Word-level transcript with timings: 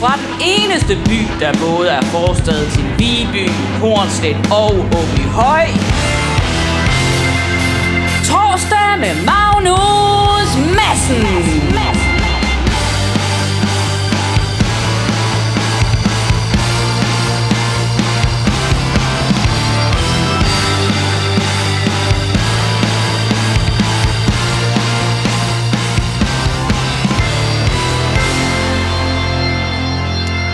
fra 0.00 0.16
den 0.16 0.40
eneste 0.40 0.96
by, 0.96 1.20
der 1.40 1.52
både 1.58 1.88
er 1.88 2.02
forstad 2.02 2.66
til 2.70 2.84
Viby, 2.98 3.50
Hornslet 3.80 4.36
og 4.50 4.74
Åby 4.78 5.24
Høj. 5.40 5.66
Torsdag 8.24 8.90
med 9.00 9.14
Magnus 9.30 10.50
Madsen. 10.76 11.99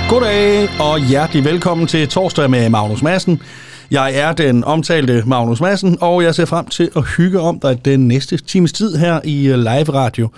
Goddag 0.09 0.68
og 0.80 0.99
hjertelig 0.99 1.44
velkommen 1.44 1.86
til 1.86 2.08
torsdag 2.08 2.50
med 2.50 2.68
Magnus 2.68 3.03
Madsen. 3.03 3.43
Jeg 3.90 4.14
er 4.14 4.32
den 4.32 4.64
omtalte 4.64 5.22
Magnus 5.26 5.61
Madsen, 5.61 5.99
og 6.00 6.22
jeg 6.22 6.35
ser 6.35 6.44
frem 6.44 6.67
til 6.67 6.90
at 6.96 7.04
hygge 7.17 7.40
om 7.40 7.61
dig 7.61 7.85
den 7.85 8.08
næste 8.08 8.36
times 8.36 8.72
tid 8.72 8.96
her 8.96 9.21
i 9.25 9.46
øh, 9.46 9.58
live 9.58 9.94
radio. 9.94 10.29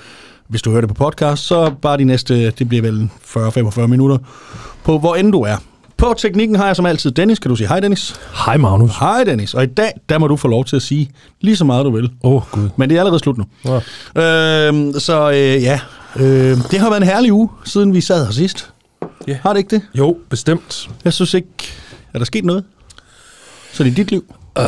Hvis 0.48 0.62
du 0.62 0.70
hører 0.70 0.80
det 0.80 0.89
på 0.89 0.95
podcast, 0.95 1.42
så 1.42 1.70
bare 1.83 1.97
de 1.97 2.05
næste, 2.05 2.51
det 2.51 2.69
bliver 2.69 2.83
vel 2.83 3.11
40-45 3.25 3.87
minutter, 3.87 4.19
på 4.84 4.98
hvor 4.98 5.15
end 5.15 5.33
du 5.33 5.41
er. 5.42 5.56
På 5.97 6.14
teknikken 6.19 6.56
har 6.56 6.66
jeg 6.66 6.77
som 6.77 6.87
altid 6.87 7.11
Dennis. 7.11 7.39
Kan 7.39 7.48
du 7.48 7.56
sige 7.56 7.69
hej, 7.69 7.80
Dennis? 7.80 8.20
Hej 8.45 8.56
Magnus. 8.56 8.91
Hej, 9.00 9.25
Dennis. 9.25 9.55
Og 9.55 9.62
i 9.62 9.66
dag, 9.66 9.92
der 10.09 10.19
må 10.19 10.27
du 10.27 10.37
få 10.37 10.48
lov 10.48 10.64
til 10.64 10.77
at 10.77 10.83
sige 10.83 11.11
lige 11.41 11.56
så 11.56 11.64
meget, 11.64 11.84
du 11.84 11.91
vil. 11.91 12.11
Åh, 12.25 12.33
oh, 12.33 12.42
Gud. 12.50 12.69
Men 12.77 12.91
det 12.91 12.97
er 12.97 13.00
allerede 13.00 13.19
slut 13.19 13.39
nu. 13.39 13.45
Ja. 13.64 13.77
Øh, 14.66 14.95
så 14.95 15.30
øh, 15.30 15.62
ja, 15.62 15.80
øh, 16.16 16.56
det 16.70 16.78
har 16.78 16.89
været 16.89 17.03
en 17.03 17.09
herlig 17.09 17.33
uge, 17.33 17.48
siden 17.64 17.95
vi 17.95 18.00
sad 18.00 18.25
her 18.25 18.33
sidst. 18.33 18.70
Ja. 19.27 19.38
Har 19.42 19.52
det 19.52 19.58
ikke 19.58 19.77
det? 19.77 19.82
Jo, 19.95 20.18
bestemt. 20.28 20.90
Jeg 21.04 21.12
synes 21.12 21.34
ikke... 21.34 21.48
Er 22.14 22.19
der 22.19 22.24
sket 22.24 22.44
noget? 22.44 22.64
Så 23.72 23.84
det 23.84 23.91
er 23.91 23.94
dit 23.94 24.10
liv? 24.10 24.34
Øh, 24.58 24.64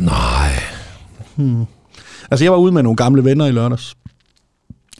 nej. 0.00 0.62
Altså, 2.30 2.44
jeg 2.44 2.52
var 2.52 2.58
ude 2.58 2.72
med 2.72 2.82
nogle 2.82 2.96
gamle 2.96 3.24
venner 3.24 3.46
i 3.46 3.50
lørdags. 3.52 3.94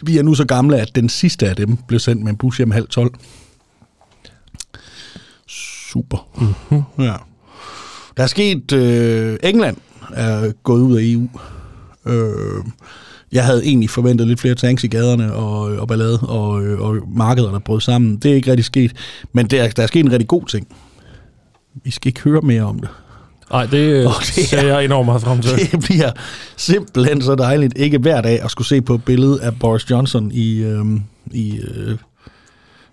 Vi 0.02 0.18
er 0.18 0.22
nu 0.22 0.34
så 0.34 0.44
gamle, 0.44 0.80
at 0.80 0.94
den 0.94 1.08
sidste 1.08 1.48
af 1.48 1.56
dem 1.56 1.76
blev 1.76 2.00
sendt 2.00 2.22
med 2.22 2.30
en 2.30 2.36
bus 2.36 2.56
hjem 2.56 2.70
halv 2.70 2.88
tolv. 2.88 3.10
Super. 5.46 6.28
Mm-hmm. 6.36 7.04
Ja. 7.04 7.14
Der 8.16 8.22
er 8.22 8.26
sket... 8.26 8.72
Øh, 8.72 9.38
England 9.42 9.76
er 10.12 10.52
gået 10.62 10.80
ud 10.80 10.96
af 10.96 11.02
EU. 11.04 11.28
Øh, 12.06 12.64
jeg 13.32 13.44
havde 13.44 13.64
egentlig 13.64 13.90
forventet 13.90 14.28
lidt 14.28 14.40
flere 14.40 14.54
tanks 14.54 14.84
i 14.84 14.86
gaderne 14.86 15.32
og, 15.32 15.60
og 15.60 15.88
ballade, 15.88 16.18
og, 16.18 16.64
øh, 16.64 16.80
og 16.80 16.96
markederne 17.08 17.60
brød 17.60 17.80
sammen. 17.80 18.16
Det 18.16 18.30
er 18.30 18.34
ikke 18.34 18.50
rigtig 18.50 18.64
sket, 18.64 18.92
men 19.32 19.46
der, 19.46 19.68
der 19.68 19.82
er 19.82 19.86
sket 19.86 20.04
en 20.04 20.12
rigtig 20.12 20.28
god 20.28 20.46
ting. 20.46 20.66
Vi 21.84 21.90
skal 21.90 22.08
ikke 22.08 22.20
høre 22.20 22.40
mere 22.40 22.62
om 22.62 22.78
det. 22.78 22.88
Nej, 23.50 23.66
det, 23.66 24.06
oh, 24.06 24.12
det 24.20 24.48
ser 24.48 24.66
jeg 24.66 24.84
enormt 24.84 25.06
meget 25.06 25.22
frem 25.22 25.42
til. 25.42 25.50
Det 25.72 25.80
bliver 25.80 26.10
simpelthen 26.56 27.22
så 27.22 27.34
dejligt, 27.34 27.72
ikke 27.76 27.98
hver 27.98 28.20
dag 28.20 28.42
at 28.42 28.50
skulle 28.50 28.68
se 28.68 28.82
på 28.82 28.94
et 28.94 29.04
billede 29.04 29.42
af 29.42 29.58
Boris 29.58 29.90
Johnson 29.90 30.30
i, 30.32 30.62
øhm, 30.62 31.02
i, 31.30 31.58
øh, 31.58 31.98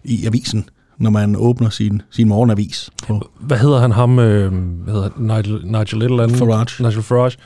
i 0.04 0.26
avisen, 0.26 0.70
når 0.98 1.10
man 1.10 1.36
åbner 1.36 1.70
sin, 1.70 2.02
sin 2.12 2.28
morgenavis. 2.28 2.90
På. 3.08 3.30
Hvad 3.40 3.58
hedder 3.58 3.80
han 3.80 3.92
ham? 3.92 4.20
Øh, 4.20 4.54
hvad 4.54 4.94
hedder? 4.94 5.10
Nigel, 5.18 5.62
Nigel 5.64 6.00
Little 6.00 6.24
anden? 6.24 6.38
Farage. 6.38 6.84
Nigel 6.84 7.04
Farage. 7.04 7.38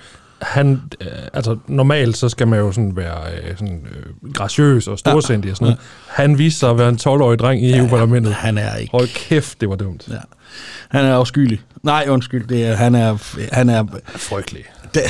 Han, 0.43 0.81
øh, 1.01 1.07
altså 1.33 1.57
normalt 1.67 2.17
så 2.17 2.29
skal 2.29 2.47
man 2.47 2.59
jo 2.59 2.71
sådan 2.71 2.95
være 2.95 3.17
øh, 3.33 3.57
sådan, 3.57 3.87
øh, 3.91 4.31
graciøs 4.33 4.87
og 4.87 4.99
storsindig 4.99 5.51
og 5.51 5.57
sådan 5.57 5.65
noget. 5.65 5.79
Han 6.07 6.37
viste 6.37 6.59
sig 6.59 6.69
at 6.69 6.77
være 6.77 6.89
en 6.89 6.99
12-årig 7.01 7.39
dreng 7.39 7.63
i 7.63 7.77
EU-parlamentet. 7.77 8.33
Han 8.33 8.57
er 8.57 8.75
ikke... 8.75 8.91
Hold 8.91 9.07
kæft, 9.15 9.61
det 9.61 9.69
var 9.69 9.75
dumt. 9.75 10.07
Ja. 10.09 10.17
Han 10.89 11.05
er 11.05 11.15
afskyelig. 11.15 11.61
Nej, 11.83 12.05
undskyld. 12.09 12.47
Det 12.47 12.65
er, 12.65 12.75
han 12.75 12.95
er... 12.95 13.17
Han 13.51 13.69
er 13.69 13.85
Frygtelig. 14.15 14.63
det, 14.93 15.01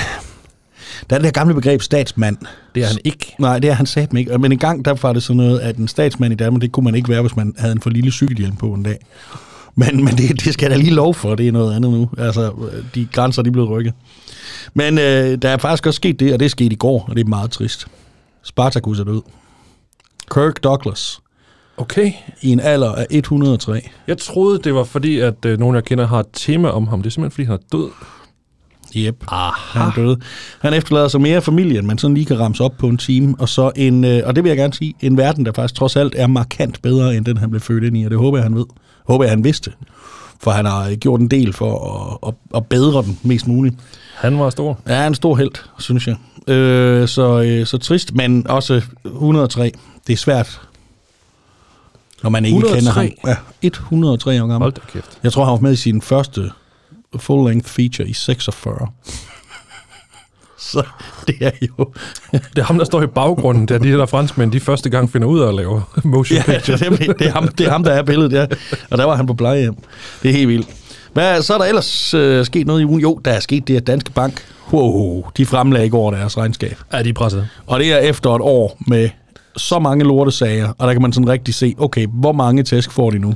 der 1.09 1.15
er 1.15 1.19
det 1.19 1.25
her 1.25 1.31
gamle 1.31 1.53
begreb 1.53 1.81
statsmand. 1.81 2.37
Det 2.75 2.83
er 2.83 2.87
han 2.87 2.97
ikke. 3.03 3.35
Nej, 3.39 3.59
det 3.59 3.69
er 3.69 3.73
han 3.73 3.85
satme 3.85 4.19
ikke. 4.19 4.37
Men 4.37 4.51
en 4.51 4.57
gang, 4.57 4.85
der 4.85 4.93
var 5.01 5.13
det 5.13 5.23
sådan 5.23 5.37
noget, 5.37 5.59
at 5.59 5.77
en 5.77 5.87
statsmand 5.87 6.33
i 6.33 6.35
Danmark, 6.35 6.61
det 6.61 6.71
kunne 6.71 6.83
man 6.83 6.95
ikke 6.95 7.09
være, 7.09 7.21
hvis 7.21 7.35
man 7.35 7.55
havde 7.57 7.71
en 7.71 7.81
for 7.81 7.89
lille 7.89 8.11
cykelhjelm 8.11 8.55
på 8.55 8.73
en 8.73 8.83
dag. 8.83 8.97
Men, 9.75 10.03
men 10.05 10.17
det, 10.17 10.45
det 10.45 10.53
skal 10.53 10.65
jeg 10.65 10.71
da 10.71 10.83
lige 10.83 10.93
lov 10.93 11.13
for, 11.13 11.35
det 11.35 11.47
er 11.47 11.51
noget 11.51 11.75
andet 11.75 11.91
nu. 11.91 12.09
Altså, 12.17 12.51
de 12.95 13.07
grænser, 13.11 13.41
de 13.41 13.47
er 13.47 13.51
blevet 13.51 13.69
rykket. 13.69 13.93
Men 14.73 14.97
øh, 14.97 15.37
der 15.41 15.49
er 15.49 15.57
faktisk 15.57 15.87
også 15.87 15.97
sket 15.97 16.19
det, 16.19 16.33
og 16.33 16.39
det 16.39 16.45
er 16.45 16.49
sket 16.49 16.73
i 16.73 16.75
går, 16.75 17.05
og 17.09 17.15
det 17.15 17.23
er 17.23 17.29
meget 17.29 17.51
trist. 17.51 17.87
Spartacus 18.43 18.99
er 18.99 19.03
død. 19.03 19.21
Kirk 20.31 20.63
Douglas, 20.63 21.19
Okay. 21.77 22.11
i 22.41 22.51
en 22.51 22.59
alder 22.59 22.91
af 22.91 23.07
103. 23.09 23.89
Jeg 24.07 24.17
troede, 24.17 24.59
det 24.63 24.75
var 24.75 24.83
fordi, 24.83 25.19
at 25.19 25.45
øh, 25.45 25.59
nogen 25.59 25.75
jeg 25.75 25.83
kender 25.83 26.07
har 26.07 26.19
et 26.19 26.25
tema 26.33 26.69
om 26.69 26.87
ham. 26.87 27.01
Det 27.01 27.09
er 27.09 27.11
simpelthen, 27.11 27.31
fordi 27.31 27.45
han 27.45 27.53
er 27.53 27.77
død. 27.77 27.89
Yep. 28.97 29.23
Han 29.29 29.81
er 29.87 29.91
død. 29.95 30.17
Han 30.61 30.73
efterlader 30.73 31.07
sig 31.07 31.21
mere 31.21 31.41
familie, 31.41 31.79
end 31.79 31.87
man 31.87 31.97
sådan 31.97 32.13
lige 32.13 32.25
kan 32.25 32.39
ramse 32.39 32.63
op 32.63 32.73
på 32.77 32.87
en 32.87 32.97
time. 32.97 33.35
Og 33.39 33.49
så 33.49 33.71
en, 33.75 34.03
øh, 34.03 34.21
og 34.25 34.35
det 34.35 34.43
vil 34.43 34.49
jeg 34.49 34.57
gerne 34.57 34.73
sige, 34.73 34.93
en 35.01 35.17
verden, 35.17 35.45
der 35.45 35.51
faktisk 35.51 35.75
trods 35.75 35.95
alt 35.95 36.15
er 36.17 36.27
markant 36.27 36.81
bedre, 36.81 37.15
end 37.15 37.25
den 37.25 37.37
han 37.37 37.49
blev 37.49 37.61
født 37.61 37.83
ind 37.83 37.97
i. 37.97 38.03
Og 38.03 38.11
det 38.11 38.19
håber 38.19 38.37
jeg, 38.37 38.43
han 38.43 38.55
ved. 38.55 38.65
Håber 39.07 39.23
jeg, 39.23 39.31
han 39.31 39.43
vidste. 39.43 39.71
For 40.41 40.51
han 40.51 40.65
har 40.65 40.89
øh, 40.89 40.93
gjort 40.93 41.19
en 41.21 41.27
del 41.27 41.53
for 41.53 42.19
at, 42.23 42.29
at, 42.29 42.57
at 42.57 42.65
bedre 42.65 43.03
den 43.03 43.19
mest 43.23 43.47
muligt. 43.47 43.75
Han 44.13 44.39
var 44.39 44.49
stor. 44.49 44.79
Ja, 44.87 45.07
en 45.07 45.15
stor 45.15 45.35
held, 45.35 45.51
synes 45.79 46.07
jeg. 46.07 46.15
Øh, 46.47 47.07
så, 47.07 47.41
øh, 47.41 47.65
så 47.65 47.77
trist, 47.77 48.13
men 48.15 48.47
også 48.47 48.81
103. 49.05 49.71
Det 50.07 50.13
er 50.13 50.17
svært, 50.17 50.61
når 52.23 52.29
man 52.29 52.45
ikke 52.45 52.57
103? 52.57 52.79
kender 52.79 52.91
ham. 52.91 53.37
Ja, 53.61 53.67
103 53.67 54.43
år 54.43 54.47
gammel. 54.47 54.57
Hold 54.57 54.73
da 54.73 54.81
kæft. 54.93 55.19
Jeg 55.23 55.33
tror, 55.33 55.45
han 55.45 55.51
var 55.51 55.59
med 55.59 55.73
i 55.73 55.75
sin 55.75 56.01
første 56.01 56.51
full-length 57.15 57.67
feature 57.67 58.07
i 58.07 58.13
46. 58.13 58.87
Så 60.57 60.83
det 61.27 61.35
er 61.41 61.51
jo... 61.61 61.93
Det 62.31 62.57
er 62.57 62.63
ham, 62.63 62.77
der 62.77 62.85
står 62.85 63.01
i 63.01 63.07
baggrunden, 63.07 63.65
da 63.65 63.77
de 63.77 63.91
der 63.91 64.05
franskmænd, 64.05 64.51
de 64.51 64.59
første 64.59 64.89
gang 64.89 65.11
finder 65.11 65.27
ud 65.27 65.39
af 65.39 65.47
at 65.47 65.55
lave 65.55 65.83
motion 66.03 66.37
Ja, 66.37 66.43
picture. 66.43 66.77
det, 66.89 67.09
er, 67.09 67.13
det, 67.13 67.27
er 67.27 67.31
ham, 67.31 67.47
det 67.47 67.67
er 67.67 67.71
ham, 67.71 67.83
der 67.83 67.91
er 67.91 68.03
billedet, 68.03 68.33
ja. 68.33 68.45
Og 68.91 68.97
der 68.97 69.03
var 69.03 69.15
han 69.15 69.27
på 69.27 69.33
plejehjem. 69.33 69.75
Det 70.23 70.29
er 70.29 70.33
helt 70.33 70.47
vildt. 70.47 70.67
Hvad, 71.13 71.41
så 71.41 71.53
er 71.53 71.57
der 71.57 71.65
ellers 71.65 72.13
øh, 72.13 72.45
sket 72.45 72.67
noget 72.67 72.81
i 72.81 72.85
ugen? 72.85 73.01
Jo, 73.01 73.21
der 73.25 73.31
er 73.31 73.39
sket 73.39 73.67
det, 73.67 73.77
at 73.77 73.87
Danske 73.87 74.11
Bank, 74.11 74.45
wow, 74.73 75.23
de 75.37 75.45
fremlagde 75.45 75.85
i 75.85 75.89
går 75.89 76.11
deres 76.11 76.37
regnskab. 76.37 76.77
Ja, 76.93 77.03
de 77.03 77.09
er 77.09 77.13
presset. 77.13 77.47
Og 77.67 77.79
det 77.79 77.93
er 77.93 77.97
efter 77.97 78.29
et 78.35 78.41
år 78.41 78.77
med 78.87 79.09
så 79.57 79.79
mange 79.79 80.03
lortesager, 80.05 80.73
og 80.77 80.87
der 80.87 80.93
kan 80.93 81.01
man 81.01 81.13
sådan 81.13 81.29
rigtig 81.29 81.53
se, 81.53 81.75
okay, 81.77 82.07
hvor 82.07 82.31
mange 82.31 82.63
tæsk 82.63 82.91
får 82.91 83.11
de 83.11 83.19
nu? 83.19 83.35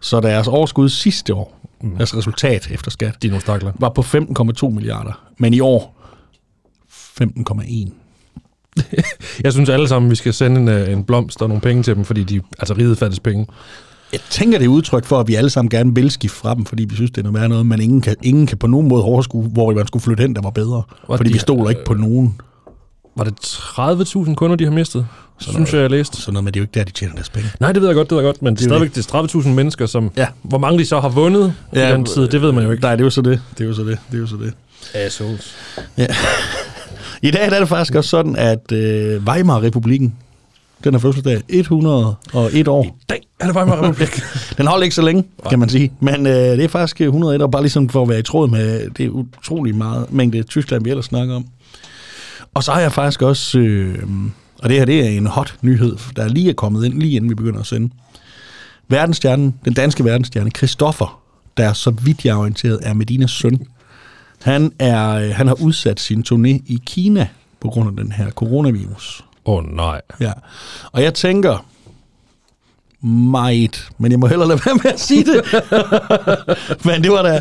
Så 0.00 0.20
deres 0.20 0.48
overskud 0.48 0.88
sidste 0.88 1.34
år, 1.34 1.60
mm. 1.82 1.96
deres 1.96 2.16
resultat 2.16 2.68
efter 2.70 2.90
skat, 2.90 3.22
De 3.22 3.28
nogle 3.28 3.40
stakler. 3.40 3.72
var 3.78 3.88
på 3.88 4.00
15,2 4.00 4.68
milliarder, 4.68 5.22
men 5.38 5.54
i 5.54 5.60
år 5.60 5.96
15,1. 7.22 7.90
Jeg 9.44 9.52
synes 9.52 9.68
alle 9.68 9.88
sammen, 9.88 10.10
vi 10.10 10.16
skal 10.16 10.34
sende 10.34 10.60
en, 10.60 10.68
øh, 10.68 10.92
en 10.92 11.04
blomst 11.04 11.42
og 11.42 11.48
nogle 11.48 11.60
penge 11.60 11.82
til 11.82 11.96
dem, 11.96 12.04
fordi 12.04 12.24
de, 12.24 12.40
altså 12.58 12.74
riget 12.74 12.98
fattes 12.98 13.20
penge. 13.20 13.46
Jeg 14.12 14.20
tænker, 14.30 14.58
det 14.58 14.64
er 14.64 14.68
udtryk 14.68 15.04
for, 15.04 15.20
at 15.20 15.28
vi 15.28 15.34
alle 15.34 15.50
sammen 15.50 15.70
gerne 15.70 15.94
vil 15.94 16.10
skifte 16.10 16.36
fra 16.36 16.54
dem, 16.54 16.64
fordi 16.64 16.84
vi 16.84 16.94
synes, 16.94 17.10
det 17.10 17.26
er 17.26 17.30
noget 17.30 17.50
noget, 17.50 17.66
men 17.66 17.80
ingen 17.80 18.00
kan, 18.00 18.16
ingen 18.22 18.46
kan 18.46 18.58
på 18.58 18.66
nogen 18.66 18.88
måde 18.88 19.02
overskue, 19.02 19.44
hvor 19.44 19.74
man 19.74 19.86
skulle 19.86 20.02
flytte 20.02 20.20
hen, 20.20 20.34
der 20.34 20.42
var 20.42 20.50
bedre. 20.50 20.82
Og 21.02 21.18
fordi 21.18 21.28
de 21.28 21.32
vi 21.32 21.38
stoler 21.38 21.70
ikke 21.70 21.84
på 21.84 21.94
nogen. 21.94 22.40
Var 23.16 23.24
det 23.24 23.34
30.000 23.40 24.34
kunder, 24.34 24.56
de 24.56 24.64
har 24.64 24.70
mistet? 24.70 25.06
Så 25.38 25.52
synes 25.52 25.72
jeg, 25.72 25.80
jeg 25.80 25.90
læste. 25.90 26.16
Sådan 26.16 26.32
noget, 26.32 26.44
men 26.44 26.54
det 26.54 26.60
er 26.60 26.62
jo 26.62 26.64
ikke 26.64 26.78
der, 26.78 26.84
de 26.84 26.90
tjener 26.90 27.14
deres 27.14 27.28
penge. 27.28 27.48
Nej, 27.60 27.72
det 27.72 27.82
ved 27.82 27.88
jeg 27.88 27.94
godt, 27.94 28.10
det 28.10 28.16
ved 28.16 28.24
jeg 28.24 28.28
godt, 28.28 28.42
men 28.42 28.54
det 28.54 28.60
er 28.60 28.64
er 28.64 28.68
stadigvæk 28.68 28.94
det 28.94 29.12
er 29.12 29.40
30.000 29.42 29.48
mennesker, 29.48 29.86
som... 29.86 30.10
Ja. 30.16 30.26
Hvor 30.42 30.58
mange 30.58 30.78
de 30.78 30.86
så 30.86 31.00
har 31.00 31.08
vundet 31.08 31.54
ja, 31.74 31.88
i 31.88 31.92
den 31.92 32.04
tid, 32.04 32.28
det 32.28 32.42
ved 32.42 32.52
man 32.52 32.64
jo 32.64 32.70
ikke. 32.70 32.82
Nej, 32.82 32.96
det 32.96 33.00
er 33.00 33.04
jo 33.04 33.10
så 33.10 33.22
det. 33.22 33.40
Det 33.58 33.64
er 33.64 33.68
jo 33.68 33.74
så 33.74 33.82
det. 33.82 33.98
Det 34.10 34.16
er 34.16 34.20
jo 34.20 34.26
så 34.26 34.36
det. 34.36 34.52
Assholes. 34.94 35.54
I 37.22 37.30
dag 37.30 37.50
der 37.50 37.56
er 37.56 37.60
det 37.60 37.68
faktisk 37.68 37.94
også 37.94 38.10
sådan, 38.10 38.36
at 38.36 38.72
øh, 38.72 39.22
Weimar-republiken, 39.24 40.14
den 40.84 40.94
er 40.94 40.98
fødselsdag 40.98 41.42
101 41.48 42.68
år. 42.68 42.84
I 42.84 43.04
dag 43.08 43.20
er 43.40 43.46
det 43.46 43.54
bare 43.54 43.66
med 43.66 43.74
republik. 43.74 44.20
Den 44.58 44.66
holder 44.66 44.84
ikke 44.84 44.94
så 44.94 45.02
længe, 45.02 45.24
kan 45.48 45.58
man 45.58 45.68
sige. 45.68 45.92
Men 46.00 46.26
øh, 46.26 46.32
det 46.32 46.64
er 46.64 46.68
faktisk 46.68 47.00
101 47.00 47.42
år, 47.42 47.46
bare 47.46 47.62
ligesom 47.62 47.88
for 47.88 48.02
at 48.02 48.08
være 48.08 48.18
i 48.18 48.22
tråd 48.22 48.48
med 48.48 48.90
det 48.90 49.08
utrolig 49.08 49.74
meget 49.74 50.12
mængde 50.12 50.42
Tyskland, 50.42 50.84
vi 50.84 50.90
ellers 50.90 51.04
snakker 51.04 51.34
om. 51.34 51.44
Og 52.54 52.64
så 52.64 52.72
har 52.72 52.80
jeg 52.80 52.92
faktisk 52.92 53.22
også, 53.22 53.58
øh, 53.58 53.98
og 54.62 54.68
det 54.68 54.78
her 54.78 54.84
det 54.84 55.06
er 55.06 55.08
en 55.08 55.26
hot 55.26 55.56
nyhed, 55.62 55.96
der 56.16 56.28
lige 56.28 56.50
er 56.50 56.54
kommet 56.54 56.84
ind, 56.84 56.94
lige 56.94 57.16
inden 57.16 57.30
vi 57.30 57.34
begynder 57.34 57.60
at 57.60 57.66
sende. 57.66 57.90
Verdensstjernen, 58.88 59.54
den 59.64 59.72
danske 59.74 60.04
verdensstjerne, 60.04 60.50
Christoffer, 60.50 61.22
der 61.56 61.72
så 61.72 61.90
vidt 61.90 62.24
jeg 62.24 62.32
er 62.32 62.38
orienteret 62.38 62.78
er 62.82 62.94
Medinas 62.94 63.30
søn, 63.30 63.66
han, 64.42 64.72
er, 64.78 65.10
øh, 65.10 65.30
han 65.34 65.46
har 65.46 65.62
udsat 65.62 66.00
sin 66.00 66.24
turné 66.28 66.48
i 66.48 66.78
Kina 66.86 67.28
på 67.60 67.68
grund 67.68 67.88
af 67.88 68.04
den 68.04 68.12
her 68.12 68.30
coronavirus. 68.30 69.24
Åh 69.44 69.56
oh, 69.56 69.64
nej. 69.64 70.00
Ja. 70.20 70.32
Og 70.92 71.02
jeg 71.02 71.14
tænker, 71.14 71.66
meget, 73.06 73.88
men 73.98 74.12
jeg 74.12 74.18
må 74.18 74.26
hellere 74.26 74.48
lade 74.48 74.60
være 74.66 74.74
med 74.74 74.92
at 74.92 75.00
sige 75.00 75.24
det. 75.24 75.44
men 76.86 77.02
det 77.02 77.12
var 77.12 77.22
da... 77.22 77.40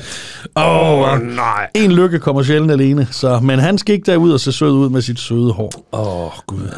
Åh, 0.56 1.14
oh, 1.14 1.22
nej. 1.22 1.70
en 1.76 1.92
lykke 1.92 2.20
kommer 2.20 2.44
sjældent 2.44 2.72
alene. 2.72 3.08
Så, 3.12 3.40
men 3.40 3.60
han 3.60 3.78
skal 3.78 3.96
ikke 3.96 4.12
derud 4.12 4.32
og 4.32 4.40
se 4.40 4.52
sød 4.52 4.72
ud 4.72 4.90
med 4.90 5.02
sit 5.02 5.20
søde 5.20 5.54
hår. 5.54 5.72
Åh, 5.92 6.26
oh, 6.26 6.32
gud. 6.48 6.70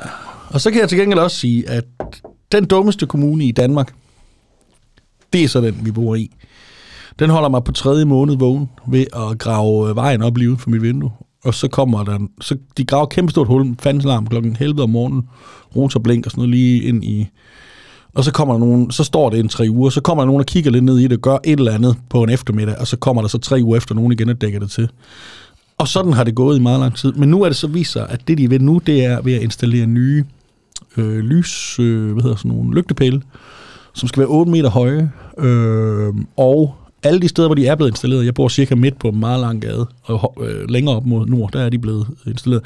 Og 0.49 0.61
så 0.61 0.71
kan 0.71 0.81
jeg 0.81 0.89
til 0.89 0.97
gengæld 0.97 1.19
også 1.19 1.37
sige, 1.37 1.69
at 1.69 1.85
den 2.51 2.65
dummeste 2.65 3.05
kommune 3.05 3.45
i 3.45 3.51
Danmark, 3.51 3.93
det 5.33 5.43
er 5.43 5.47
så 5.47 5.61
den, 5.61 5.77
vi 5.81 5.91
bor 5.91 6.15
i. 6.15 6.31
Den 7.19 7.29
holder 7.29 7.49
mig 7.49 7.63
på 7.63 7.71
tredje 7.71 8.05
måned 8.05 8.37
vågen 8.37 8.69
ved 8.87 9.05
at 9.15 9.39
grave 9.39 9.95
vejen 9.95 10.21
op 10.21 10.37
lige 10.37 10.49
uden 10.49 10.59
for 10.59 10.69
mit 10.69 10.81
vindue. 10.81 11.11
Og 11.43 11.53
så 11.53 11.67
kommer 11.67 12.03
der, 12.03 12.19
så 12.41 12.57
de 12.77 12.85
graver 12.85 13.03
et 13.03 13.09
kæmpe 13.09 13.31
stort 13.31 13.47
hul, 13.47 13.75
fandens 13.79 14.05
larm 14.05 14.27
klokken 14.27 14.55
helvede 14.55 14.83
om 14.83 14.89
morgenen, 14.89 15.27
rotorblink 15.75 16.25
og 16.25 16.31
sådan 16.31 16.41
noget 16.41 16.55
lige 16.55 16.83
ind 16.83 17.03
i, 17.03 17.29
og 18.13 18.23
så 18.23 18.31
kommer 18.31 18.53
der 18.53 18.59
nogen, 18.59 18.91
så 18.91 19.03
står 19.03 19.29
det 19.29 19.39
en 19.39 19.49
tre 19.49 19.65
uger, 19.69 19.89
så 19.89 20.01
kommer 20.01 20.23
der 20.23 20.25
nogen 20.25 20.39
og 20.39 20.45
kigger 20.45 20.71
lidt 20.71 20.83
ned 20.83 20.99
i 20.99 21.07
det, 21.07 21.21
gør 21.21 21.37
et 21.43 21.59
eller 21.59 21.71
andet 21.71 21.95
på 22.09 22.23
en 22.23 22.29
eftermiddag, 22.29 22.77
og 22.79 22.87
så 22.87 22.97
kommer 22.97 23.21
der 23.21 23.29
så 23.29 23.37
tre 23.37 23.59
uger 23.63 23.77
efter 23.77 23.95
nogen 23.95 24.11
igen 24.11 24.29
og 24.29 24.41
dækker 24.41 24.59
det 24.59 24.71
til. 24.71 24.89
Og 25.77 25.87
sådan 25.87 26.13
har 26.13 26.23
det 26.23 26.35
gået 26.35 26.57
i 26.57 26.61
meget 26.61 26.79
lang 26.79 26.95
tid. 26.95 27.11
Men 27.11 27.29
nu 27.29 27.41
er 27.41 27.47
det 27.47 27.55
så 27.55 27.67
vist 27.67 27.91
sig, 27.91 28.09
at 28.09 28.27
det 28.27 28.37
de 28.37 28.49
vil 28.49 28.63
nu, 28.63 28.81
det 28.85 29.05
er 29.05 29.21
ved 29.21 29.33
at 29.33 29.41
installere 29.41 29.87
nye 29.87 30.25
øh, 30.97 31.17
lys, 31.19 31.79
øh, 31.79 32.11
hvad 32.11 32.23
hedder 32.23 32.37
sådan 32.37 32.51
nogle 32.51 32.75
lygtepæle, 32.75 33.21
som 33.93 34.07
skal 34.07 34.19
være 34.19 34.29
8 34.29 34.51
meter 34.51 34.69
høje, 34.69 35.11
øh, 35.37 36.13
og 36.37 36.75
alle 37.03 37.19
de 37.19 37.27
steder, 37.27 37.47
hvor 37.47 37.55
de 37.55 37.67
er 37.67 37.75
blevet 37.75 37.91
installeret, 37.91 38.25
jeg 38.25 38.33
bor 38.33 38.47
cirka 38.47 38.75
midt 38.75 38.99
på 38.99 39.09
en 39.09 39.19
meget 39.19 39.39
lang 39.39 39.61
gade, 39.61 39.87
og 40.03 40.37
øh, 40.41 40.69
længere 40.69 40.95
op 40.95 41.05
mod 41.05 41.25
nord, 41.25 41.51
der 41.51 41.61
er 41.61 41.69
de 41.69 41.79
blevet 41.79 42.07
installeret. 42.27 42.63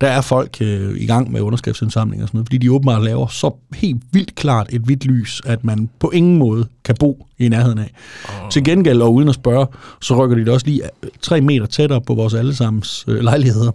Der 0.00 0.06
er 0.06 0.20
folk 0.20 0.56
øh, 0.60 1.00
i 1.00 1.06
gang 1.06 1.32
med 1.32 1.40
underskriftsindsamling 1.40 2.22
og 2.22 2.28
sådan 2.28 2.38
noget, 2.38 2.46
fordi 2.46 2.58
de 2.58 2.72
åbenbart 2.72 3.04
laver 3.04 3.26
så 3.26 3.54
helt 3.74 4.02
vildt 4.12 4.34
klart 4.34 4.66
et 4.70 4.80
hvidt 4.80 5.04
lys, 5.04 5.42
at 5.46 5.64
man 5.64 5.88
på 5.98 6.10
ingen 6.10 6.38
måde 6.38 6.66
kan 6.84 6.94
bo 7.00 7.26
i 7.38 7.48
nærheden 7.48 7.78
af. 7.78 7.90
Oh. 8.28 8.50
Til 8.50 8.64
gengæld, 8.64 9.02
og 9.02 9.14
uden 9.14 9.28
at 9.28 9.34
spørge, 9.34 9.66
så 10.00 10.24
rykker 10.24 10.36
de 10.36 10.44
det 10.44 10.52
også 10.52 10.66
lige 10.66 10.82
øh, 10.82 11.10
tre 11.20 11.40
meter 11.40 11.66
tættere 11.66 12.00
på 12.00 12.14
vores 12.14 12.34
allesammens 12.34 13.04
øh, 13.08 13.20
lejligheder, 13.20 13.70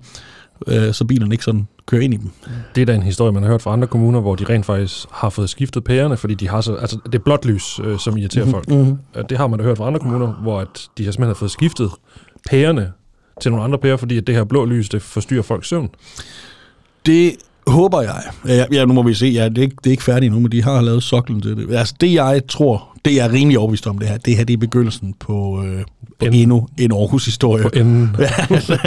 øh, 0.67 0.93
så 0.93 1.05
bilerne 1.05 1.33
ikke 1.33 1.43
sådan 1.43 1.67
kører 1.87 2.01
ind 2.01 2.13
i 2.13 2.17
dem. 2.17 2.29
Det 2.75 2.81
er 2.81 2.85
da 2.85 2.95
en 2.95 3.03
historie, 3.03 3.31
man 3.31 3.43
har 3.43 3.49
hørt 3.49 3.61
fra 3.61 3.73
andre 3.73 3.87
kommuner, 3.87 4.19
hvor 4.19 4.35
de 4.35 4.43
rent 4.43 4.65
faktisk 4.65 5.07
har 5.11 5.29
fået 5.29 5.49
skiftet 5.49 5.83
pærerne, 5.83 6.17
fordi 6.17 6.33
de 6.33 6.49
har 6.49 6.61
så, 6.61 6.75
altså 6.75 6.97
det 7.05 7.15
er 7.15 7.19
blåt 7.19 7.45
lys, 7.45 7.79
øh, 7.83 7.99
som 7.99 8.17
irriterer 8.17 8.45
mm-hmm. 8.45 8.53
folk. 8.53 8.69
Mm-hmm. 8.69 9.25
Det 9.29 9.37
har 9.37 9.47
man 9.47 9.59
da 9.59 9.65
hørt 9.65 9.77
fra 9.77 9.87
andre 9.87 9.99
kommuner, 9.99 10.33
hvor 10.33 10.59
at 10.59 10.87
de 10.97 11.05
har 11.05 11.11
simpelthen 11.11 11.27
har 11.27 11.33
fået 11.33 11.51
skiftet 11.51 11.91
pærerne 12.49 12.91
til 13.41 13.51
nogle 13.51 13.63
andre 13.63 13.77
pærer, 13.77 13.97
fordi 13.97 14.17
at 14.17 14.27
det 14.27 14.35
her 14.35 14.43
blå 14.43 14.65
lys, 14.65 14.89
det 14.89 15.01
forstyrrer 15.01 15.41
folks 15.41 15.67
søvn. 15.67 15.89
Det 17.05 17.35
håber 17.67 18.01
jeg. 18.01 18.23
Ja, 18.47 18.65
ja, 18.71 18.85
nu 18.85 18.93
må 18.93 19.03
vi 19.03 19.13
se. 19.13 19.27
Ja, 19.27 19.49
det, 19.49 19.57
er 19.57 19.61
ikke, 19.61 19.75
det 19.83 19.87
er 19.87 19.91
ikke 19.91 20.03
færdigt 20.03 20.33
nu, 20.33 20.39
men 20.39 20.51
de 20.51 20.63
har 20.63 20.81
lavet 20.81 21.03
soklen 21.03 21.41
til 21.41 21.57
det. 21.57 21.75
Altså, 21.75 21.95
det 22.01 22.13
jeg 22.13 22.41
tror, 22.49 22.96
det 23.07 23.15
jeg 23.15 23.27
er 23.27 23.31
rimelig 23.31 23.59
overbevist 23.59 23.87
om 23.87 23.97
det 23.97 24.07
her, 24.07 24.17
det 24.17 24.37
her 24.37 24.43
det 24.43 24.53
er 24.53 24.57
begyndelsen 24.57 25.13
på, 25.19 25.63
øh, 25.63 25.81
på 26.19 26.25
en, 26.25 26.33
endnu 26.33 26.67
en 26.77 26.91
Aarhus-historie. 26.91 27.63
På 27.63 27.69
enden. 27.73 28.15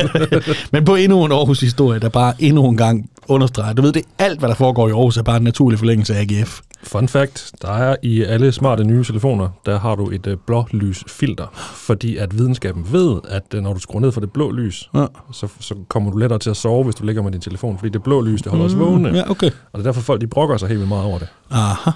men 0.72 0.84
på 0.84 0.94
endnu 0.94 1.24
en 1.24 1.32
Aarhus-historie, 1.32 1.98
der 2.00 2.08
bare 2.08 2.34
endnu 2.38 2.68
en 2.68 2.76
gang 2.76 3.10
understreger. 3.28 3.72
Du 3.72 3.82
ved, 3.82 3.92
det 3.92 4.02
alt, 4.18 4.38
hvad 4.38 4.48
der 4.48 4.54
foregår 4.54 4.88
i 4.88 4.90
Aarhus, 4.90 5.16
er 5.16 5.22
bare 5.22 5.36
en 5.36 5.42
naturlig 5.42 5.78
forlængelse 5.78 6.14
af 6.14 6.20
AGF. 6.20 6.60
Fun 6.82 7.08
fact, 7.08 7.52
der 7.62 7.68
er 7.68 7.96
i 8.02 8.22
alle 8.22 8.52
smarte 8.52 8.84
nye 8.84 9.04
telefoner, 9.04 9.48
der 9.66 9.78
har 9.78 9.94
du 9.94 10.10
et 10.10 10.26
øh, 10.26 10.36
blå 10.46 10.66
lysfilter, 10.70 11.46
fordi 11.74 12.16
at 12.16 12.38
videnskaben 12.38 12.86
ved, 12.92 13.20
at 13.28 13.54
øh, 13.54 13.62
når 13.62 13.72
du 13.72 13.80
skruer 13.80 14.00
ned 14.00 14.12
for 14.12 14.20
det 14.20 14.32
blå 14.32 14.50
lys, 14.50 14.90
ja. 14.94 15.06
så, 15.32 15.48
så 15.60 15.74
kommer 15.88 16.10
du 16.10 16.16
lettere 16.16 16.38
til 16.38 16.50
at 16.50 16.56
sove, 16.56 16.84
hvis 16.84 16.94
du 16.94 17.04
ligger 17.04 17.22
med 17.22 17.32
din 17.32 17.40
telefon, 17.40 17.78
fordi 17.78 17.90
det 17.92 18.02
blå 18.02 18.20
lys, 18.20 18.42
det 18.42 18.50
holder 18.50 18.68
mm, 18.68 18.74
os 18.74 18.78
vågne. 18.78 19.16
Ja, 19.18 19.30
okay. 19.30 19.46
Og 19.46 19.78
det 19.78 19.78
er 19.78 19.82
derfor 19.82 20.00
folk, 20.00 20.20
de 20.20 20.26
brokker 20.26 20.56
sig 20.56 20.68
helt 20.68 20.78
vildt 20.78 20.88
meget 20.88 21.04
over 21.04 21.18
det. 21.18 21.28
Aha. 21.50 21.90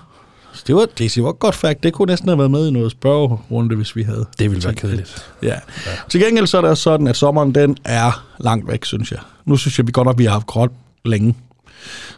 Det 0.66 0.74
var, 0.74 0.86
det 0.98 1.22
var 1.22 1.30
et 1.30 1.38
godt 1.38 1.54
fact. 1.54 1.82
Det 1.82 1.92
kunne 1.92 2.06
næsten 2.06 2.28
have 2.28 2.38
været 2.38 2.50
med 2.50 2.68
i 2.68 2.70
noget 2.70 2.90
spørgerunde, 2.90 3.76
hvis 3.76 3.96
vi 3.96 4.02
havde. 4.02 4.26
Det 4.38 4.50
ville 4.50 4.64
være 4.64 4.74
kedeligt. 4.74 5.26
Ja. 5.42 5.48
ja. 5.48 5.60
Til 6.08 6.20
gengæld 6.20 6.46
så 6.46 6.58
er 6.58 6.62
det 6.62 6.78
sådan, 6.78 7.06
at 7.06 7.16
sommeren 7.16 7.54
den 7.54 7.76
er 7.84 8.26
langt 8.40 8.68
væk, 8.68 8.84
synes 8.84 9.10
jeg. 9.12 9.20
Nu 9.44 9.56
synes 9.56 9.78
jeg, 9.78 9.86
vi 9.86 9.92
godt 9.92 10.06
nok, 10.06 10.18
vi 10.18 10.24
har 10.24 10.32
haft 10.32 10.46
gråt 10.46 10.70
længe. 11.04 11.34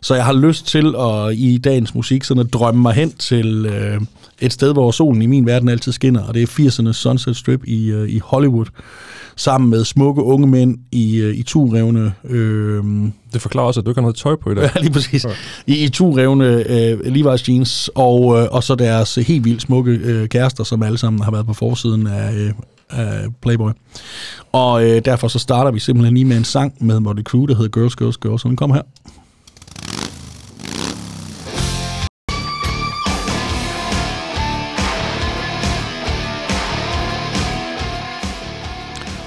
Så 0.01 0.15
jeg 0.15 0.25
har 0.25 0.33
lyst 0.33 0.67
til 0.67 0.95
at 0.99 1.35
i 1.35 1.59
dagens 1.59 1.95
musik 1.95 2.25
sådan 2.25 2.41
at 2.41 2.53
drømme 2.53 2.83
mig 2.83 2.95
hen 2.95 3.13
til 3.13 3.67
øh, 3.67 4.01
et 4.41 4.53
sted, 4.53 4.73
hvor 4.73 4.91
solen 4.91 5.23
i 5.23 5.27
min 5.27 5.47
verden 5.47 5.69
altid 5.69 5.93
skinner, 5.93 6.23
og 6.23 6.35
det 6.35 6.43
er 6.43 6.47
80'ernes 6.47 6.93
Sunset 6.93 7.37
Strip 7.37 7.65
i, 7.65 7.91
øh, 7.91 8.09
i 8.09 8.19
Hollywood, 8.19 8.67
sammen 9.37 9.71
med 9.71 9.85
smukke 9.85 10.23
unge 10.23 10.47
mænd 10.47 10.79
i, 10.93 11.17
øh, 11.17 11.37
i 11.37 11.43
turevne... 11.43 12.13
Øh, 12.25 12.85
det 13.33 13.43
forklarer 13.43 13.67
også, 13.67 13.81
at 13.81 13.87
du 13.87 13.91
ikke 13.91 13.99
har 13.99 14.03
noget 14.03 14.17
tøj 14.17 14.37
på 14.37 14.51
i 14.51 14.55
dag. 14.55 14.71
Ja, 14.75 14.81
lige 14.81 14.93
præcis. 14.93 15.27
I, 15.67 15.85
i 15.85 15.89
turevne 15.89 16.47
øh, 16.47 16.99
Levi's 16.99 17.45
jeans, 17.49 17.91
og, 17.95 18.39
øh, 18.39 18.49
og 18.51 18.65
så 18.65 18.75
deres 18.75 19.15
helt 19.15 19.45
vildt 19.45 19.63
smukke 19.63 19.93
øh, 19.93 20.29
kærester, 20.29 20.65
som 20.65 20.83
alle 20.83 20.99
sammen 20.99 21.23
har 21.23 21.31
været 21.31 21.47
på 21.47 21.55
forsiden 21.55 22.07
af, 22.07 22.35
øh, 22.35 22.53
af 22.91 23.27
Playboy. 23.43 23.71
Og 24.53 24.85
øh, 24.85 25.05
derfor 25.05 25.29
så 25.29 25.39
starter 25.39 25.71
vi 25.71 25.81
simpelthen 25.81 26.15
lige 26.15 26.25
med 26.25 26.37
en 26.37 26.45
sang 26.45 26.75
med 26.81 27.01
Motley 27.01 27.25
Crue, 27.25 27.49
der 27.49 27.55
hedder 27.55 27.81
Girls, 27.81 27.97
Girls, 27.97 28.17
Girls, 28.17 28.43
så 28.43 28.49
den 28.49 28.57
kommer 28.57 28.77
her. 28.77 28.83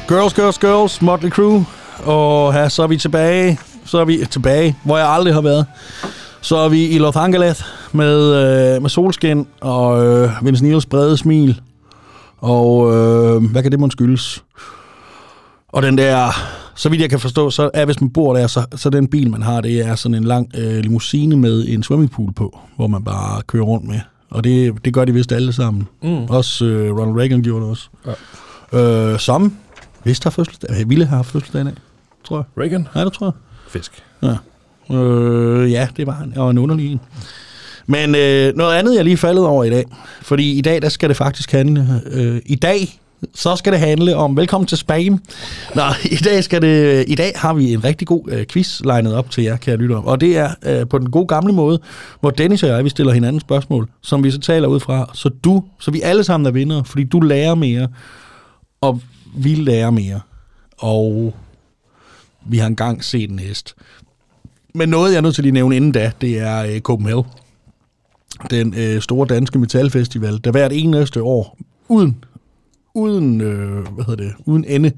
Girls, 0.10 0.34
Girls, 0.34 0.58
Girls, 0.60 1.02
Motley 1.02 1.30
Crue. 1.30 1.66
Og 2.04 2.54
her, 2.54 2.68
så 2.68 2.84
er 2.84 2.88
vi 2.88 2.98
tilbage. 2.98 3.60
Så 3.86 3.98
er 3.98 4.06
vi 4.06 4.26
tilbage, 4.32 4.78
hvor 4.84 4.98
jeg 4.98 5.08
aldrig 5.10 5.34
har 5.34 5.42
været. 5.42 5.66
Så 6.42 6.58
er 6.58 6.70
vi 6.70 6.88
i 6.88 6.98
Los 6.98 7.16
Angeles 7.16 7.66
med, 7.92 8.36
øh, 8.76 8.82
med 8.82 8.90
solskin 8.90 9.48
og 9.62 10.06
øh, 10.06 10.32
Vince 10.42 10.64
Neils 10.64 10.86
brede 10.86 11.18
smil. 11.18 11.62
Og 12.38 12.96
øh, 12.96 13.52
hvad 13.52 13.64
kan 13.64 13.72
det 13.72 13.80
måske 13.80 13.92
skyldes? 13.92 14.44
Og 15.68 15.84
den 15.84 15.98
der, 15.98 16.32
så 16.76 16.90
vidt 16.90 17.02
jeg 17.02 17.10
kan 17.10 17.20
forstå, 17.20 17.50
så 17.50 17.70
er 17.74 17.86
hvis 17.86 18.02
man 18.02 18.10
bor 18.10 18.34
der, 18.34 18.48
så, 18.48 18.66
så 18.76 18.90
den 18.90 19.08
bil, 19.08 19.32
man 19.32 19.42
har, 19.42 19.62
det 19.62 19.80
er 19.80 19.96
sådan 19.96 20.16
en 20.16 20.24
lang 20.24 20.52
øh, 20.58 20.78
limousine 20.78 21.38
med 21.38 21.66
en 21.68 21.84
swimmingpool 21.84 22.34
på, 22.34 22.60
hvor 22.76 22.88
man 22.88 23.04
bare 23.04 23.42
kører 23.42 23.64
rundt 23.64 23.88
med. 23.88 24.00
Og 24.32 24.44
det, 24.44 24.86
det 24.86 24.94
gør 24.94 25.06
de 25.06 25.14
vist 25.14 25.32
alle 25.32 25.54
sammen. 25.54 25.88
Mm. 26.04 26.24
Også 26.24 26.66
øh, 26.66 26.98
Ronald 26.98 27.18
Reagan 27.20 27.42
gjorde 27.42 27.62
det 27.62 27.72
også. 27.72 27.90
Ja. 28.74 29.12
Øh, 29.14 29.20
som 29.20 29.54
Vist 30.04 30.24
har 30.24 30.32
fødselsdag. 30.32 30.90
Ville 30.90 31.06
har 31.06 31.16
haft 31.16 31.32
fødselsdag 31.32 31.62
i 31.62 31.66
dag, 31.66 31.74
tror 32.24 32.38
jeg. 32.38 32.64
Reagan? 32.64 32.88
Ja, 32.96 33.06
det 33.06 33.14
tror 33.14 33.28
jeg. 33.28 33.34
Fisk. 33.68 34.04
Ja. 34.22 34.36
Øh, 34.96 35.72
ja, 35.72 35.88
det 35.98 36.08
var 36.08 36.14
han. 36.14 36.34
Og 36.38 36.52
en 36.52 36.58
underlig 36.58 36.92
en. 36.92 37.00
Men 37.88 38.16
øh, 38.16 38.56
noget 38.56 38.76
andet, 38.76 38.96
jeg 38.96 39.04
lige 39.04 39.18
faldet 39.18 39.46
over 39.46 39.64
i 39.64 39.70
dag. 39.70 39.86
Fordi 40.22 40.58
i 40.58 40.62
dag, 40.62 40.82
der 40.82 40.90
skal 40.90 41.10
det 41.10 41.18
faktisk 41.18 41.52
handle... 41.52 42.02
Øh, 42.12 42.42
I 42.46 42.56
dag, 42.56 43.00
så 43.36 43.56
skal 43.56 43.74
det 43.74 43.80
handle 43.80 44.16
om... 44.16 44.38
Velkommen 44.38 44.68
til 44.68 44.78
Spam. 44.78 45.20
Nå, 45.76 45.84
i 46.12 46.16
dag, 46.16 46.44
skal 46.44 46.62
det, 46.62 47.06
i 47.08 47.16
dag 47.16 47.34
har 47.36 47.54
vi 47.54 47.74
en 47.74 47.84
rigtig 47.84 48.08
god 48.08 48.22
øh, 48.32 48.46
quiz 48.46 48.82
legnet 48.82 49.16
op 49.16 49.32
til 49.32 49.44
jer, 49.44 49.58
kære 49.58 49.78
lytter. 49.78 49.98
Og 49.98 50.22
det 50.22 50.38
er 50.38 50.50
øh, 50.66 50.88
på 50.88 50.98
den 50.98 51.12
gode 51.12 51.28
gamle 51.28 51.54
måde, 51.54 51.80
hvor 52.20 52.30
Dennis 52.30 52.64
og 52.64 52.70
jeg, 52.70 52.84
vi 52.84 52.90
stiller 52.90 53.14
hinanden 53.14 53.40
spørgsmål, 53.40 53.90
som 54.02 54.24
vi 54.24 54.32
så 54.32 54.40
taler 54.40 54.68
ud 54.68 54.80
fra, 54.80 55.12
så 55.14 55.30
du, 55.44 55.64
så 55.80 55.92
vi 55.92 56.02
alle 56.02 56.24
sammen 56.24 56.48
er 56.48 56.52
vinder, 56.52 56.84
fordi 56.84 57.04
du 57.04 57.20
lærer 57.20 57.56
mere, 57.56 57.88
og 58.82 59.02
vi 59.38 59.56
lærer 59.56 59.90
mere, 59.90 60.22
og 60.78 61.34
vi 62.46 62.58
har 62.58 62.68
engang 62.68 63.04
set 63.04 63.30
en 63.30 63.40
hest. 63.40 63.76
Men 64.76 64.90
noget, 64.90 65.12
jeg 65.12 65.18
er 65.18 65.22
nødt 65.22 65.36
til 65.36 65.42
at 65.42 65.44
lige 65.44 65.54
nævne 65.54 65.76
inden 65.76 65.92
da, 65.92 66.12
det 66.22 66.40
er 66.40 66.64
øh, 66.64 66.80
Copenhagen. 66.80 67.26
Den 68.50 68.74
øh, 68.78 69.02
store 69.02 69.28
danske 69.28 69.60
metalfestival, 69.60 70.40
der 70.44 70.52
hvert 70.52 70.72
eneste 70.74 71.24
år, 71.24 71.58
uden, 71.88 72.24
uden, 72.94 73.42
øh, 73.42 73.88
hvad 73.88 74.06
hedder 74.06 74.24
det, 74.24 74.34
uden 74.46 74.66
ende, 74.68 74.92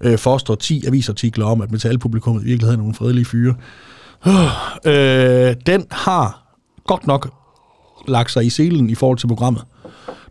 øh, 0.00 0.18
forestår 0.18 0.54
10 0.54 0.86
avisartikler 0.86 1.46
om, 1.46 1.60
at 1.60 1.70
metalpublikummet 1.70 2.42
i 2.42 2.44
virkeligheden 2.44 2.80
er 2.80 2.82
nogle 2.82 2.94
fredelige 2.94 3.24
fyre. 3.24 3.54
Øh, 4.86 5.56
den 5.66 5.86
har 5.90 6.56
godt 6.86 7.06
nok 7.06 7.30
lagt 8.08 8.30
sig 8.30 8.46
i 8.46 8.50
selen 8.50 8.90
i 8.90 8.94
forhold 8.94 9.18
til 9.18 9.26
programmet. 9.26 9.62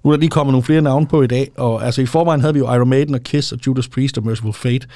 Nu 0.03 0.09
er 0.09 0.15
der 0.15 0.19
lige 0.19 0.29
kommet 0.29 0.51
nogle 0.51 0.63
flere 0.63 0.81
navne 0.81 1.07
på 1.07 1.21
i 1.21 1.27
dag, 1.27 1.51
og 1.57 1.85
altså 1.85 2.01
i 2.01 2.05
forvejen 2.05 2.41
havde 2.41 2.53
vi 2.53 2.59
jo 2.59 2.73
Iron 2.73 2.89
Maiden 2.89 3.15
og 3.15 3.21
Kiss 3.21 3.51
og 3.51 3.59
Judas 3.67 3.87
Priest 3.87 4.17
og 4.17 4.25
Merciful 4.25 4.53
Fate. 4.53 4.87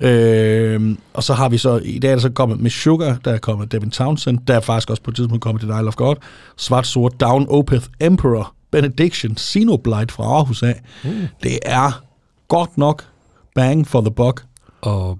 Øh, 0.00 0.96
og 1.14 1.22
så 1.22 1.34
har 1.34 1.48
vi 1.48 1.58
så, 1.58 1.80
i 1.84 1.98
dag 1.98 2.10
er 2.10 2.14
der 2.14 2.20
så 2.20 2.30
kommet 2.30 2.60
med 2.60 2.70
Sugar, 2.70 3.18
der 3.24 3.32
er 3.32 3.38
kommet 3.38 3.72
Devin 3.72 3.90
Townsend, 3.90 4.38
der 4.46 4.54
er 4.54 4.60
faktisk 4.60 4.90
også 4.90 5.02
på 5.02 5.10
et 5.10 5.16
tidspunkt 5.16 5.42
kommet 5.42 5.60
til 5.60 5.68
Isle 5.68 5.88
of 5.88 5.96
God, 5.96 6.16
Svart 6.56 6.86
Sort, 6.86 7.20
Down 7.20 7.46
Opeth, 7.48 7.86
Emperor, 8.00 8.54
Benediction, 8.70 9.36
Xenoblight 9.36 10.12
fra 10.12 10.24
Aarhus 10.24 10.62
af. 10.62 10.80
Mm. 11.04 11.10
Det 11.42 11.58
er 11.62 12.02
godt 12.48 12.78
nok 12.78 13.04
bang 13.54 13.86
for 13.86 14.00
the 14.00 14.10
buck. 14.10 14.44
Og 14.80 15.18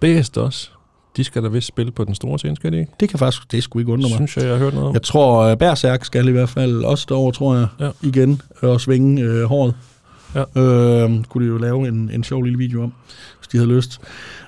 bedst 0.00 0.38
også. 0.38 0.70
De 1.16 1.24
skal 1.24 1.42
da 1.42 1.48
vist 1.48 1.66
spille 1.66 1.92
på 1.92 2.04
den 2.04 2.14
store 2.14 2.38
scene, 2.38 2.56
skal 2.56 2.72
de 2.72 2.78
ikke? 2.78 2.92
Det 3.00 3.08
kan 3.08 3.18
faktisk, 3.18 3.52
det 3.52 3.62
skulle 3.62 3.82
ikke 3.82 3.92
undre 3.92 4.08
mig. 4.08 4.16
Synes 4.16 4.36
jeg, 4.36 4.44
jeg 4.44 4.52
har 4.52 4.58
hørt 4.58 4.74
noget 4.74 4.88
om. 4.88 4.94
Jeg 4.94 5.02
tror, 5.02 5.50
uh, 5.50 5.58
Berserk 5.58 6.04
skal 6.04 6.28
i 6.28 6.30
hvert 6.30 6.48
fald 6.48 6.84
også 6.84 7.06
derovre, 7.08 7.32
tror 7.32 7.54
jeg, 7.54 7.66
ja. 7.80 7.90
igen, 8.02 8.42
og 8.62 8.80
svinge 8.80 9.42
uh, 9.42 9.42
håret. 9.42 9.74
Ja. 10.34 10.42
Uh, 10.42 11.24
kunne 11.24 11.44
de 11.44 11.50
jo 11.50 11.58
lave 11.58 11.88
en, 11.88 12.10
en 12.14 12.24
sjov 12.24 12.42
lille 12.42 12.58
video 12.58 12.82
om, 12.82 12.92
hvis 13.38 13.48
de 13.48 13.56
havde 13.56 13.70
lyst. 13.70 14.00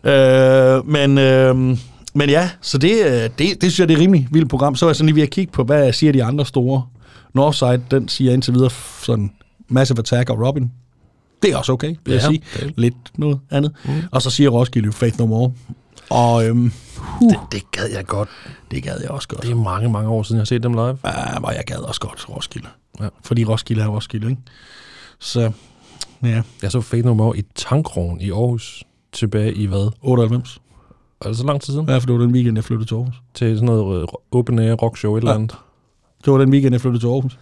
Uh, 0.04 0.90
men, 0.90 1.10
uh, 1.10 1.78
men 2.14 2.30
ja, 2.30 2.50
så 2.60 2.78
det, 2.78 2.92
det, 3.38 3.62
det 3.62 3.62
synes 3.62 3.80
jeg, 3.80 3.88
det 3.88 3.96
er 3.96 4.00
rimelig 4.00 4.28
vildt 4.30 4.50
program. 4.50 4.74
Så 4.74 4.86
er 4.86 4.90
jeg 4.90 4.96
sådan 4.96 5.06
lige 5.06 5.16
ved 5.16 5.22
at 5.22 5.30
kigge 5.30 5.52
på, 5.52 5.64
hvad 5.64 5.92
siger 5.92 6.12
de 6.12 6.24
andre 6.24 6.46
store. 6.46 6.82
Northside, 7.34 7.82
den 7.90 8.08
siger 8.08 8.32
indtil 8.32 8.54
videre 8.54 8.70
sådan 9.02 9.30
Massive 9.68 9.98
Attack 9.98 10.30
og 10.30 10.46
Robin. 10.46 10.70
Det 11.42 11.52
er 11.52 11.56
også 11.56 11.72
okay, 11.72 11.88
vil 11.88 11.96
ja, 12.06 12.12
jeg 12.12 12.22
sige. 12.22 12.42
Det. 12.60 12.72
Lidt 12.76 12.94
noget 13.18 13.38
andet. 13.50 13.72
Mm. 13.84 13.92
Og 14.10 14.22
så 14.22 14.30
siger 14.30 14.50
Roskilde 14.50 14.92
Faith 14.92 15.18
No 15.18 15.26
More. 15.26 15.52
Og 16.12 16.46
øhm, 16.46 16.72
huh, 16.98 17.30
det, 17.30 17.38
det 17.52 17.70
gad 17.70 17.88
jeg 17.94 18.06
godt. 18.06 18.28
Det 18.70 18.82
gad 18.82 19.00
jeg 19.00 19.10
også 19.10 19.28
godt. 19.28 19.42
Det 19.42 19.50
er 19.50 19.54
mange, 19.54 19.88
mange 19.88 20.08
år 20.10 20.22
siden, 20.22 20.36
jeg 20.36 20.40
har 20.40 20.44
set 20.46 20.62
dem 20.62 20.72
live. 20.72 20.98
Ja, 21.04 21.38
var 21.40 21.50
jeg 21.50 21.62
gad 21.66 21.76
også 21.76 22.00
godt 22.00 22.28
Roskilde. 22.28 22.68
Ja. 23.00 23.08
Fordi 23.24 23.44
Roskilde 23.44 23.82
er 23.82 23.86
Roskilde, 23.86 24.30
ikke? 24.30 24.42
Så, 25.18 25.52
ja, 26.22 26.42
Jeg 26.62 26.70
så 26.72 26.80
Fate 26.80 27.02
No 27.06 27.14
More 27.14 27.38
i 27.38 27.42
Tankrogen 27.54 28.20
i 28.20 28.30
Aarhus 28.30 28.84
tilbage 29.12 29.54
i 29.54 29.66
hvad? 29.66 29.90
98. 30.02 30.58
Er 31.20 31.28
det 31.28 31.36
så 31.36 31.46
lang 31.46 31.60
tid 31.60 31.72
siden? 31.72 31.88
Ja, 31.88 31.96
for 31.98 32.06
det 32.06 32.12
var 32.14 32.20
den 32.20 32.32
weekend, 32.32 32.56
jeg 32.56 32.64
flyttede 32.64 32.88
til 32.88 32.94
Aarhus. 32.94 33.14
Til 33.34 33.56
sådan 33.56 33.66
noget 33.66 34.02
øh, 34.02 34.08
open 34.32 34.58
air 34.58 34.72
rock 34.74 34.96
show 34.98 35.14
et 35.16 35.18
eller 35.20 35.30
Ja. 35.30 35.36
andet. 35.36 35.56
Det 36.24 36.32
var 36.32 36.38
den 36.38 36.50
weekend, 36.52 36.74
jeg 36.74 36.80
flyttede 36.80 37.02
til 37.02 37.08
Aarhus. 37.08 37.38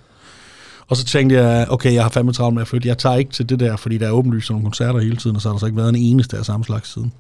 Og 0.89 0.97
så 0.97 1.05
tænkte 1.05 1.37
jeg, 1.37 1.67
okay, 1.71 1.95
jeg 1.95 2.03
har 2.03 2.11
fandme 2.11 2.33
travlt 2.33 2.55
med 2.55 2.63
at 2.63 2.69
flytte. 2.69 2.89
Jeg 2.89 2.99
tager 2.99 3.17
ikke 3.17 3.33
til 3.33 3.49
det 3.49 3.61
der, 3.61 3.77
fordi 3.77 3.99
der 3.99 4.07
er 4.07 4.11
åbenlyst 4.11 4.47
sådan 4.47 4.55
nogle 4.55 4.65
koncerter 4.67 5.01
hele 5.01 5.17
tiden, 5.17 5.37
og 5.37 5.43
så 5.43 5.49
har 5.49 5.53
der 5.55 5.59
så 5.59 5.67
ikke 5.67 5.77
været 5.79 5.89
en 5.89 5.97
eneste 5.97 6.37
af 6.39 6.45
samme 6.45 6.65
slags 6.65 6.93
siden. 6.93 7.13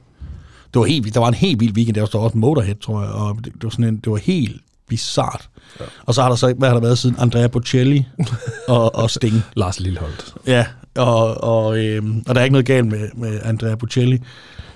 Det 0.75 0.81
var 0.81 0.85
helt. 0.85 1.15
Der 1.15 1.21
var 1.21 1.29
en 1.29 1.35
helt 1.35 1.61
vild 1.61 1.77
weekend. 1.77 1.95
Der 1.95 2.01
var 2.13 2.25
også 2.25 2.39
Motorhead, 2.39 2.75
tror 2.75 3.03
jeg, 3.03 3.11
og 3.11 3.37
det, 3.37 3.45
det 3.45 3.65
var 3.65 3.71
sådan 3.71 3.85
en, 3.85 3.97
det 3.97 4.13
var 4.13 4.17
helt 4.17 4.61
bizart. 4.89 5.49
Ja. 5.81 5.85
Og 6.07 6.15
så 6.15 6.23
har 6.23 6.29
der 6.29 6.37
så, 6.37 6.55
hvad 6.59 6.69
har 6.69 6.75
der 6.75 6.81
været 6.83 6.99
siden? 6.99 7.17
Andrea 7.19 7.47
Bocelli 7.47 8.07
og, 8.69 8.95
og 8.95 9.11
Sting. 9.11 9.43
Lars 9.57 9.81
Lilleholdt. 9.81 10.35
Ja, 10.47 10.67
og, 10.97 11.45
og, 11.45 11.79
øhm, 11.79 12.25
og 12.29 12.35
der 12.35 12.41
er 12.41 12.45
ikke 12.45 12.53
noget 12.53 12.67
galt 12.67 12.87
med, 12.87 13.09
med 13.15 13.41
Andrea 13.45 13.75
Bocelli, 13.75 14.19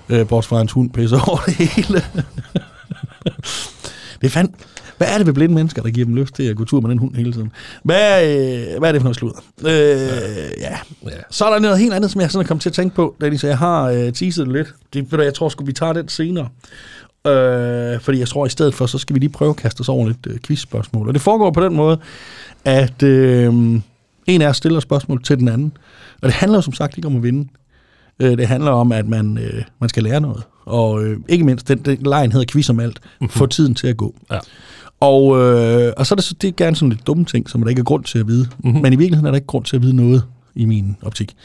øh, 0.09 0.27
bortset 0.27 0.49
fra 0.49 0.57
hans 0.57 0.71
hund 0.71 0.89
pisser 0.89 1.29
over 1.29 1.39
det 1.45 1.55
hele. 1.55 2.01
det 4.21 4.27
er 4.27 4.29
fand... 4.29 4.49
Hvad 4.97 5.07
er 5.07 5.17
det 5.17 5.27
ved 5.27 5.33
blinde 5.33 5.55
mennesker, 5.55 5.81
der 5.81 5.89
giver 5.89 6.05
dem 6.05 6.15
lyst 6.15 6.35
til 6.35 6.43
at 6.43 6.55
gå 6.55 6.65
tur 6.65 6.81
med 6.81 6.89
den 6.89 6.97
hund 6.97 7.15
hele 7.15 7.33
tiden? 7.33 7.51
Hvad, 7.83 8.27
øh, 8.27 8.79
hvad 8.79 8.89
er 8.89 8.91
det 8.91 9.01
for 9.01 9.03
noget 9.03 9.15
sludder? 9.15 9.39
Øh, 9.59 10.51
ja. 10.59 10.77
Ja. 11.03 11.09
Så 11.29 11.45
er 11.45 11.53
der 11.53 11.59
noget 11.59 11.79
helt 11.79 11.93
andet, 11.93 12.11
som 12.11 12.21
jeg 12.21 12.31
sådan 12.31 12.45
er 12.45 12.47
kommet 12.47 12.61
til 12.61 12.69
at 12.69 12.73
tænke 12.73 12.95
på, 12.95 13.15
Dennis. 13.21 13.43
Jeg 13.43 13.57
har 13.57 13.83
øh, 13.83 14.13
teaset 14.13 14.47
lidt. 14.47 14.73
Det, 14.93 15.11
ved 15.11 15.17
du, 15.17 15.23
jeg 15.23 15.33
tror 15.33 15.49
sgu, 15.49 15.65
vi 15.65 15.73
tager 15.73 15.93
den 15.93 16.07
senere. 16.07 16.47
Øh, 17.27 17.99
fordi 17.99 18.19
jeg 18.19 18.27
tror, 18.27 18.45
i 18.45 18.49
stedet 18.49 18.73
for, 18.73 18.85
så 18.85 18.97
skal 18.97 19.13
vi 19.13 19.19
lige 19.19 19.29
prøve 19.29 19.49
at 19.49 19.55
kaste 19.55 19.81
os 19.81 19.89
over 19.89 20.07
lidt 20.07 20.27
øh, 20.27 20.39
quizspørgsmål. 20.39 21.07
Og 21.07 21.13
det 21.13 21.21
foregår 21.21 21.51
på 21.51 21.65
den 21.65 21.75
måde, 21.75 21.99
at 22.65 23.03
øh, 23.03 23.53
en 24.27 24.41
af 24.41 24.47
os 24.47 24.57
stiller 24.57 24.79
spørgsmål 24.79 25.23
til 25.23 25.39
den 25.39 25.47
anden. 25.47 25.71
Og 26.21 26.27
det 26.27 26.33
handler 26.33 26.57
jo 26.57 26.61
som 26.61 26.73
sagt 26.73 26.97
ikke 26.97 27.07
om 27.07 27.15
at 27.15 27.23
vinde. 27.23 27.47
Øh, 28.19 28.37
det 28.37 28.47
handler 28.47 28.71
om, 28.71 28.91
at 28.91 29.07
man, 29.07 29.37
øh, 29.37 29.63
man 29.79 29.89
skal 29.89 30.03
lære 30.03 30.21
noget. 30.21 30.43
Og 30.65 31.03
øh, 31.03 31.19
ikke 31.29 31.45
mindst, 31.45 31.67
den, 31.67 31.77
den 31.77 31.97
lejen 32.01 32.31
hedder 32.31 32.45
quiz 32.51 32.69
om 32.69 32.79
alt. 32.79 32.99
Mm-hmm. 33.03 33.29
Få 33.29 33.45
tiden 33.45 33.75
til 33.75 33.87
at 33.87 33.97
gå. 33.97 34.15
Ja. 34.31 34.39
Og, 35.05 35.37
øh, 35.37 35.93
og 35.97 36.05
så 36.05 36.13
er 36.13 36.15
det, 36.15 36.23
så- 36.25 36.35
det 36.41 36.47
er 36.47 36.51
gerne 36.51 36.75
sådan 36.75 36.89
lidt 36.89 37.07
dumme 37.07 37.25
ting, 37.25 37.49
som 37.49 37.61
der 37.61 37.69
ikke 37.69 37.79
er 37.79 37.83
grund 37.83 38.03
til 38.03 38.19
at 38.19 38.27
vide. 38.27 38.47
Mm-hmm. 38.63 38.81
Men 38.81 38.93
i 38.93 38.95
virkeligheden 38.95 39.25
er 39.27 39.31
der 39.31 39.35
ikke 39.35 39.47
grund 39.47 39.65
til 39.65 39.75
at 39.75 39.81
vide 39.81 39.95
noget 39.95 40.23
i 40.55 40.65
min 40.65 40.97
optik. 41.01 41.35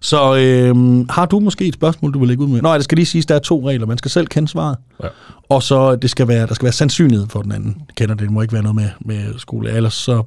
Så 0.00 0.36
øh, 0.36 1.06
har 1.10 1.26
du 1.26 1.40
måske 1.40 1.64
et 1.66 1.74
spørgsmål, 1.74 2.12
du 2.14 2.18
vil 2.18 2.28
lægge 2.28 2.42
ud 2.44 2.48
med? 2.48 2.62
Nå, 2.62 2.74
det 2.74 2.84
skal 2.84 2.96
lige 2.96 3.06
siges, 3.06 3.26
der 3.26 3.34
er 3.34 3.38
to 3.38 3.68
regler. 3.68 3.86
Man 3.86 3.98
skal 3.98 4.10
selv 4.10 4.26
kende 4.26 4.48
svaret. 4.48 4.76
Ja. 5.02 5.08
Og 5.48 5.62
så 5.62 5.96
det 5.96 6.10
skal 6.10 6.28
være, 6.28 6.46
der 6.46 6.54
skal 6.54 6.64
være 6.64 6.72
sandsynlighed 6.72 7.26
for, 7.30 7.42
den 7.42 7.52
anden 7.52 7.76
kender 7.96 8.14
det. 8.14 8.22
Det 8.22 8.30
må 8.32 8.42
ikke 8.42 8.52
være 8.54 8.62
noget 8.62 8.76
med, 8.76 8.88
med 9.00 9.38
skole. 9.38 9.70
Ellers 9.70 9.94
så, 9.94 10.22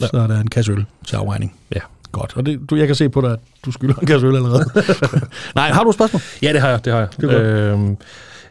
ja. 0.00 0.06
så 0.06 0.16
er 0.16 0.26
der 0.26 0.40
en 0.40 0.48
kasse 0.48 0.72
øl 0.72 0.84
til 1.06 1.16
afregning. 1.16 1.54
Ja. 1.74 1.80
Godt. 2.12 2.32
Og 2.36 2.46
det, 2.46 2.60
du, 2.70 2.76
jeg 2.76 2.86
kan 2.86 2.96
se 2.96 3.08
på 3.08 3.20
dig, 3.20 3.30
at 3.30 3.38
du 3.64 3.70
skylder 3.72 3.94
en 3.94 4.06
kasse 4.06 4.26
øl 4.26 4.36
allerede. 4.36 4.64
Nej, 5.54 5.70
har 5.70 5.82
du 5.84 5.88
et 5.90 5.94
spørgsmål? 5.94 6.22
Ja, 6.42 6.52
det 6.52 6.60
har 6.60 6.68
jeg. 6.68 6.84
Det 6.84 6.92
har 6.92 7.00
jeg. 7.00 7.08
Det 7.20 7.98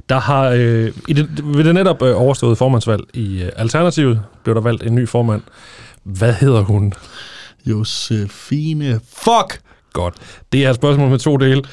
der 0.10 0.20
har, 0.20 0.50
øh, 0.50 0.92
i 1.08 1.14
det, 1.14 1.56
ved 1.58 1.64
det 1.64 1.74
netop 1.74 2.02
øh, 2.02 2.22
overståede 2.22 2.56
formandsvalg 2.56 3.02
i 3.14 3.44
øh, 3.44 3.52
Alternativet, 3.56 4.22
blev 4.44 4.56
der 4.56 4.62
valgt 4.62 4.84
en 4.84 4.96
ny 4.96 5.08
formand. 5.08 5.42
Hvad 6.04 6.34
hedder 6.34 6.62
hun? 6.62 6.94
Josefine. 7.66 9.00
Fuck! 9.14 9.62
Godt. 9.94 10.16
Det 10.54 10.66
er 10.66 10.70
et 10.70 10.76
spørgsmål 10.76 11.10
med 11.10 11.20
to 11.20 11.38
dele. 11.38 11.64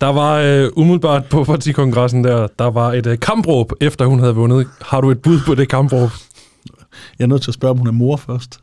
Der 0.00 0.06
var 0.06 0.34
øh, 0.34 0.70
umiddelbart 0.76 1.24
på 1.24 1.44
partikongressen 1.44 2.24
der, 2.24 2.46
der 2.58 2.70
var 2.70 2.92
et 2.92 3.06
øh, 3.06 3.18
kampråb, 3.18 3.72
efter 3.80 4.06
hun 4.06 4.20
havde 4.20 4.34
vundet. 4.34 4.66
Har 4.80 5.00
du 5.00 5.10
et 5.10 5.22
bud 5.22 5.40
på 5.46 5.54
det 5.54 5.68
kampråb? 5.68 6.10
Jeg 7.18 7.24
er 7.24 7.28
nødt 7.28 7.42
til 7.42 7.50
at 7.50 7.54
spørge, 7.54 7.70
om 7.70 7.78
hun 7.78 7.86
er 7.86 7.92
mor 7.92 8.16
først. 8.16 8.60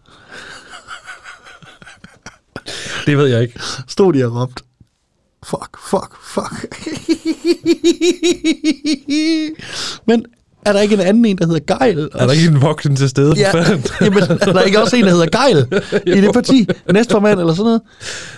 Det 3.06 3.18
ved 3.18 3.28
jeg 3.28 3.42
ikke. 3.42 3.60
Stod 3.88 4.14
de 4.14 4.26
og 4.26 4.36
råbt. 4.36 4.64
Fuck, 5.46 5.78
fuck, 5.90 6.16
fuck. 6.24 6.90
Men 10.08 10.26
er 10.66 10.74
der 10.74 10.80
ikke 10.82 10.96
en 10.96 11.02
anden 11.02 11.26
en, 11.26 11.38
der 11.38 11.46
hedder 11.46 11.78
Geil? 11.78 12.10
Er 12.16 12.26
der 12.26 12.34
ikke 12.34 12.48
en 12.48 12.62
voksen 12.62 12.96
til 12.96 13.10
stede? 13.10 13.34
Ja, 13.38 13.52
jamen, 14.02 14.24
er 14.24 14.54
der 14.54 14.62
ikke 14.62 14.82
også 14.82 14.96
en, 14.96 15.04
der 15.04 15.12
hedder 15.12 15.44
Geil 15.44 15.82
i 16.18 16.22
det 16.22 16.34
parti? 16.34 16.68
Næstformand 16.94 17.40
eller 17.40 17.54
sådan 17.54 17.80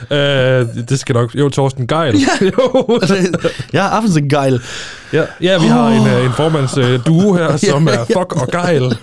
noget? 0.10 0.68
øh, 0.80 0.86
det 0.90 1.00
skal 1.00 1.16
nok... 1.16 1.36
Jo, 1.36 1.50
Torsten 1.50 1.88
Geil. 1.88 2.16
Ja. 2.20 2.46
jo. 2.58 3.00
Altså, 3.02 3.38
jeg 3.74 3.84
har 3.84 3.90
Aftensen 3.90 4.30
Geil. 4.30 4.62
Ja, 5.14 5.24
ja, 5.42 5.62
vi 5.62 5.68
har 5.68 5.88
en, 5.88 6.08
øh, 6.08 6.26
en 6.26 6.32
formands 6.34 6.78
øh, 6.78 6.86
her, 7.36 7.58
som 7.58 7.88
er 7.88 8.06
fuck 8.06 8.42
og 8.42 8.48
Geil. 8.48 8.98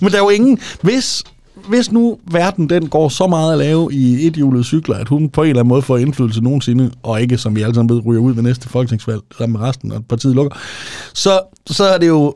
Men 0.00 0.12
der 0.12 0.18
er 0.18 0.22
jo 0.22 0.28
ingen... 0.28 0.58
Hvis, 0.80 1.22
hvis 1.68 1.92
nu 1.92 2.18
verden 2.30 2.70
den 2.70 2.88
går 2.88 3.08
så 3.08 3.26
meget 3.26 3.52
at 3.52 3.58
lave 3.58 3.92
i 3.92 4.26
ethjulede 4.26 4.64
cykler, 4.64 4.96
at 4.96 5.08
hun 5.08 5.28
på 5.28 5.42
en 5.42 5.48
eller 5.48 5.60
anden 5.60 5.68
måde 5.68 5.82
får 5.82 5.96
indflydelse 5.96 6.40
nogensinde, 6.40 6.90
og 7.02 7.20
ikke, 7.20 7.38
som 7.38 7.56
vi 7.56 7.62
alle 7.62 7.74
sammen 7.74 7.96
ved, 7.96 8.06
ryger 8.06 8.20
ud 8.20 8.34
ved 8.34 8.42
næste 8.42 8.68
folketingsvalg 8.68 9.20
sammen 9.38 9.60
med 9.60 9.68
resten, 9.68 9.92
og 9.92 10.04
partiet 10.04 10.34
lukker, 10.34 10.58
så, 11.14 11.40
så 11.66 11.84
er 11.84 11.98
det 11.98 12.08
jo... 12.08 12.34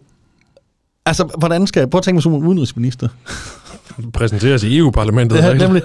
Altså, 1.07 1.25
hvordan 1.39 1.67
skal 1.67 1.81
jeg... 1.81 1.91
Prøv 1.91 1.99
at 1.99 2.05
tænke 2.05 2.15
mig 2.15 2.23
som 2.23 2.35
udenrigsminister. 2.35 3.09
Præsenteres 4.13 4.63
i 4.63 4.79
EU-parlamentet. 4.79 5.37
Ja, 5.37 5.55
nemlig. 5.55 5.83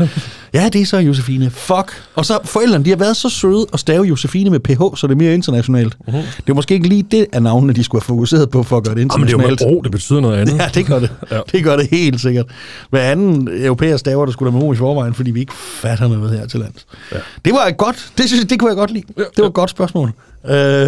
Ja, 0.54 0.70
det 0.74 0.82
er 0.82 0.86
så 0.86 0.98
Josefine. 0.98 1.50
Fuck. 1.50 2.04
Og 2.16 2.26
så 2.26 2.40
forældrene, 2.46 2.86
de 2.86 2.90
har 2.90 2.98
været 2.98 3.18
så 3.18 3.30
søde 3.30 3.66
at 3.74 3.80
stave 3.80 4.04
Josefine 4.04 4.50
med 4.50 4.60
PH, 4.60 4.98
så 4.98 5.08
det 5.08 5.12
er 5.12 5.18
mere 5.18 5.34
internationalt. 5.34 5.98
Uh-huh. 6.08 6.18
Det 6.18 6.50
er 6.50 6.54
måske 6.54 6.74
ikke 6.74 6.88
lige 6.88 7.04
det 7.12 7.26
af 7.34 7.44
navnene, 7.44 7.74
de 7.74 7.84
skulle 7.84 8.02
have 8.02 8.08
fokuseret 8.08 8.50
på 8.50 8.64
for 8.64 8.78
at 8.78 8.84
gøre 8.84 8.96
det 8.96 9.00
Jamen, 9.00 9.10
det 9.10 9.18
er 9.28 9.32
jo 9.32 9.38
internationalt. 9.38 9.62
med 9.62 9.68
bro, 9.78 9.82
det 9.82 9.92
betyder 9.92 10.20
noget 10.20 10.38
andet. 10.38 10.58
Ja, 10.58 10.70
det 10.74 10.86
gør 10.86 11.00
det. 11.00 11.10
Ja. 11.32 11.36
ja. 11.36 11.42
Det 11.52 11.64
gør 11.64 11.76
det 11.78 11.88
helt 11.92 12.22
sikkert. 12.22 12.46
Hver 12.90 13.02
anden 13.02 13.50
europæer 13.66 13.98
staver, 13.98 14.26
der 14.26 14.32
skulle 14.34 14.52
der 14.52 14.58
med 14.58 14.66
ro 14.68 14.74
i 14.74 14.76
forvejen, 14.76 15.14
fordi 15.14 15.32
vi 15.32 15.40
ikke 15.40 15.54
fatter 15.54 16.08
noget 16.08 16.40
her 16.40 16.48
til 16.48 16.60
lands. 16.60 16.86
Ja. 17.12 17.18
Ja. 17.18 17.22
Det 17.46 17.54
var 17.54 17.72
godt, 17.72 18.12
det, 18.18 18.26
synes 18.28 18.42
jeg, 18.42 18.50
det 18.50 18.60
kunne 18.60 18.70
jeg 18.70 18.78
godt 18.78 18.92
lide. 18.92 19.04
Ja, 19.18 19.22
Ja, 19.22 19.28
det 19.36 19.42
var 19.42 19.48
et 19.48 19.54
godt 19.54 19.70
spørgsmål. 19.70 20.12
Øh, 20.46 20.88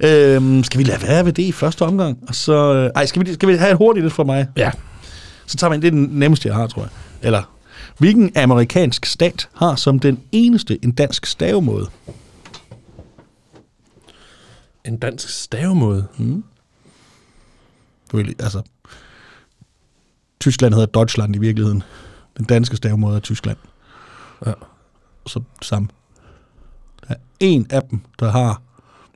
øhm, 0.10 0.64
skal 0.64 0.78
vi 0.78 0.84
lade 0.84 1.02
være 1.02 1.24
ved 1.24 1.32
det 1.32 1.42
i 1.42 1.52
første 1.52 1.82
omgang? 1.82 2.18
Og 2.28 2.34
så, 2.34 2.74
øh, 2.74 2.90
ej, 2.94 3.06
skal 3.06 3.26
vi, 3.26 3.34
skal 3.34 3.48
vi 3.48 3.56
have 3.56 3.70
et 3.70 3.76
hurtigt 3.76 4.04
lidt 4.04 4.14
fra 4.14 4.24
mig? 4.24 4.48
Ja. 4.56 4.70
Så 5.46 5.56
tager 5.56 5.70
man 5.70 5.82
det 5.82 5.86
er 5.86 5.90
den 5.90 6.08
nemmeste, 6.12 6.48
jeg 6.48 6.56
har, 6.56 6.66
tror 6.66 6.82
jeg. 6.82 6.90
Eller, 7.22 7.42
hvilken 7.98 8.36
amerikansk 8.36 9.06
stat 9.06 9.48
har 9.54 9.74
som 9.76 9.98
den 9.98 10.20
eneste 10.32 10.84
en 10.84 10.92
dansk 10.92 11.26
stavemåde? 11.26 11.86
En 14.84 14.96
dansk 14.96 15.28
stavemåde. 15.28 16.06
Du 18.12 18.16
ved, 18.16 18.24
altså, 18.38 18.62
Tyskland 20.40 20.74
hedder 20.74 20.86
Deutschland 20.86 21.36
i 21.36 21.38
virkeligheden. 21.38 21.82
Den 22.38 22.44
danske 22.44 22.76
stavemåde 22.76 23.16
er 23.16 23.20
Tyskland. 23.20 23.56
Ja. 24.46 24.52
Så 25.26 25.38
det 25.58 25.66
samme. 25.66 25.88
Der 27.08 27.14
er 27.14 27.18
en 27.40 27.66
af 27.70 27.82
dem, 27.82 28.00
der 28.20 28.30
har, 28.30 28.62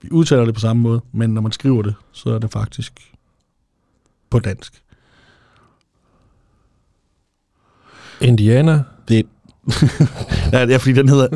vi 0.03 0.11
udtaler 0.11 0.45
det 0.45 0.55
på 0.55 0.61
samme 0.61 0.83
måde, 0.83 1.01
men 1.13 1.31
når 1.31 1.41
man 1.41 1.53
skriver 1.53 1.83
det, 1.83 1.95
så 2.13 2.31
er 2.31 2.39
det 2.39 2.53
faktisk 2.53 3.15
på 4.31 4.39
dansk. 4.39 4.83
Indiana. 8.21 8.83
Det 9.09 9.27
ja, 10.53 10.67
det 10.67 10.75
er 10.75 10.79
fordi 10.79 10.93
den 10.93 11.09
hedder 11.09 11.29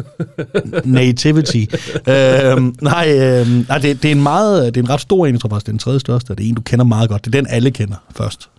Nativity. 0.85 1.65
øhm, 2.09 2.75
nej, 2.81 3.19
øhm, 3.19 3.67
nej 3.69 3.79
det, 3.79 4.03
det, 4.03 4.05
er 4.05 4.13
en 4.13 4.23
meget, 4.23 4.75
det 4.75 4.81
er 4.81 4.85
en 4.85 4.91
ret 4.91 5.01
stor 5.01 5.27
en, 5.27 5.35
jeg 5.35 5.41
tror 5.41 5.49
faktisk, 5.49 5.67
det 5.67 5.71
er 5.71 5.73
den 5.73 5.79
tredje 5.79 6.01
største, 6.01 6.31
og 6.31 6.39
det 6.39 6.45
er 6.45 6.49
en, 6.49 6.55
du 6.55 6.63
kender 6.63 6.85
meget 6.85 7.11
godt. 7.11 7.25
Det 7.25 7.35
er 7.35 7.41
den, 7.41 7.47
alle 7.51 7.71
kender 7.71 7.97
først. 8.11 8.51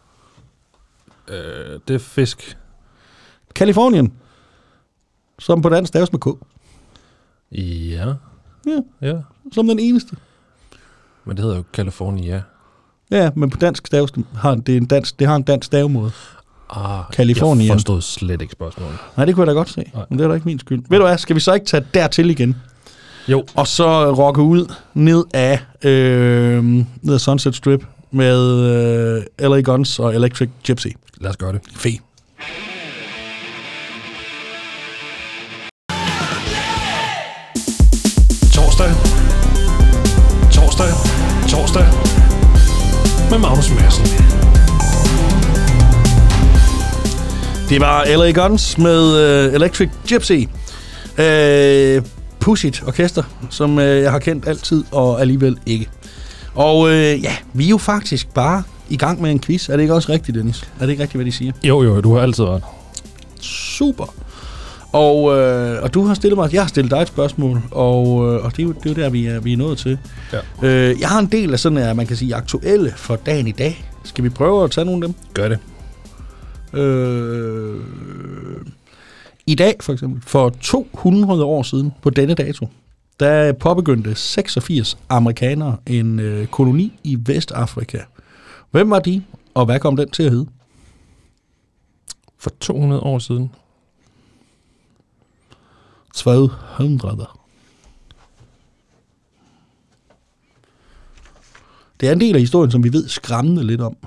Øh, 1.27 1.79
det 1.87 1.93
er 1.93 1.99
fisk. 1.99 2.57
Kalifornien, 3.55 4.13
som 5.39 5.61
på 5.61 5.69
dansk 5.69 5.87
staves 5.87 6.11
med 6.11 6.19
K. 6.19 6.25
Ja. 7.53 8.13
Ja, 8.67 8.79
Ja. 9.01 9.13
som 9.51 9.67
den 9.67 9.79
eneste. 9.79 10.15
Men 11.25 11.35
det 11.37 11.43
hedder 11.43 11.57
jo 11.57 11.63
California. 11.73 12.41
Ja, 13.11 13.29
men 13.35 13.49
på 13.49 13.57
dansk 13.57 13.87
staves 13.87 14.11
har 14.35 14.55
det 14.55 14.77
en 14.77 14.85
dansk, 14.85 15.19
det 15.19 15.27
har 15.27 15.35
en 15.35 15.43
dansk 15.43 15.65
stavemåde. 15.65 16.11
Ah, 16.69 17.03
Californien. 17.13 17.67
Jeg 17.67 17.73
forstod 17.75 18.01
slet 18.01 18.41
ikke 18.41 18.51
spørgsmålet. 18.51 18.95
Nej, 19.17 19.25
det 19.25 19.35
kunne 19.35 19.41
jeg 19.41 19.47
da 19.47 19.59
godt 19.59 19.69
se, 19.69 19.83
Nej. 19.93 20.05
men 20.09 20.19
det 20.19 20.23
er 20.25 20.27
da 20.27 20.33
ikke 20.33 20.45
min 20.47 20.59
skyld. 20.59 20.83
Ved 20.89 20.97
du 20.99 21.05
hvad, 21.05 21.17
skal 21.17 21.35
vi 21.35 21.39
så 21.39 21.53
ikke 21.53 21.65
tage 21.65 21.85
dertil 21.93 22.29
igen? 22.29 22.55
Jo. 23.27 23.45
Og 23.55 23.67
så 23.67 24.13
rocke 24.13 24.41
ud 24.41 24.73
ned 24.93 25.23
af, 25.33 25.59
øh, 25.83 26.63
ned 27.01 27.13
af 27.13 27.19
Sunset 27.19 27.55
Strip 27.55 27.85
med 28.11 28.59
øh, 29.39 29.49
LA 29.49 29.61
Guns 29.61 29.99
og 29.99 30.15
Electric 30.15 30.49
Gypsy. 30.67 30.87
Lad 31.17 31.29
os 31.29 31.37
gøre 31.37 31.53
det. 31.53 31.61
Fe. 31.75 31.89
Torsdag. 40.73 40.93
Torsdag. 41.49 41.85
Med 43.29 43.39
Magnus 43.39 43.69
Madsen. 43.69 44.05
Det 47.69 47.81
var 47.81 48.17
LA 48.17 48.31
Guns 48.31 48.77
med 48.77 49.17
øh, 49.17 49.53
Electric 49.53 49.89
Gypsy. 50.07 50.31
Øh, 51.17 52.01
Push 52.39 52.65
It 52.65 52.83
Orkester, 52.87 53.23
som 53.49 53.79
øh, 53.79 54.01
jeg 54.01 54.11
har 54.11 54.19
kendt 54.19 54.47
altid 54.47 54.83
og 54.91 55.21
alligevel 55.21 55.57
ikke. 55.65 55.89
Og 56.55 56.89
øh, 56.89 57.23
ja, 57.23 57.35
vi 57.53 57.65
er 57.65 57.69
jo 57.69 57.77
faktisk 57.77 58.33
bare 58.33 58.63
i 58.89 58.97
gang 58.97 59.21
med 59.21 59.31
en 59.31 59.39
quiz. 59.39 59.69
Er 59.69 59.73
det 59.73 59.81
ikke 59.81 59.93
også 59.93 60.11
rigtigt, 60.11 60.35
Dennis? 60.37 60.63
Er 60.79 60.85
det 60.85 60.89
ikke 60.89 61.03
rigtigt, 61.03 61.17
hvad 61.17 61.25
de 61.25 61.31
siger? 61.31 61.51
Jo, 61.63 61.83
jo, 61.83 62.01
du 62.01 62.15
har 62.15 62.21
altid 62.21 62.43
ret. 62.43 62.63
Super. 63.41 64.13
Og, 64.93 65.37
øh, 65.37 65.83
og 65.83 65.93
du 65.93 66.05
har 66.05 66.13
stillet 66.13 66.37
mig, 66.37 66.53
jeg 66.53 66.61
har 66.61 66.67
stillet 66.67 66.91
dig 66.91 67.01
et 67.01 67.07
spørgsmål, 67.07 67.61
og, 67.71 68.05
øh, 68.05 68.45
og 68.45 68.51
det, 68.51 68.59
er 68.59 68.63
jo, 68.63 68.71
det 68.71 68.85
er 68.85 68.89
jo 68.89 68.95
der, 68.95 69.09
vi 69.09 69.25
er, 69.25 69.39
vi 69.39 69.53
er 69.53 69.57
nået 69.57 69.77
til. 69.77 69.97
Ja. 70.33 70.67
Øh, 70.67 70.99
jeg 70.99 71.09
har 71.09 71.19
en 71.19 71.25
del 71.25 71.53
af 71.53 71.59
sådan, 71.59 71.77
at 71.77 71.95
man 71.95 72.07
kan 72.07 72.17
sige, 72.17 72.35
aktuelle 72.35 72.93
for 72.95 73.15
dagen 73.15 73.47
i 73.47 73.51
dag. 73.51 73.85
Skal 74.03 74.23
vi 74.23 74.29
prøve 74.29 74.63
at 74.63 74.71
tage 74.71 74.85
nogle 74.85 75.05
af 75.05 75.07
dem? 75.07 75.15
Gør 75.33 75.49
det. 75.49 75.59
Øh, 76.79 77.81
I 79.47 79.55
dag 79.55 79.75
for 79.81 79.93
eksempel, 79.93 80.21
for 80.21 80.49
200 80.49 81.43
år 81.43 81.63
siden 81.63 81.93
på 82.01 82.09
denne 82.09 82.33
dato, 82.33 82.67
der 83.19 83.53
påbegyndte 83.53 84.15
86 84.15 84.97
amerikanere 85.09 85.77
en 85.85 86.19
øh, 86.19 86.47
koloni 86.47 86.99
i 87.03 87.17
Vestafrika. 87.25 87.99
Hvem 88.71 88.89
var 88.89 88.99
de, 88.99 89.23
og 89.53 89.65
hvad 89.65 89.79
kom 89.79 89.95
den 89.97 90.09
til 90.09 90.23
at 90.23 90.31
hedde? 90.31 90.45
For 92.37 92.49
200 92.59 93.01
år 93.01 93.19
siden. 93.19 93.51
200. 96.13 97.27
Det 101.99 102.09
er 102.09 102.13
en 102.13 102.19
del 102.21 102.35
af 102.35 102.41
historien, 102.41 102.71
som 102.71 102.83
vi 102.83 102.93
ved 102.93 103.07
skræmmende 103.07 103.63
lidt 103.63 103.81
om. 103.81 103.97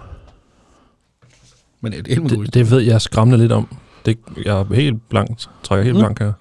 Men 1.81 1.93
det 1.93 2.13
er 2.13 2.21
Det, 2.29 2.55
det 2.55 2.71
ved 2.71 2.81
jeg 2.81 3.01
skræmmende 3.03 3.39
lidt 3.39 3.53
om. 3.53 3.69
Det, 4.07 4.19
jeg 4.45 4.59
er 4.61 4.75
helt 4.75 5.09
blankt. 5.09 5.51
Trækker 5.63 5.85
helt 5.85 5.97
Mm. 5.97 6.01
blank 6.01 6.19
her. 6.19 6.33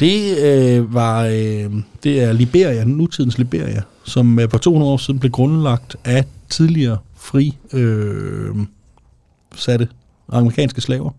Det 0.00 0.38
øh, 0.38 0.94
var 0.94 1.24
øh, 1.24 1.72
det 2.02 2.22
er 2.22 2.32
Liberia, 2.32 2.84
nutidens 2.84 3.38
Liberia, 3.38 3.82
som 4.04 4.38
øh, 4.38 4.50
for 4.50 4.58
200 4.58 4.92
år 4.92 4.96
siden 4.96 5.20
blev 5.20 5.32
grundlagt 5.32 5.96
af 6.04 6.24
tidligere 6.50 6.98
fri 7.16 7.56
øh, 7.72 8.56
satte 9.54 9.88
amerikanske 10.28 10.80
slaver. 10.80 11.10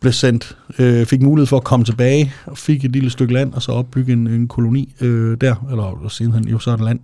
Blev 0.00 0.12
sendt, 0.12 0.56
øh, 0.78 1.06
fik 1.06 1.22
mulighed 1.22 1.46
for 1.46 1.56
at 1.56 1.64
komme 1.64 1.84
tilbage 1.84 2.32
og 2.46 2.58
fik 2.58 2.84
et 2.84 2.90
lille 2.90 3.10
stykke 3.10 3.34
land 3.34 3.52
og 3.52 3.62
så 3.62 3.72
opbygge 3.72 4.12
en, 4.12 4.26
en 4.26 4.48
koloni 4.48 4.94
øh, 5.00 5.36
der, 5.40 5.54
eller 5.70 6.08
sidenhen 6.08 6.48
jo 6.48 6.58
så 6.58 6.74
et 6.74 6.80
land. 6.80 7.00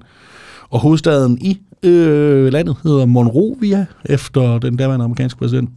Og 0.71 0.81
hovedstaden 0.81 1.39
i 1.41 1.61
øh, 1.83 2.53
landet 2.53 2.77
hedder 2.83 3.07
Monrovia, 3.07 3.87
efter 4.05 4.59
den 4.59 4.77
daværende 4.77 5.05
amerikanske 5.05 5.39
præsident 5.39 5.71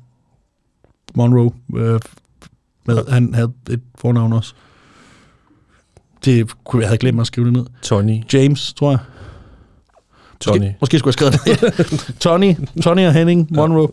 Monroe. 1.15 1.51
Øh, 1.77 1.99
med, 2.85 2.97
han 3.07 3.33
havde 3.33 3.51
et 3.69 3.81
fornavn 3.95 4.33
også. 4.33 4.53
Det 6.25 6.63
kunne 6.63 6.81
jeg 6.81 6.89
have 6.89 6.97
glemt 6.97 7.21
at 7.21 7.27
skrive 7.27 7.45
det 7.45 7.53
ned. 7.53 7.65
Tony. 7.81 8.23
James, 8.33 8.73
tror 8.73 8.89
jeg. 8.89 8.99
Tony. 10.41 10.57
Måske, 10.57 10.75
måske 10.81 10.99
skulle 10.99 11.15
jeg 11.21 11.31
skrevet 11.31 11.77
det. 11.77 12.15
Tony, 12.19 12.55
Tony 12.83 13.05
og 13.05 13.13
Henning 13.13 13.47
Monroe, 13.51 13.87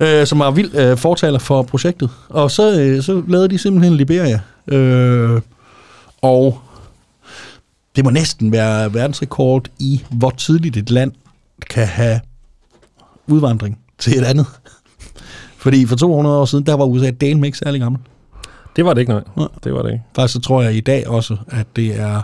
ja. 0.00 0.20
øh, 0.20 0.26
som 0.26 0.38
var 0.38 0.50
vild 0.50 0.74
øh, 0.74 0.96
fortaler 0.96 1.38
for 1.38 1.62
projektet. 1.62 2.10
Og 2.28 2.50
så, 2.50 2.80
øh, 2.80 3.02
så 3.02 3.22
lavede 3.28 3.48
de 3.48 3.58
simpelthen 3.58 3.96
Liberia. 3.96 4.40
Øh, 4.68 5.40
og 6.22 6.60
det 7.96 8.04
må 8.04 8.10
næsten 8.10 8.52
være 8.52 8.94
verdensrekord 8.94 9.68
i, 9.78 10.04
hvor 10.10 10.30
tidligt 10.30 10.76
et 10.76 10.90
land 10.90 11.12
kan 11.70 11.86
have 11.86 12.20
udvandring 13.26 13.78
til 13.98 14.18
et 14.18 14.24
andet. 14.24 14.46
Fordi 15.56 15.86
for 15.86 15.96
200 15.96 16.38
år 16.38 16.44
siden, 16.44 16.66
der 16.66 16.74
var 16.74 16.84
USA 16.84 17.10
delen 17.10 17.44
ikke 17.44 17.58
særlig 17.58 17.80
gammel. 17.80 18.00
Det 18.76 18.84
var 18.84 18.94
det 18.94 19.00
ikke, 19.00 19.12
nej. 19.12 19.22
Nej. 19.36 19.48
Det 19.64 19.74
var 19.74 19.82
det 19.82 19.92
ikke. 19.92 20.04
Faktisk 20.14 20.32
så 20.32 20.40
tror 20.40 20.62
jeg 20.62 20.74
i 20.74 20.80
dag 20.80 21.08
også, 21.08 21.36
at 21.48 21.66
det 21.76 22.00
er 22.00 22.22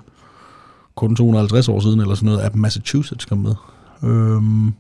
kun 0.97 1.17
250 1.17 1.69
år 1.69 1.81
siden, 1.81 2.01
eller 2.01 2.15
sådan 2.15 2.27
noget, 2.27 2.41
at 2.41 2.57
Massachusetts 2.57 3.25
kom 3.25 3.39
med. 3.39 3.55
Øhm, 4.03 4.73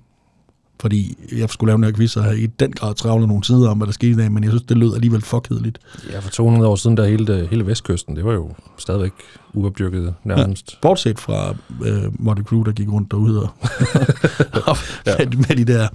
fordi 0.80 1.16
jeg 1.38 1.50
skulle 1.50 1.68
lave 1.68 1.76
en 1.76 1.85
her 1.85 1.92
quiz, 1.92 2.16
og 2.16 2.25
have 2.25 2.38
i 2.40 2.47
den 2.47 2.73
grad 2.73 2.94
travlet 2.94 3.28
nogle 3.28 3.42
tider 3.42 3.68
om, 3.71 3.76
hvad 3.76 3.87
der 3.87 3.92
skete 3.92 4.11
i 4.12 4.14
dag, 4.16 4.33
men 4.33 4.44
jeg 4.44 4.50
synes, 4.50 4.62
det 4.62 4.76
lød 4.76 4.94
alligevel 4.94 5.23
for 5.23 5.40
kedeligt. 5.40 5.78
Ja, 6.12 6.18
for 6.18 6.30
200 6.30 6.68
år 6.71 6.76
siden, 6.76 6.97
der 6.97 7.06
hele, 7.06 7.47
hele 7.50 7.67
vestkysten, 7.67 8.17
det 8.17 8.25
var 8.25 8.32
jo 8.32 8.50
stadigvæk 8.78 9.12
uopdyrket 9.54 10.15
nærmest. 10.25 10.73
Ja. 10.73 10.76
Bortset 10.82 11.19
fra 11.19 11.54
øh, 11.84 12.02
Motley 12.19 12.45
Crue, 12.45 12.65
der 12.65 12.73
gik 12.73 12.89
rundt 12.93 13.10
derude 13.10 13.43
og, 13.43 13.49
og 14.71 14.76
Ja. 15.06 15.15
med, 15.19 15.26
med, 15.49 15.56
de 15.56 15.73
der, 15.73 15.89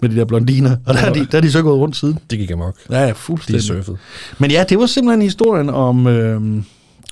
med 0.00 0.08
de 0.08 0.16
der 0.16 0.24
blondiner. 0.24 0.76
Og 0.86 0.94
der 0.94 1.00
er, 1.00 1.12
de, 1.12 1.26
der 1.32 1.38
er 1.38 1.42
de 1.42 1.50
så 1.52 1.62
gået 1.62 1.78
rundt 1.78 1.96
siden. 1.96 2.18
Det 2.30 2.38
gik 2.38 2.50
amok. 2.50 2.74
Ja, 2.90 3.00
ja, 3.02 3.08
De 3.08 3.14
fuldstændig. 3.14 3.62
surfet. 3.62 3.98
Men 4.38 4.50
ja, 4.50 4.64
det 4.68 4.78
var 4.78 4.86
simpelthen 4.86 5.22
historien 5.22 5.70
om, 5.70 6.06
øh, 6.06 6.62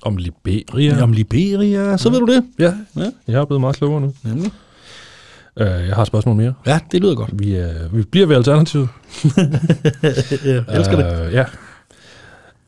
Om 0.03 0.17
Liberia. 0.17 0.95
ja. 0.97 1.03
om 1.03 1.13
Liberia. 1.13 1.97
Så 1.97 2.11
ved 2.11 2.19
du 2.21 2.27
det. 2.27 2.45
Ja, 2.59 2.73
Ja. 2.97 3.11
jeg 3.29 3.41
er 3.41 3.45
blevet 3.45 3.61
meget 3.61 3.77
klogere 3.77 4.01
nu. 4.01 4.15
Nemlig. 4.23 4.51
Uh, 5.61 5.67
jeg 5.67 5.95
har 5.95 6.01
et 6.03 6.07
spørgsmål 6.07 6.37
mere. 6.37 6.55
Ja, 6.67 6.79
det 6.93 7.01
lyder 7.01 7.15
godt. 7.15 7.31
Vi, 7.33 7.61
uh, 7.61 7.97
vi 7.97 8.03
bliver 8.03 8.27
ved 8.27 8.37
Alternativet. 8.37 8.89
Jeg 10.45 10.65
elsker 10.69 10.97
det. 10.97 11.27
Uh, 11.29 11.33
ja. 11.33 11.45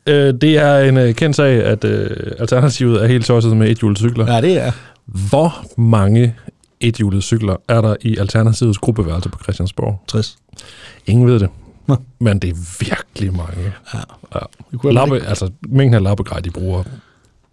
Uh, 0.09 0.39
det 0.39 0.57
er 0.57 0.77
en 0.79 0.97
uh, 0.97 1.11
kendt 1.11 1.35
sag, 1.35 1.63
at 1.63 1.83
uh, 1.83 1.91
Alternativet 2.39 3.03
er 3.03 3.07
helt 3.07 3.25
tosset 3.25 3.57
med 3.57 3.69
ethjulede 3.71 3.99
cykler. 3.99 4.25
Ja. 4.27 4.33
Ja, 4.35 4.41
det 4.41 4.57
er. 4.61 4.71
Hvor 5.05 5.65
mange 5.77 6.35
ethjulede 6.81 7.21
cykler 7.21 7.55
er 7.67 7.81
der 7.81 7.95
i 8.01 8.17
Alternativets 8.17 8.77
gruppeværelse 8.77 9.29
på 9.29 9.39
Christiansborg? 9.43 10.01
60. 10.07 10.37
Ingen 11.07 11.27
ved 11.27 11.39
det. 11.39 11.49
Nå. 11.87 11.95
Men 12.19 12.39
det 12.39 12.49
er 12.49 12.55
virkelig 12.79 13.33
mange. 13.37 13.73
Ja. 13.93 13.99
Ja. 14.35 14.91
Lappe, 14.91 15.19
altså, 15.27 15.49
mængden 15.67 15.93
af 15.93 16.03
lappegrej, 16.03 16.39
de 16.39 16.49
bruger, 16.51 16.83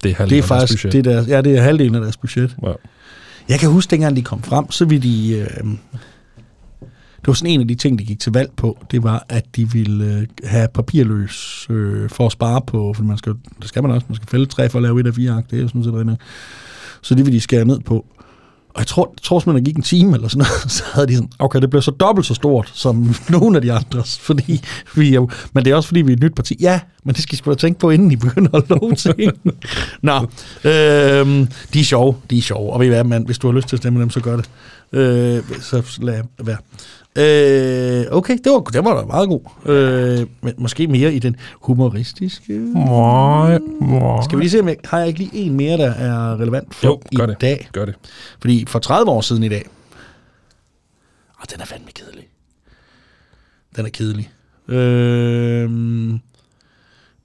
det 0.02 0.10
er 0.10 0.14
halvdelen 0.14 0.42
det 0.42 0.44
er 0.44 0.48
faktisk 0.48 0.82
budget. 0.82 0.92
det 0.92 1.04
der, 1.04 1.24
ja, 1.36 1.42
det 1.42 1.58
er 1.58 1.62
halvdelen 1.62 1.94
af 1.94 2.00
deres 2.00 2.16
budget. 2.16 2.56
Ja. 2.62 2.72
Jeg 3.48 3.60
kan 3.60 3.70
huske, 3.70 3.90
dengang 3.90 4.16
de 4.16 4.22
kom 4.22 4.42
frem, 4.42 4.70
så 4.70 4.84
ville 4.84 5.02
de... 5.02 5.38
Øh, 5.38 5.66
det 7.22 7.28
var 7.28 7.34
sådan 7.34 7.52
en 7.52 7.60
af 7.60 7.68
de 7.68 7.74
ting, 7.74 7.98
de 7.98 8.04
gik 8.04 8.20
til 8.20 8.32
valg 8.32 8.50
på, 8.56 8.78
det 8.90 9.02
var, 9.02 9.26
at 9.28 9.56
de 9.56 9.72
ville 9.72 10.04
øh, 10.04 10.26
have 10.44 10.68
papirløs 10.74 11.66
øh, 11.70 12.10
for 12.10 12.26
at 12.26 12.32
spare 12.32 12.60
på, 12.66 12.92
for 12.96 13.02
man 13.02 13.18
skal, 13.18 13.32
det 13.60 13.68
skal 13.68 13.82
man 13.82 13.92
også, 13.92 14.06
man 14.08 14.16
skal 14.16 14.28
fælde 14.28 14.46
træ 14.46 14.68
for 14.68 14.78
at 14.78 14.82
lave 14.82 15.00
et 15.00 15.06
af 15.06 15.14
fire 15.14 15.32
akt, 15.32 15.50
det 15.50 15.58
er 15.58 15.62
jo 15.62 15.68
sådan 15.68 15.84
set 15.84 15.92
rigtigt. 15.92 16.20
Så 17.02 17.14
det 17.14 17.26
ville 17.26 17.36
de 17.36 17.40
skære 17.40 17.64
ned 17.64 17.80
på. 17.80 18.06
Og 18.74 18.78
jeg 18.78 18.86
tror, 18.86 19.12
jeg 19.16 19.22
tror 19.22 19.38
simpelthen, 19.38 19.64
der 19.64 19.70
gik 19.70 19.76
en 19.76 19.82
time 19.82 20.14
eller 20.14 20.28
sådan 20.28 20.38
noget, 20.38 20.72
så 20.78 20.82
havde 20.92 21.06
de 21.06 21.14
sådan, 21.14 21.30
okay, 21.38 21.60
det 21.60 21.70
blev 21.70 21.82
så 21.82 21.90
dobbelt 21.90 22.26
så 22.26 22.34
stort 22.34 22.70
som 22.74 23.14
nogle 23.28 23.56
af 23.56 23.62
de 23.62 23.72
andres, 23.72 24.18
fordi 24.18 24.64
vi 24.94 25.14
er 25.14 25.26
men 25.52 25.64
det 25.64 25.70
er 25.70 25.76
også 25.76 25.88
fordi, 25.88 26.02
vi 26.02 26.12
er 26.12 26.16
et 26.16 26.22
nyt 26.22 26.34
parti. 26.34 26.56
Ja, 26.60 26.80
men 27.04 27.14
det 27.14 27.22
skal 27.22 27.34
I 27.34 27.36
sgu 27.36 27.50
da 27.50 27.56
tænke 27.56 27.80
på, 27.80 27.90
inden 27.90 28.10
I 28.10 28.16
begynder 28.16 28.56
at 28.56 28.64
love 28.68 28.94
ting. 28.94 29.32
Nå, 30.02 30.16
øhm, 30.64 31.48
de 31.74 31.80
er 31.80 31.84
sjove, 31.84 32.16
de 32.30 32.38
er 32.38 32.42
sjove, 32.42 32.72
og 32.72 32.80
ved 32.80 32.86
I 32.86 32.88
hvad, 32.88 33.04
man, 33.04 33.22
hvis 33.26 33.38
du 33.38 33.46
har 33.46 33.54
lyst 33.54 33.68
til 33.68 33.76
at 33.76 33.80
stemme 33.82 34.00
dem, 34.00 34.10
så 34.10 34.20
gør 34.20 34.36
det. 34.36 34.50
Øh, 34.92 35.42
så 35.60 35.98
lad 36.00 36.22
være. 36.44 36.56
Øh, 37.16 38.04
okay, 38.10 38.38
det 38.44 38.52
var, 38.52 38.60
det 38.60 38.84
var 38.84 39.00
da 39.00 39.06
meget 39.06 39.28
god. 39.28 39.40
Øh, 39.66 40.26
men 40.40 40.54
måske 40.58 40.86
mere 40.86 41.14
i 41.14 41.18
den 41.18 41.36
humoristiske... 41.60 42.52
Møj, 42.58 43.58
møj. 43.80 44.22
Skal 44.24 44.38
vi 44.38 44.42
lige 44.42 44.50
se, 44.50 44.60
om 44.60 44.68
jeg, 44.68 44.76
har 44.84 44.98
jeg 44.98 45.08
ikke 45.08 45.18
lige 45.20 45.34
en 45.36 45.54
mere, 45.54 45.76
der 45.76 45.90
er 45.90 46.40
relevant 46.40 46.74
for 46.74 46.86
Jo, 46.86 47.00
gør 47.16 47.24
i 47.24 47.26
det. 47.30 47.40
dag? 47.40 47.68
Gør 47.72 47.84
det. 47.84 47.94
Fordi 48.40 48.64
for 48.68 48.78
30 48.78 49.10
år 49.10 49.20
siden 49.20 49.42
i 49.42 49.48
dag... 49.48 49.64
Og 51.38 51.50
den 51.52 51.60
er 51.60 51.64
fandme 51.64 51.90
kedelig. 51.94 52.28
Den 53.76 53.86
er 53.86 53.90
kedelig. 53.90 54.30
Øhm, 54.68 56.12
øh, 56.14 56.18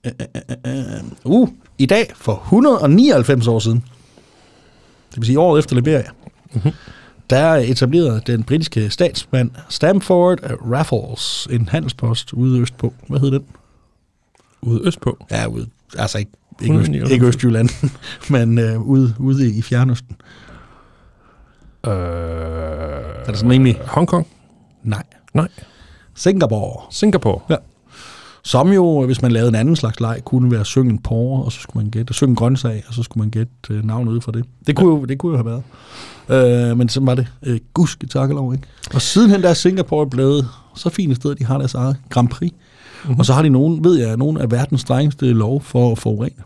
øh, 0.04 0.42
øh, 0.66 0.76
øh, 0.96 1.04
uh, 1.24 1.48
i 1.78 1.86
dag 1.86 2.12
for 2.16 2.34
199 2.44 3.46
år 3.46 3.58
siden, 3.58 3.84
det 5.10 5.16
vil 5.16 5.26
sige 5.26 5.38
året 5.40 5.58
efter 5.58 5.76
Liberia, 5.76 6.10
Mhm. 6.52 6.70
Der 7.30 7.52
etablerede 7.54 8.22
den 8.26 8.42
britiske 8.42 8.90
statsmand 8.90 9.50
Stamford 9.68 10.38
Raffles 10.72 11.48
en 11.50 11.68
handelspost 11.68 12.32
ude 12.32 12.60
østpå. 12.60 12.94
Hvad 13.08 13.20
hed 13.20 13.30
den? 13.30 13.44
Ude 14.62 14.80
østpå. 14.86 15.26
Ja, 15.30 15.46
ude, 15.46 15.66
altså 15.98 16.18
ikke, 16.18 16.30
ikke, 16.62 16.74
øst, 16.74 16.80
199. 16.88 17.12
ikke 17.12 17.26
Østjylland, 17.26 17.68
men 18.34 18.58
øh, 18.58 18.80
ude, 18.80 19.14
ude 19.18 19.54
i 19.54 19.62
Fjernøsten. 19.62 20.16
Øh, 21.86 21.92
Er 21.92 23.24
det 23.26 23.36
sådan 23.36 23.50
rimelig? 23.50 23.80
Hongkong? 23.86 24.26
Nej. 24.82 25.02
Nej. 25.34 25.48
Singapore. 26.14 26.82
Singapore? 26.90 27.40
Som 28.48 28.72
jo, 28.72 29.06
hvis 29.06 29.22
man 29.22 29.32
lavede 29.32 29.48
en 29.48 29.54
anden 29.54 29.76
slags 29.76 30.00
leg, 30.00 30.20
kunne 30.24 30.50
være 30.50 30.64
synge 30.64 30.90
en 30.90 30.98
porre, 30.98 31.44
og 31.44 31.52
så 31.52 31.60
skulle 31.60 31.84
man 31.84 31.90
gætte, 31.90 32.14
synge 32.14 32.30
en 32.30 32.36
grøntsag, 32.36 32.84
og 32.88 32.94
så 32.94 33.02
skulle 33.02 33.22
man 33.22 33.30
gætte 33.30 33.52
øh, 33.70 33.84
navnet 33.84 34.12
ud 34.12 34.20
fra 34.20 34.32
det. 34.32 34.44
Det 34.66 34.76
kunne, 34.76 34.88
jo, 34.88 35.04
det 35.04 35.18
kunne 35.18 35.38
jo 35.38 35.44
have 35.44 35.62
været. 36.28 36.70
Øh, 36.70 36.78
men 36.78 36.88
sådan 36.88 37.06
var 37.06 37.14
det. 37.14 37.26
Øh, 37.46 37.60
guske 37.74 38.06
takkelov, 38.06 38.52
ikke? 38.52 38.66
Og 38.94 39.02
sidenhen 39.02 39.42
der 39.42 39.48
er 39.48 39.54
Singapore 39.54 40.06
blevet 40.06 40.48
så 40.74 40.90
fint 40.90 41.10
et 41.10 41.16
sted, 41.16 41.34
de 41.34 41.44
har 41.44 41.58
deres 41.58 41.74
eget 41.74 41.96
Grand 42.08 42.28
Prix. 42.28 42.52
Mm-hmm. 42.52 43.18
Og 43.18 43.26
så 43.26 43.32
har 43.32 43.42
de 43.42 43.48
nogen, 43.48 43.84
ved 43.84 43.98
jeg, 43.98 44.16
nogle 44.16 44.42
af 44.42 44.50
verdens 44.50 44.80
strengeste 44.80 45.32
lov 45.32 45.62
for 45.62 45.92
at 45.92 45.98
forurene. 45.98 46.42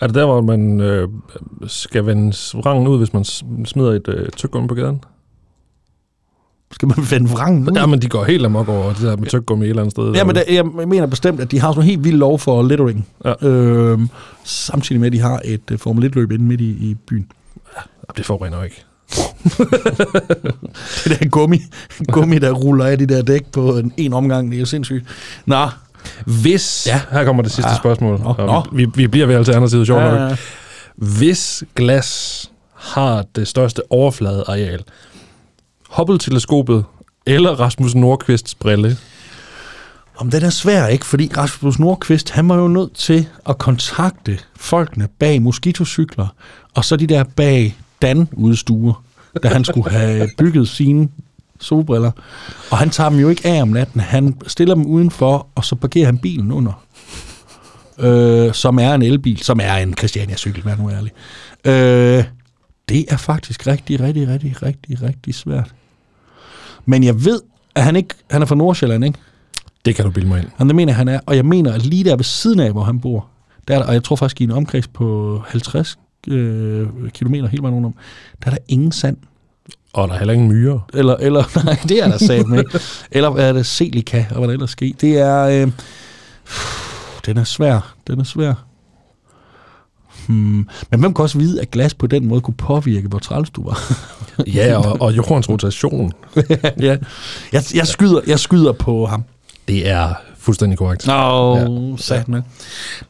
Er 0.00 0.06
det 0.06 0.14
der, 0.14 0.26
hvor 0.26 0.40
man 0.40 0.80
øh, 0.80 1.08
skal 1.66 2.06
vende 2.06 2.36
rangen 2.66 2.88
ud, 2.88 2.98
hvis 2.98 3.12
man 3.12 3.24
smider 3.64 3.92
et 3.92 4.08
øh, 4.08 4.28
tyggegummi 4.28 4.68
på 4.68 4.74
gaden? 4.74 5.00
Skal 6.72 6.88
man 6.88 7.04
finde 7.04 7.30
vrangen 7.30 7.68
ud? 7.70 7.74
Ja, 7.76 7.86
men 7.86 8.02
de 8.02 8.08
går 8.08 8.24
helt 8.24 8.44
amok 8.46 8.68
over 8.68 8.92
det 8.92 9.02
der 9.02 9.16
med 9.16 9.26
tyggegummi 9.26 9.64
et 9.64 9.68
eller 9.70 9.82
andet 9.82 9.92
sted. 9.92 10.12
Ja, 10.12 10.24
men 10.24 10.34
der, 10.34 10.42
jeg 10.48 10.64
mener 10.66 11.06
bestemt, 11.06 11.40
at 11.40 11.50
de 11.50 11.60
har 11.60 11.72
sådan 11.72 11.82
en 11.82 11.86
helt 11.88 12.04
vild 12.04 12.16
lov 12.16 12.38
for 12.38 12.62
littering. 12.62 13.06
Ja. 13.24 13.46
Øhm, 13.48 14.08
samtidig 14.44 15.00
med, 15.00 15.06
at 15.06 15.12
de 15.12 15.20
har 15.20 15.40
et 15.44 15.70
uh, 15.72 15.78
Formel 15.78 16.10
1-løb 16.10 16.30
inde 16.32 16.44
midt 16.44 16.60
i, 16.60 16.64
i 16.70 16.96
byen. 17.08 17.26
det 18.16 18.26
forurener 18.26 18.56
jo 18.56 18.62
ikke. 18.62 18.84
det 21.04 21.20
der 21.20 21.28
gummi, 21.28 21.58
gummi, 22.12 22.38
der 22.38 22.52
ruller 22.52 22.84
af 22.84 22.98
de 22.98 23.06
der 23.06 23.22
dæk 23.22 23.46
på 23.52 23.76
en, 23.78 23.92
en 23.96 24.12
omgang, 24.12 24.50
det 24.50 24.56
er 24.56 24.60
jo 24.60 24.66
sindssygt. 24.66 25.04
Nå, 25.46 25.68
Hvis, 26.24 26.86
ja. 26.86 27.00
her 27.10 27.24
kommer 27.24 27.42
det 27.42 27.52
sidste 27.52 27.68
Ja. 27.68 27.72
ja. 27.72 27.78
spørgsmål, 27.78 28.20
Nå, 28.20 28.34
nå. 28.38 28.62
vi, 28.72 28.84
vi, 28.84 28.90
vi 28.94 29.06
bliver 29.06 29.26
ved 29.26 29.34
alternativet, 29.34 29.86
sjovt 29.86 30.00
Ja, 30.02 30.10
nok. 30.10 30.18
ja, 30.20 30.26
ja. 30.28 30.36
Hvis 30.96 31.64
glas 31.74 32.50
har 32.74 33.24
det 33.36 33.48
største 33.48 33.82
overfladeareal, 33.92 34.82
Hubble-teleskopet 35.88 36.84
eller 37.26 37.50
Rasmus 37.50 37.94
Nordqvists 37.94 38.54
brille, 38.54 38.96
Om 40.16 40.30
den 40.30 40.44
er 40.44 40.50
svær, 40.50 40.86
ikke? 40.86 41.06
Fordi 41.06 41.30
Rasmus 41.36 41.78
Nordqvist, 41.78 42.30
han 42.30 42.48
var 42.48 42.56
jo 42.56 42.68
nødt 42.68 42.94
til 42.94 43.28
at 43.48 43.58
kontakte 43.58 44.38
folkene 44.56 45.08
bag 45.18 45.42
moskitocykler, 45.42 46.26
og 46.74 46.84
så 46.84 46.96
de 46.96 47.06
der 47.06 47.24
bag 47.24 47.76
Dan-udstuer, 48.02 49.02
da 49.42 49.48
han 49.48 49.64
skulle 49.64 49.90
have 49.90 50.28
bygget 50.38 50.68
sine 50.68 51.08
solbriller. 51.60 52.10
Og 52.70 52.78
han 52.78 52.90
tager 52.90 53.10
dem 53.10 53.18
jo 53.18 53.28
ikke 53.28 53.46
af 53.46 53.62
om 53.62 53.68
natten. 53.68 54.00
Han 54.00 54.36
stiller 54.46 54.74
dem 54.74 54.86
udenfor, 54.86 55.46
og 55.54 55.64
så 55.64 55.74
parkerer 55.74 56.06
han 56.06 56.18
bilen 56.18 56.52
under. 56.52 56.84
Øh, 57.98 58.54
som 58.54 58.78
er 58.78 58.94
en 58.94 59.02
elbil, 59.02 59.38
som 59.38 59.60
er 59.62 59.74
en 59.74 59.94
Christiania-cykel, 59.98 60.64
vær 60.64 60.76
nu 60.76 60.90
ærlig. 60.90 61.12
Øh, 61.64 62.24
det 62.88 63.04
er 63.08 63.16
faktisk 63.16 63.66
rigtig, 63.66 64.00
rigtig, 64.00 64.28
rigtig, 64.28 64.62
rigtig, 64.62 65.02
rigtig 65.02 65.34
svært. 65.34 65.74
Men 66.88 67.04
jeg 67.04 67.24
ved, 67.24 67.40
at 67.74 67.84
han 67.84 67.96
ikke, 67.96 68.14
han 68.30 68.42
er 68.42 68.46
fra 68.46 68.54
Nordsjælland, 68.54 69.04
ikke? 69.04 69.18
det 69.84 69.96
kan 69.96 70.04
du 70.04 70.10
bilde 70.10 70.28
mig 70.28 70.38
ind. 70.38 70.48
Jamen, 70.58 70.68
det 70.68 70.76
mener 70.76 70.92
han 70.92 71.08
er. 71.08 71.20
Og 71.26 71.36
jeg 71.36 71.44
mener, 71.46 71.72
at 71.72 71.86
lige 71.86 72.04
der 72.04 72.16
ved 72.16 72.24
siden 72.24 72.60
af, 72.60 72.72
hvor 72.72 72.82
han 72.82 73.00
bor, 73.00 73.26
der 73.68 73.74
er 73.74 73.78
der, 73.78 73.86
og 73.86 73.94
jeg 73.94 74.04
tror 74.04 74.16
faktisk 74.16 74.40
i 74.40 74.44
en 74.44 74.50
omkreds 74.50 74.88
på 74.88 75.42
50 75.46 75.98
øh, 76.28 76.86
kilometer 77.14 77.48
hele 77.48 77.62
vejen 77.62 77.74
rundt 77.74 77.86
om, 77.86 77.94
der 78.44 78.50
er 78.50 78.54
der 78.54 78.62
ingen 78.68 78.92
sand. 78.92 79.16
Og 79.92 80.08
der 80.08 80.14
er 80.14 80.18
heller 80.18 80.34
ingen 80.34 80.48
myrer. 80.48 80.78
Eller, 80.94 81.16
eller 81.16 81.44
nej, 81.64 81.78
det 81.88 82.02
er 82.02 82.08
der 82.08 82.18
sat 82.18 82.46
med. 82.46 82.64
Eller 83.10 83.36
er 83.36 83.52
det? 83.52 83.66
Selika, 83.66 84.24
og 84.30 84.36
hvad 84.36 84.48
der 84.48 84.54
ellers 84.54 84.70
sker. 84.70 84.92
Det 85.00 85.18
er... 85.18 85.42
Øh, 85.44 85.72
den 87.26 87.36
er 87.36 87.44
svær. 87.44 87.94
Den 88.06 88.20
er 88.20 88.24
svær. 88.24 88.66
Hmm. 90.28 90.68
Men 90.90 91.00
hvem 91.00 91.14
kan 91.14 91.22
også 91.22 91.38
vide, 91.38 91.60
at 91.60 91.70
glas 91.70 91.94
på 91.94 92.06
den 92.06 92.26
måde 92.26 92.40
kunne 92.40 92.54
påvirke, 92.54 93.08
hvor 93.08 93.18
træls 93.18 93.50
du 93.50 93.64
var? 93.64 93.78
Ja, 94.46 94.76
og, 94.76 95.00
og 95.00 95.16
jordens 95.16 95.48
rotation, 95.48 96.12
ja. 96.80 96.96
jeg, 97.52 97.62
jeg, 97.74 97.86
skyder, 97.86 98.20
jeg 98.26 98.38
skyder 98.38 98.72
på 98.72 99.06
ham. 99.06 99.24
det 99.68 99.88
er 99.88 100.14
fuldstændig 100.38 100.78
korrekt. 100.78 101.06
Nå, 101.06 101.56
ja. 101.56 101.96
sat 101.96 102.28
med. 102.28 102.42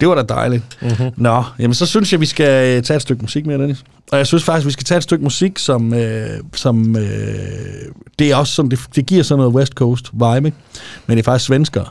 Det 0.01 0.09
var 0.09 0.15
da 0.15 0.23
dejligt. 0.23 0.65
Mm-hmm. 0.83 1.11
Nå, 1.17 1.45
jamen 1.59 1.75
så 1.75 1.87
synes 1.87 2.13
jeg, 2.13 2.21
vi 2.21 2.27
skal 2.27 2.77
øh, 2.77 2.83
tage 2.83 2.97
et 2.97 3.03
stykke 3.03 3.23
musik 3.23 3.47
mere, 3.47 3.59
Dennis. 3.59 3.85
Og 4.13 4.19
jeg 4.19 4.27
synes 4.27 4.45
faktisk, 4.45 4.67
vi 4.67 4.73
skal 4.73 4.85
tage 4.85 4.97
et 4.97 5.03
stykke 5.03 5.25
musik, 5.25 5.59
som, 5.59 5.95
øh, 5.95 6.31
som 6.55 6.97
øh, 6.97 7.03
det 8.19 8.31
er 8.31 8.37
også 8.37 8.55
sådan, 8.55 8.71
det, 8.71 8.81
det 8.95 9.07
giver 9.07 9.23
sådan 9.23 9.39
noget 9.39 9.55
West 9.55 9.73
Coast 9.73 10.13
vibe, 10.13 10.53
men 11.07 11.17
det 11.17 11.19
er 11.19 11.23
faktisk 11.23 11.47
svenskere. 11.47 11.87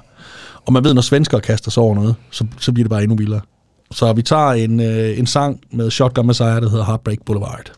Og 0.65 0.73
man 0.73 0.83
ved, 0.83 0.93
når 0.93 1.01
svenskere 1.01 1.41
kaster 1.41 1.71
sig 1.71 1.83
over 1.83 1.95
noget, 1.95 2.15
så, 2.31 2.45
så 2.59 2.71
bliver 2.71 2.83
det 2.83 2.89
bare 2.89 3.03
endnu 3.03 3.17
vildere. 3.17 3.41
Så 3.91 4.13
vi 4.13 4.21
tager 4.21 4.51
en, 4.51 4.79
øh, 4.79 5.19
en 5.19 5.27
sang 5.27 5.61
med 5.71 5.91
Shotgun 5.91 6.27
Messiah, 6.27 6.61
der 6.61 6.69
hedder 6.69 6.85
Heartbreak 6.85 7.17
Boulevard. 7.25 7.71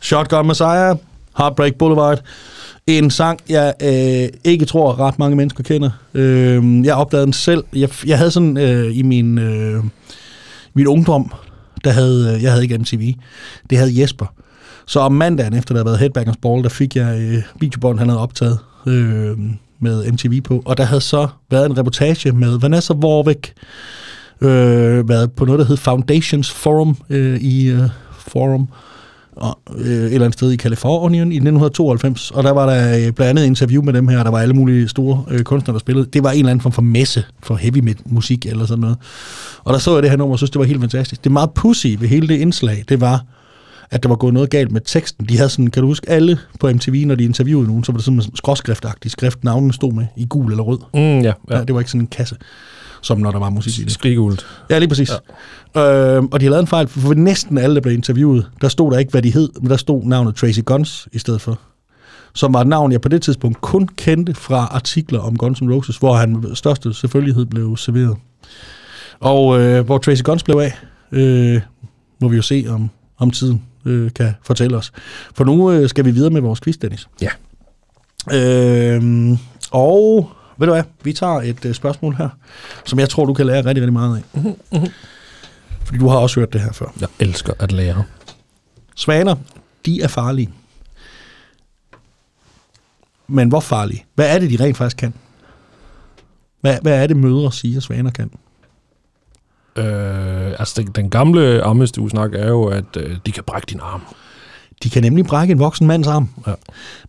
Shotgun 0.00 0.46
Messiah, 0.46 0.96
Heartbreak 1.38 1.74
Boulevard. 1.74 2.22
En 2.86 3.10
sang, 3.10 3.40
jeg 3.48 3.74
øh, 3.82 4.28
ikke 4.44 4.64
tror, 4.64 5.00
ret 5.00 5.18
mange 5.18 5.36
mennesker 5.36 5.64
kender. 5.64 5.90
Øh, 6.14 6.84
jeg 6.84 6.94
opdagede 6.94 7.24
den 7.24 7.32
selv. 7.32 7.64
Jeg, 7.72 7.88
jeg 8.06 8.18
havde 8.18 8.30
sådan 8.30 8.56
øh, 8.56 8.96
i 8.96 9.02
min, 9.02 9.38
øh, 9.38 9.84
min 10.74 10.86
ungdom, 10.86 11.32
der 11.84 11.90
havde, 11.90 12.34
øh, 12.34 12.42
jeg 12.42 12.50
havde 12.50 12.62
ikke 12.62 12.78
MTV, 12.78 13.14
det 13.70 13.78
havde 13.78 14.00
Jesper. 14.00 14.26
Så 14.86 15.00
om 15.00 15.12
mandagen, 15.12 15.54
efter 15.54 15.74
der 15.74 15.78
havde 15.78 15.86
været 15.86 15.98
Headbangers 15.98 16.36
Ball, 16.42 16.62
der 16.62 16.68
fik 16.68 16.96
jeg 16.96 17.20
øh, 17.20 17.42
videobånd, 17.60 17.98
han 17.98 18.08
havde 18.08 18.20
optaget 18.20 18.58
øh, 18.86 19.38
med 19.80 20.12
MTV 20.12 20.40
på. 20.40 20.62
Og 20.64 20.76
der 20.76 20.84
havde 20.84 21.00
så 21.00 21.28
været 21.50 21.66
en 21.66 21.78
reportage 21.78 22.32
med 22.32 22.58
Vanessa 22.58 22.94
Warwick, 22.94 23.52
øh, 24.40 25.08
været 25.08 25.32
på 25.32 25.44
noget, 25.44 25.58
der 25.58 25.64
hed 25.64 25.76
Foundations 25.76 26.50
Forum 26.50 26.96
øh, 27.10 27.40
i 27.40 27.70
øh, 27.70 27.82
Forum, 28.12 28.68
og, 29.36 29.58
øh, 29.76 29.86
et 29.86 30.04
eller 30.04 30.24
andet 30.24 30.32
sted 30.32 30.50
i 30.50 30.56
Kalifornien 30.56 31.32
i 31.32 31.36
1992, 31.36 32.30
og 32.30 32.42
der 32.42 32.50
var 32.50 32.66
der 32.66 33.06
øh, 33.06 33.12
blandt 33.12 33.20
andet 33.20 33.44
interview 33.44 33.82
med 33.82 33.92
dem 33.92 34.08
her, 34.08 34.22
der 34.22 34.30
var 34.30 34.38
alle 34.38 34.54
mulige 34.54 34.88
store 34.88 35.24
øh, 35.30 35.42
kunstnere, 35.42 35.72
der 35.72 35.78
spillede. 35.78 36.06
Det 36.12 36.24
var 36.24 36.30
en 36.30 36.38
eller 36.38 36.50
anden 36.50 36.62
form 36.62 36.72
for 36.72 36.82
messe 36.82 37.24
for 37.42 37.54
heavy 37.54 37.96
musik 38.06 38.46
eller 38.46 38.66
sådan 38.66 38.80
noget. 38.80 38.96
Og 39.64 39.72
der 39.72 39.78
så 39.78 39.94
jeg 39.94 40.02
det 40.02 40.10
her 40.10 40.16
nummer, 40.16 40.32
og 40.32 40.38
synes, 40.38 40.50
det 40.50 40.58
var 40.58 40.64
helt 40.64 40.80
fantastisk. 40.80 41.24
Det 41.24 41.32
meget 41.32 41.50
pussy 41.50 41.86
ved 41.98 42.08
hele 42.08 42.28
det 42.28 42.36
indslag, 42.36 42.84
det 42.88 43.00
var, 43.00 43.24
at 43.90 44.02
der 44.02 44.08
var 44.08 44.16
gået 44.16 44.34
noget 44.34 44.50
galt 44.50 44.72
med 44.72 44.80
teksten. 44.84 45.26
De 45.26 45.36
havde 45.36 45.48
sådan, 45.50 45.66
kan 45.66 45.80
du 45.82 45.86
huske, 45.88 46.10
alle 46.10 46.38
på 46.60 46.68
MTV, 46.72 47.04
når 47.06 47.14
de 47.14 47.24
interviewede 47.24 47.66
nogen, 47.68 47.84
så 47.84 47.92
var 47.92 47.96
det 47.96 48.04
sådan 48.04 48.18
en 48.20 48.36
skråskriftagtig 48.36 49.10
skrift, 49.10 49.44
navnene 49.44 49.72
stod 49.72 49.92
med 49.92 50.06
i 50.16 50.26
gul 50.28 50.50
eller 50.50 50.64
rød. 50.64 50.78
Mm, 50.94 51.00
ja, 51.00 51.32
Ja. 51.50 51.56
ja. 51.58 51.64
Det 51.64 51.74
var 51.74 51.80
ikke 51.80 51.90
sådan 51.90 52.00
en 52.00 52.06
kasse, 52.06 52.36
som 53.02 53.18
når 53.18 53.30
der 53.30 53.38
var 53.38 53.50
musik 53.50 53.78
i 53.78 53.84
det. 53.84 53.92
Skrigult. 53.92 54.46
Ja, 54.70 54.78
lige 54.78 54.88
præcis. 54.88 55.10
Ja. 55.74 56.16
Øhm, 56.16 56.26
og 56.32 56.40
de 56.40 56.44
har 56.44 56.50
lavet 56.50 56.60
en 56.62 56.66
fejl, 56.66 56.88
for 56.88 57.14
næsten 57.14 57.58
alle, 57.58 57.74
der 57.74 57.80
blev 57.80 57.94
interviewet, 57.94 58.46
der 58.60 58.68
stod 58.68 58.92
der 58.92 58.98
ikke, 58.98 59.10
hvad 59.10 59.22
de 59.22 59.32
hed, 59.32 59.48
men 59.60 59.70
der 59.70 59.76
stod 59.76 60.04
navnet 60.04 60.34
Tracy 60.36 60.60
Guns 60.64 61.08
i 61.12 61.18
stedet 61.18 61.40
for. 61.40 61.58
Som 62.34 62.54
var 62.54 62.60
et 62.60 62.66
navn, 62.66 62.92
jeg 62.92 63.00
på 63.00 63.08
det 63.08 63.22
tidspunkt 63.22 63.60
kun 63.60 63.88
kendte 63.96 64.34
fra 64.34 64.56
artikler 64.70 65.20
om 65.20 65.36
Guns 65.36 65.60
N' 65.62 65.72
Roses, 65.72 65.96
hvor 65.96 66.14
han 66.14 66.36
med 66.36 66.54
største 66.54 66.94
selvfølgelighed 66.94 67.46
blev 67.46 67.76
serveret. 67.76 68.16
Og 69.20 69.60
øh, 69.60 69.84
hvor 69.84 69.98
Tracy 69.98 70.22
Guns 70.24 70.42
blev 70.42 70.56
af, 70.56 70.78
øh, 71.12 71.60
må 72.20 72.28
vi 72.28 72.36
jo 72.36 72.42
se, 72.42 72.66
om, 72.68 72.90
om 73.18 73.30
tiden 73.30 73.62
øh, 73.84 74.10
kan 74.12 74.34
fortælle 74.42 74.76
os. 74.76 74.92
For 75.34 75.44
nu 75.44 75.72
øh, 75.72 75.88
skal 75.88 76.04
vi 76.04 76.10
videre 76.10 76.30
med 76.30 76.40
vores 76.40 76.60
quiz, 76.60 76.76
Dennis. 76.76 77.08
Ja. 77.22 77.30
Øh, 78.32 79.02
og 79.70 80.30
ved 80.58 80.66
du 80.66 80.72
hvad, 80.72 80.84
vi 81.02 81.12
tager 81.12 81.40
et 81.40 81.64
øh, 81.64 81.74
spørgsmål 81.74 82.14
her, 82.14 82.28
som 82.84 82.98
jeg 82.98 83.08
tror, 83.08 83.24
du 83.24 83.34
kan 83.34 83.46
lære 83.46 83.64
rigtig, 83.64 83.82
rigtig 83.82 83.92
meget 83.92 84.16
af. 84.16 84.42
Fordi 85.84 85.98
du 85.98 86.08
har 86.08 86.18
også 86.18 86.40
hørt 86.40 86.52
det 86.52 86.60
her 86.60 86.72
før. 86.72 86.86
Jeg 87.00 87.08
elsker 87.18 87.52
at 87.58 87.72
lære. 87.72 88.04
Svaner, 88.96 89.36
de 89.86 90.02
er 90.02 90.08
farlige. 90.08 90.50
Men 93.26 93.48
hvor 93.48 93.60
farlige? 93.60 94.04
Hvad 94.14 94.34
er 94.34 94.38
det, 94.38 94.50
de 94.50 94.64
rent 94.64 94.76
faktisk 94.76 94.96
kan? 94.96 95.14
Hvad, 96.60 96.78
hvad 96.82 97.02
er 97.02 97.06
det, 97.06 97.16
mødre 97.16 97.52
siger, 97.52 97.80
svaner 97.80 98.10
kan? 98.10 98.30
Øh, 99.76 99.84
altså, 100.60 100.82
den, 100.82 100.86
den 100.86 101.10
gamle 101.10 101.62
ammestue-snak 101.62 102.34
er 102.34 102.48
jo, 102.48 102.64
at 102.64 102.96
øh, 102.96 103.16
de 103.26 103.32
kan 103.32 103.44
brække 103.46 103.66
din 103.66 103.80
arm. 103.82 104.00
De 104.82 104.90
kan 104.90 105.02
nemlig 105.02 105.26
brække 105.26 105.52
en 105.52 105.58
voksen 105.58 105.86
mands 105.86 106.06
arm. 106.06 106.28
Ja. 106.46 106.52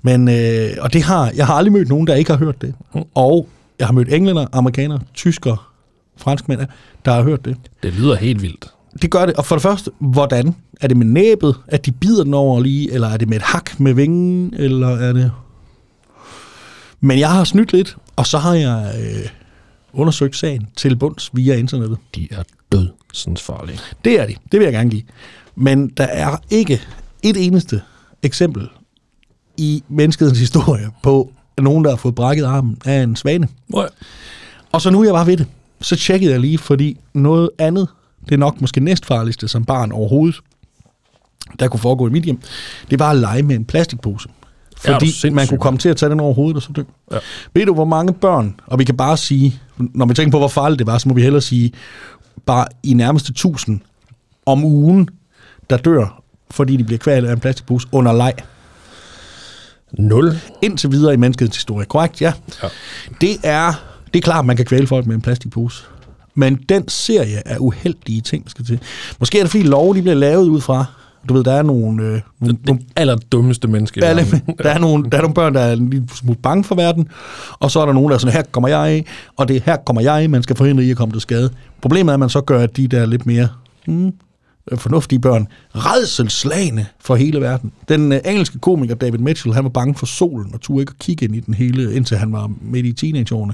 Men, 0.02 0.30
øh, 0.30 0.70
og 0.82 0.94
det 0.94 1.04
har, 1.04 1.32
jeg 1.36 1.46
har 1.46 1.54
aldrig 1.54 1.74
mødt 1.74 1.90
nogen, 1.90 2.08
der 2.08 2.16
ikke 2.16 2.32
har 2.32 2.38
hørt 2.38 2.62
det. 2.62 2.74
Mm. 2.96 3.02
Og 3.16 3.48
jeg 3.80 3.88
har 3.88 3.94
mødt 3.94 4.14
englænder, 4.14 4.46
amerikanere, 4.52 5.00
tyskere, 5.14 5.58
franskmænd, 6.18 6.60
der 7.06 7.14
har 7.14 7.24
hørt 7.24 7.46
det. 7.46 7.56
Det 7.84 7.94
lyder 7.94 8.16
helt 8.16 8.42
vildt. 8.42 8.68
Det 9.02 9.12
gør 9.12 9.26
det. 9.26 9.36
Og 9.36 9.46
for 9.46 9.56
det 9.56 9.64
første, 9.64 9.92
hvordan? 10.00 10.56
Er 10.82 10.88
det 10.88 10.98
med 10.98 11.06
næbet, 11.06 11.56
at 11.68 11.86
de 11.86 11.92
bider 11.92 12.24
den 12.24 12.34
over 12.34 12.60
lige, 12.60 12.94
eller 12.94 13.08
er 13.08 13.18
det 13.18 13.30
med 13.30 13.38
et 13.38 13.44
hak 13.44 13.80
med 13.80 13.94
vingen, 13.94 14.54
eller 14.58 14.88
er 14.88 15.14
det... 15.14 15.32
Men 17.00 17.20
jeg 17.20 17.32
har 17.32 17.44
snydt 17.44 17.74
lidt, 17.74 17.98
og 18.16 18.28
så 18.28 18.38
har 18.38 18.54
jeg 18.54 18.94
øh, 19.00 19.30
undersøgt 19.94 20.36
sagen 20.36 20.68
til 20.76 20.96
bunds 20.96 21.30
via 21.34 21.56
internettet. 21.56 21.98
De 22.16 22.28
er 22.32 22.44
farlige. 23.38 23.80
Det 24.06 24.20
er 24.20 24.26
de. 24.26 24.36
Det 24.52 24.60
vil 24.60 24.66
jeg 24.66 24.74
gerne 24.74 24.90
give. 24.90 25.04
Men 25.56 25.88
der 25.88 26.04
er 26.04 26.38
ikke 26.50 26.82
et 27.24 27.46
eneste 27.46 27.82
eksempel 28.24 28.70
i 29.58 29.84
menneskets 29.88 30.40
historie 30.40 30.88
på 31.04 31.32
nogen, 31.58 31.84
der 31.84 31.90
har 31.90 31.98
fået 31.98 32.16
brækket 32.16 32.44
armen 32.46 32.78
af 32.86 33.04
en 33.04 33.16
svane. 33.16 33.48
Nej. 33.68 33.90
Og 34.72 34.82
så 34.82 34.90
nu 34.90 35.00
er 35.00 35.04
jeg 35.04 35.14
bare 35.14 35.28
ved 35.28 35.38
det. 35.38 35.48
Så 35.82 35.96
tjekkede 35.96 36.32
jeg 36.32 36.40
lige, 36.40 36.58
fordi 36.58 36.98
noget 37.14 37.50
andet, 37.58 37.88
det 38.26 38.32
er 38.32 38.38
nok 38.38 38.62
måske 38.62 38.80
næstfarligste 38.80 39.48
som 39.48 39.66
barn 39.66 39.92
overhovedet, 39.92 40.40
der 41.60 41.68
kunne 41.68 41.80
foregå 41.80 42.08
i 42.08 42.12
mit 42.12 42.24
hjem, 42.24 42.40
det 42.92 43.00
var 43.00 43.10
at 43.10 43.18
lege 43.18 43.44
med 43.44 43.56
en 43.56 43.66
plastikpose. 43.66 44.30
Fordi 44.78 45.06
sindssyg, 45.06 45.34
man 45.34 45.48
kunne 45.48 45.60
komme 45.60 45.80
til 45.80 45.90
at 45.90 45.98
tage 45.98 46.10
den 46.10 46.20
over 46.20 46.34
hovedet 46.34 46.56
og 46.56 46.62
så 46.62 46.72
dø. 46.72 46.84
Ja. 47.12 47.18
Ved 47.54 47.66
du, 47.66 47.74
hvor 47.74 47.86
mange 47.86 48.14
børn, 48.14 48.56
og 48.68 48.80
vi 48.80 48.84
kan 48.84 48.98
bare 48.98 49.18
sige, 49.18 49.60
når 49.78 50.06
vi 50.06 50.14
tænker 50.14 50.32
på, 50.32 50.38
hvor 50.38 50.48
farligt 50.48 50.80
det 50.80 50.88
var, 50.88 50.98
så 50.98 51.10
må 51.10 51.16
vi 51.16 51.22
hellere 51.22 51.42
sige, 51.42 51.72
bare 52.46 52.68
i 52.84 52.94
nærmeste 52.94 53.34
tusind 53.34 53.80
om 54.46 54.64
ugen, 54.64 55.10
der 55.70 55.78
dør, 55.78 56.24
fordi 56.52 56.78
de 56.78 56.84
bliver 56.84 57.00
kvalt 57.00 57.26
af 57.26 57.34
en 57.34 57.40
plastikpose 57.40 57.88
under 57.92 58.14
leg. 58.14 58.34
Nul. 59.92 60.40
Indtil 60.62 60.92
videre 60.92 61.14
i 61.14 61.18
menneskets 61.18 61.58
historie. 61.58 61.86
Korrekt, 61.86 62.22
ja. 62.22 62.34
Ja. 62.64 62.68
Det 63.22 63.38
er, 63.44 63.74
det 64.14 64.20
er 64.20 64.24
klart, 64.24 64.46
man 64.46 64.58
kan 64.58 64.66
kvæle 64.66 64.88
folk 64.88 65.06
med 65.06 65.16
en 65.16 65.22
plastikpose. 65.22 65.84
Men 66.36 66.56
den 66.70 66.88
serie 66.88 67.48
af 67.48 67.58
uheldige 67.60 68.22
ting, 68.22 68.50
skal 68.50 68.66
til. 68.66 68.80
Måske 69.20 69.40
er 69.40 69.44
det 69.44 69.52
fordi 69.52 69.64
lov, 69.64 69.96
de 69.96 70.02
bliver 70.02 70.16
lavet 70.16 70.48
ud 70.48 70.62
fra, 70.62 70.86
Du 71.30 71.34
ved, 71.34 71.44
der 71.44 71.52
er 71.52 71.62
nogle, 71.64 72.04
øh, 72.04 72.22
nogle, 72.40 72.58
nogle 72.66 72.82
Det 72.82 72.88
allerdummeste 72.96 73.68
menneske. 73.68 74.00
i 74.00 74.04
alle, 74.04 74.22
verden. 74.32 74.56
der, 74.64 74.70
er 74.70 74.80
nogle, 74.80 75.10
der 75.10 75.18
er 75.18 75.22
nogle 75.22 75.34
børn, 75.34 75.54
der 75.56 75.62
er 75.62 75.74
en 75.74 75.90
lille 75.90 76.08
smule 76.16 76.38
bange 76.44 76.64
for 76.64 76.76
verden, 76.76 77.08
og 77.60 77.72
så 77.72 77.80
er 77.80 77.86
der 77.86 77.94
nogen, 77.94 78.10
der 78.10 78.16
er 78.16 78.20
sådan, 78.20 78.34
her 78.34 78.44
kommer 78.52 78.68
jeg 78.70 78.80
af, 78.80 79.06
og 79.38 79.48
det 79.48 79.56
er 79.56 79.62
her 79.66 79.76
kommer 79.86 80.02
jeg 80.02 80.16
af, 80.22 80.30
man 80.30 80.44
skal 80.44 80.56
forhindre 80.56 80.84
i 80.84 80.92
at 80.92 80.98
komme 80.98 81.12
til 81.14 81.22
skade. 81.22 81.50
Problemet 81.82 82.10
er, 82.12 82.14
at 82.14 82.20
man 82.20 82.30
så 82.30 82.42
gør, 82.42 82.60
at 82.60 82.78
de 82.78 82.88
der 82.88 83.06
lidt 83.06 83.26
mere 83.26 83.48
hmm, 83.88 84.14
fornuftige 84.76 85.20
børn, 85.20 85.48
redselslagende 85.76 86.86
for 87.00 87.16
hele 87.16 87.42
verden. 87.42 87.72
Den 87.90 88.12
øh, 88.12 88.20
engelske 88.26 88.60
komiker 88.60 88.96
David 88.96 89.20
Mitchell, 89.20 89.54
han 89.56 89.64
var 89.64 89.70
bange 89.70 89.96
for 89.96 90.06
solen, 90.06 90.54
og 90.54 90.62
turde 90.62 90.82
ikke 90.82 90.92
at 90.96 91.00
kigge 91.00 91.26
ind 91.26 91.36
i 91.36 91.40
den 91.40 91.54
hele, 91.54 91.94
indtil 91.96 92.18
han 92.18 92.32
var 92.32 92.52
midt 92.62 92.86
i 92.86 92.94
teenageårene, 92.94 93.54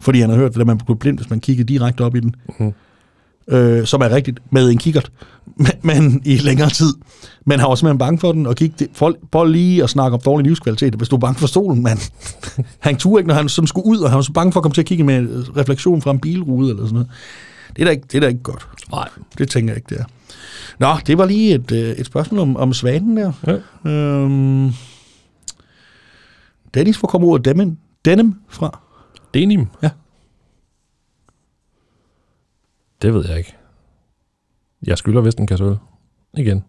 fordi 0.00 0.20
han 0.20 0.30
havde 0.30 0.40
hørt, 0.40 0.56
at 0.56 0.66
man 0.66 0.78
blev 0.78 0.98
blind, 0.98 1.18
hvis 1.18 1.30
man 1.30 1.40
kiggede 1.40 1.72
direkte 1.72 2.04
op 2.04 2.16
i 2.16 2.20
den. 2.20 2.34
Mhm. 2.58 2.72
Øh, 3.50 3.86
som 3.86 4.00
er 4.00 4.10
rigtigt, 4.10 4.38
med 4.50 4.70
en 4.70 4.78
kikkert, 4.78 5.12
men, 5.56 5.72
men 5.82 6.22
i 6.24 6.36
længere 6.36 6.70
tid. 6.70 6.94
Men 7.46 7.60
han 7.60 7.68
var 7.68 7.74
simpelthen 7.74 7.98
bange 7.98 8.18
for 8.18 8.32
den, 8.32 8.46
og 8.46 8.54
gik 8.54 8.78
det, 8.78 8.88
for, 8.92 9.14
for 9.32 9.44
lige 9.44 9.82
at 9.82 9.90
snakke 9.90 10.14
om 10.14 10.20
dårlig 10.20 10.46
livskvalitet. 10.46 10.94
Hvis 10.94 11.08
du 11.08 11.16
er 11.16 11.20
bange 11.20 11.38
for 11.38 11.46
solen, 11.46 11.82
mand. 11.82 11.98
han 12.78 12.96
turde 12.96 13.20
ikke, 13.20 13.28
når 13.28 13.34
han 13.34 13.48
sådan 13.48 13.66
skulle 13.66 13.86
ud, 13.86 13.98
og 13.98 14.10
han 14.10 14.16
var 14.16 14.22
så 14.22 14.32
bange 14.32 14.52
for 14.52 14.60
at 14.60 14.62
komme 14.62 14.74
til 14.74 14.82
at 14.82 14.86
kigge 14.86 15.04
med 15.04 15.18
en 15.18 15.56
refleksion 15.56 16.02
fra 16.02 16.10
en 16.10 16.20
bilrude, 16.20 16.70
eller 16.70 16.82
sådan 16.82 16.94
noget. 16.94 17.08
Det 17.76 17.82
er 17.82 17.84
da 17.84 17.90
ikke, 17.90 18.04
det 18.12 18.14
er 18.14 18.20
da 18.20 18.26
ikke 18.26 18.42
godt. 18.42 18.68
Nej. 18.92 19.08
Det 19.38 19.50
tænker 19.50 19.72
jeg 19.72 19.76
ikke, 19.76 19.94
det 19.94 20.00
er. 20.00 20.04
Nå, 20.78 21.00
det 21.06 21.18
var 21.18 21.24
lige 21.26 21.54
et, 21.54 21.72
øh, 21.72 21.90
et 21.90 22.06
spørgsmål 22.06 22.40
om, 22.40 22.56
om 22.56 22.72
svanen 22.72 23.16
der. 23.16 23.32
Ja. 23.46 23.90
Øhm, 23.90 24.72
Dennis, 26.74 26.96
hvor 26.96 27.06
kommer 27.06 27.28
ordet 27.28 27.44
denim, 27.44 27.76
denim 28.04 28.34
fra? 28.48 28.80
Denim? 29.34 29.66
Ja. 29.82 29.90
Det 33.02 33.14
ved 33.14 33.28
jeg 33.28 33.38
ikke. 33.38 33.54
Jeg 34.86 34.98
skylder 34.98 35.20
vist 35.20 35.38
en 35.38 35.46
kasse 35.46 35.64
øl. 35.64 35.76
Igen. 36.38 36.64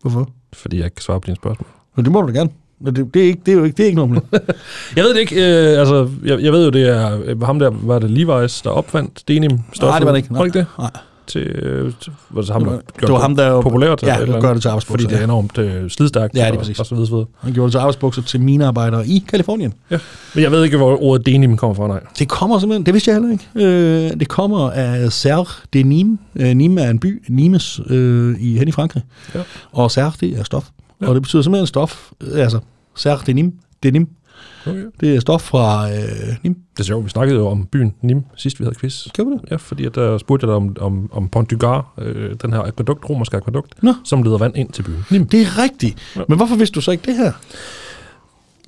Hvorfor? 0.00 0.30
Fordi 0.52 0.76
jeg 0.76 0.84
ikke 0.84 0.94
kan 0.94 1.02
svare 1.02 1.20
på 1.20 1.26
dine 1.26 1.36
spørgsmål. 1.36 1.68
Nå, 1.96 2.02
det 2.02 2.12
må 2.12 2.20
du 2.20 2.26
da 2.26 2.32
gerne. 2.32 2.50
Men 2.80 2.96
det, 2.96 3.14
det, 3.14 3.22
er 3.22 3.26
ikke, 3.26 3.42
det 3.46 3.52
er 3.52 3.58
jo 3.58 3.64
ikke, 3.64 3.76
det 3.76 3.82
er 3.82 3.88
ikke 3.88 4.02
det. 4.02 4.22
Jeg 4.96 5.04
ved 5.04 5.14
det 5.14 5.20
ikke. 5.20 5.36
Øh, 5.36 5.78
altså, 5.78 6.10
jeg, 6.24 6.40
jeg 6.40 6.52
ved 6.52 6.64
jo, 6.64 6.70
det 6.70 6.88
er 6.88 7.20
øh, 7.24 7.42
ham 7.42 7.58
der, 7.58 7.70
var 7.70 7.98
det 7.98 8.08
Levi's, 8.08 8.60
der 8.64 8.70
opfandt 8.70 9.24
denim? 9.28 9.50
Nej, 9.50 9.98
det 9.98 10.06
var 10.06 10.12
det 10.12 10.16
ikke. 10.16 10.30
Var 10.30 10.38
det 10.38 10.46
ikke 10.46 10.58
det? 10.58 10.66
Nej. 10.78 10.90
Til, 11.26 11.40
øh, 11.42 11.92
var 12.30 12.40
det, 12.40 12.50
ham, 12.50 12.62
Det 12.64 12.70
var- 12.72 12.80
det 13.00 13.08
var 13.12 13.18
ham, 13.20 13.36
der 13.36 13.60
populært? 13.60 14.02
ja, 14.02 14.18
eller 14.18 14.40
gør 14.40 14.52
det 14.52 14.62
til 14.62 14.68
arbejdsbukser, 14.68 14.92
Fordi 14.92 15.04
det 15.04 15.14
er 15.14 15.18
ja. 15.18 15.24
enormt 15.24 15.58
øh, 15.58 15.90
slidstærkt. 15.90 16.36
Ja, 16.36 16.44
lige 16.44 16.52
og- 16.52 16.58
præcis. 16.58 16.80
Og 16.80 16.86
så 16.86 16.94
videre, 16.94 17.06
så 17.06 17.12
videre. 17.14 17.26
Han 17.40 17.52
gjorde 17.52 17.66
det 17.66 17.72
til 17.72 17.78
arbejdsbukser 17.78 18.22
til 18.22 18.40
minearbejdere 18.40 19.06
i 19.06 19.24
Kalifornien. 19.28 19.74
Men 19.90 20.00
jeg 20.42 20.50
ved 20.52 20.64
ikke, 20.64 20.76
hvor 20.76 21.02
ordet 21.02 21.26
denim 21.26 21.56
kommer 21.56 21.74
fra, 21.74 21.88
nej. 21.88 22.00
Det 22.18 22.28
kommer 22.28 22.58
simpelthen, 22.58 22.86
det 22.86 22.94
vidste 22.94 23.10
jeg 23.10 23.20
heller 23.20 23.32
ikke. 23.32 23.66
Øh, 24.10 24.20
det 24.20 24.28
kommer 24.28 24.70
af 24.70 25.12
Serre 25.12 25.44
de 25.72 25.80
Nîmes. 25.80 26.42
Øh, 26.42 26.50
Nîmes 26.50 26.80
er 26.80 26.90
en 26.90 26.98
by, 26.98 27.22
Nimes, 27.28 27.80
øh, 27.86 28.36
i, 28.40 28.58
hen 28.58 28.68
i 28.68 28.72
Frankrig. 28.72 29.02
Ja. 29.34 29.40
Og 29.72 29.90
Serre, 29.90 30.12
det 30.20 30.38
er 30.38 30.42
stof. 30.42 30.64
Ja. 31.00 31.04
Ja. 31.04 31.08
Og 31.08 31.14
det 31.14 31.22
betyder 31.22 31.42
simpelthen 31.42 31.66
stof. 31.66 32.10
Øh, 32.20 32.40
Altså, 32.42 32.58
Serre 32.96 33.18
de 33.26 33.32
Nîmes. 33.40 33.52
De 33.82 33.98
Nîmes. 33.98 34.23
Okay. 34.66 34.84
Det 35.00 35.16
er 35.16 35.20
stof 35.20 35.42
fra 35.42 35.90
øh, 35.90 36.34
Nîmes. 36.44 36.58
Det 36.72 36.80
er 36.80 36.84
sjovt, 36.84 37.04
vi 37.04 37.10
snakkede 37.10 37.38
jo 37.38 37.48
om 37.48 37.66
byen 37.66 37.94
Nim, 38.02 38.22
sidst 38.36 38.60
vi 38.60 38.64
havde 38.64 38.76
quiz. 38.78 39.06
Vi 39.18 39.24
det? 39.24 39.40
Ja, 39.50 39.56
fordi 39.56 39.84
at 39.84 39.94
der 39.94 40.18
spurgte 40.18 40.44
jeg 40.44 40.48
dig 40.48 40.56
om, 40.56 40.76
om, 40.80 41.08
om 41.12 41.28
Pont 41.28 41.50
du 41.50 41.56
Gard, 41.56 41.92
øh, 41.98 42.36
den 42.42 42.52
her 42.52 42.60
akvadukt, 42.60 43.10
romerske 43.10 43.36
akvadukt, 43.36 43.82
Nå. 43.82 43.94
som 44.04 44.22
leder 44.22 44.38
vand 44.38 44.56
ind 44.56 44.68
til 44.72 44.82
byen. 44.82 45.04
Nim. 45.10 45.26
Det 45.26 45.40
er 45.40 45.62
rigtigt. 45.62 45.98
Ja. 46.16 46.20
Men 46.28 46.36
hvorfor 46.36 46.56
vidste 46.56 46.74
du 46.74 46.80
så 46.80 46.90
ikke 46.90 47.06
det 47.06 47.16
her? 47.16 47.32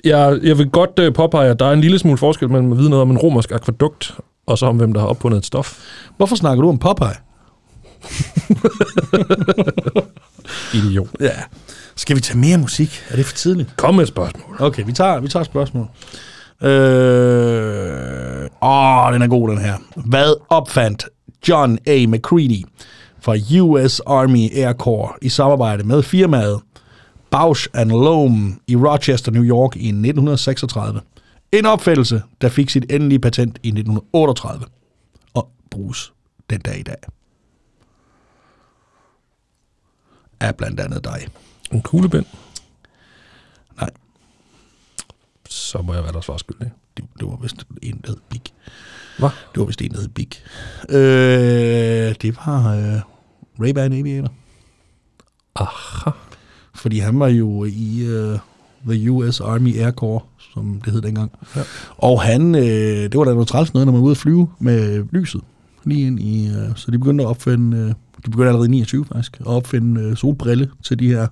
Jeg, 0.05 0.39
jeg 0.43 0.59
vil 0.59 0.71
godt 0.71 0.99
øh, 0.99 1.13
påpege, 1.15 1.51
at 1.51 1.61
der 1.61 1.67
er 1.67 1.73
en 1.73 1.81
lille 1.81 1.99
smule 1.99 2.19
forskel 2.19 2.51
mellem 2.51 2.73
at 2.73 2.79
vide 2.79 2.91
noget 2.91 3.03
om 3.03 3.11
en 3.11 3.19
romersk 3.19 3.53
akvadukt, 3.53 4.15
og 4.47 4.59
så 4.59 4.67
om 4.67 4.77
hvem 4.77 4.93
der 4.93 5.01
har 5.01 5.09
opfundet 5.09 5.39
et 5.39 5.47
stof. 5.47 5.79
Hvorfor 6.17 6.37
snakker 6.37 6.63
du 6.63 6.69
om 6.69 6.79
Popeye? 6.79 7.17
Idiot. 10.75 11.09
Ja. 11.21 11.31
Skal 11.97 12.17
vi 12.17 12.21
tage 12.21 12.39
mere 12.39 12.59
musik? 12.59 13.03
Er 13.11 13.17
det 13.17 13.27
for 13.27 13.35
tidligt? 13.35 13.77
Kom 13.77 13.95
med 13.95 14.03
et 14.03 14.09
spørgsmål. 14.09 14.57
Okay, 14.59 14.85
vi 14.87 14.93
tager, 14.93 15.21
vi 15.21 15.29
tager 15.29 15.41
et 15.41 15.47
spørgsmål. 15.47 15.89
Øh, 16.63 16.69
åh, 18.63 19.13
den 19.13 19.23
er 19.23 19.27
god, 19.29 19.49
den 19.51 19.59
her. 19.59 19.75
Hvad 19.97 20.35
opfandt 20.49 21.09
John 21.49 21.79
A. 21.87 22.07
McCready 22.07 22.65
fra 23.21 23.61
US 23.61 24.01
Army 24.01 24.59
Air 24.59 24.73
Corps 24.73 25.19
i 25.23 25.29
samarbejde 25.29 25.85
med 25.85 26.03
firmaet 26.03 26.61
Bausch 27.31 27.69
and 27.75 27.91
Lomb 27.91 28.61
i 28.67 28.77
Rochester, 28.77 29.33
New 29.33 29.45
York 29.45 29.77
i 29.77 29.89
1936? 29.89 31.01
En 31.53 31.67
opfældelse, 31.67 32.23
der 32.41 32.49
fik 32.49 32.71
sit 32.71 32.93
endelige 32.93 33.19
patent 33.19 33.59
i 33.63 33.69
1938 33.69 34.65
og 35.35 35.49
bruges 35.71 36.13
den 36.51 36.61
dag 36.61 36.79
i 36.79 36.83
dag. 36.83 36.97
Er 40.41 40.53
blandt 40.53 40.81
andet 40.81 41.05
dig. 41.05 41.29
En 41.73 41.83
kuglebind. 41.83 42.25
Nej, 43.81 43.91
Så 45.49 45.83
må 45.83 45.95
jeg 45.95 46.03
være 46.03 46.13
der 46.13 46.21
svar 46.21 46.37
skyldig. 46.37 46.71
det, 46.97 47.05
det 47.21 47.29
var 47.29 47.37
vist 47.43 47.65
en, 47.83 48.01
der 48.05 48.09
hed 48.09 48.17
Big. 48.29 48.41
Hvad? 49.19 49.29
Det 49.55 49.61
var 49.61 49.65
vist 49.67 49.83
en, 49.83 49.91
der 49.91 50.01
hed 50.01 50.09
Big. 50.09 50.29
Øh, 50.89 52.15
det 52.23 52.37
var 52.37 52.75
øh, 52.75 53.01
Ray-Ban 53.61 53.95
Aviator. 54.01 54.33
Aha. 55.55 56.11
Fordi 56.75 56.99
han 56.99 57.21
var 57.21 57.29
jo 57.29 57.65
i 57.65 58.05
øh, 58.05 58.39
The 58.89 59.11
US 59.11 59.41
Army 59.41 59.79
Air 59.79 59.91
Corps, 59.91 60.25
som 60.55 60.81
det 60.85 60.93
hed 60.93 61.01
dengang. 61.03 61.33
Ja. 61.57 61.63
Og 61.97 62.23
han, 62.23 62.55
øh, 62.55 62.63
det 62.63 63.19
var 63.19 63.25
da 63.25 63.33
noget 63.33 63.49
træls 63.49 63.75
noget, 63.75 63.87
når 63.87 63.93
man 63.93 64.01
var 64.01 64.05
ude 64.07 64.11
at 64.11 64.17
flyve 64.17 64.49
med 64.59 65.05
lyset. 65.13 65.41
Lige 65.85 66.07
ind 66.07 66.21
i, 66.21 66.49
øh, 66.49 66.77
så 66.77 66.91
de 66.91 66.99
begyndte 66.99 67.25
at 67.25 67.29
opfinde, 67.29 67.77
øh, 67.79 67.89
de 68.25 68.31
begyndte 68.31 68.49
allerede 68.49 68.67
i 68.69 68.71
29 68.71 69.05
faktisk, 69.05 69.37
at 69.41 69.47
opfinde 69.47 70.01
øh, 70.01 70.17
solbrille 70.17 70.71
til 70.83 70.99
de 70.99 71.09
her. 71.09 71.27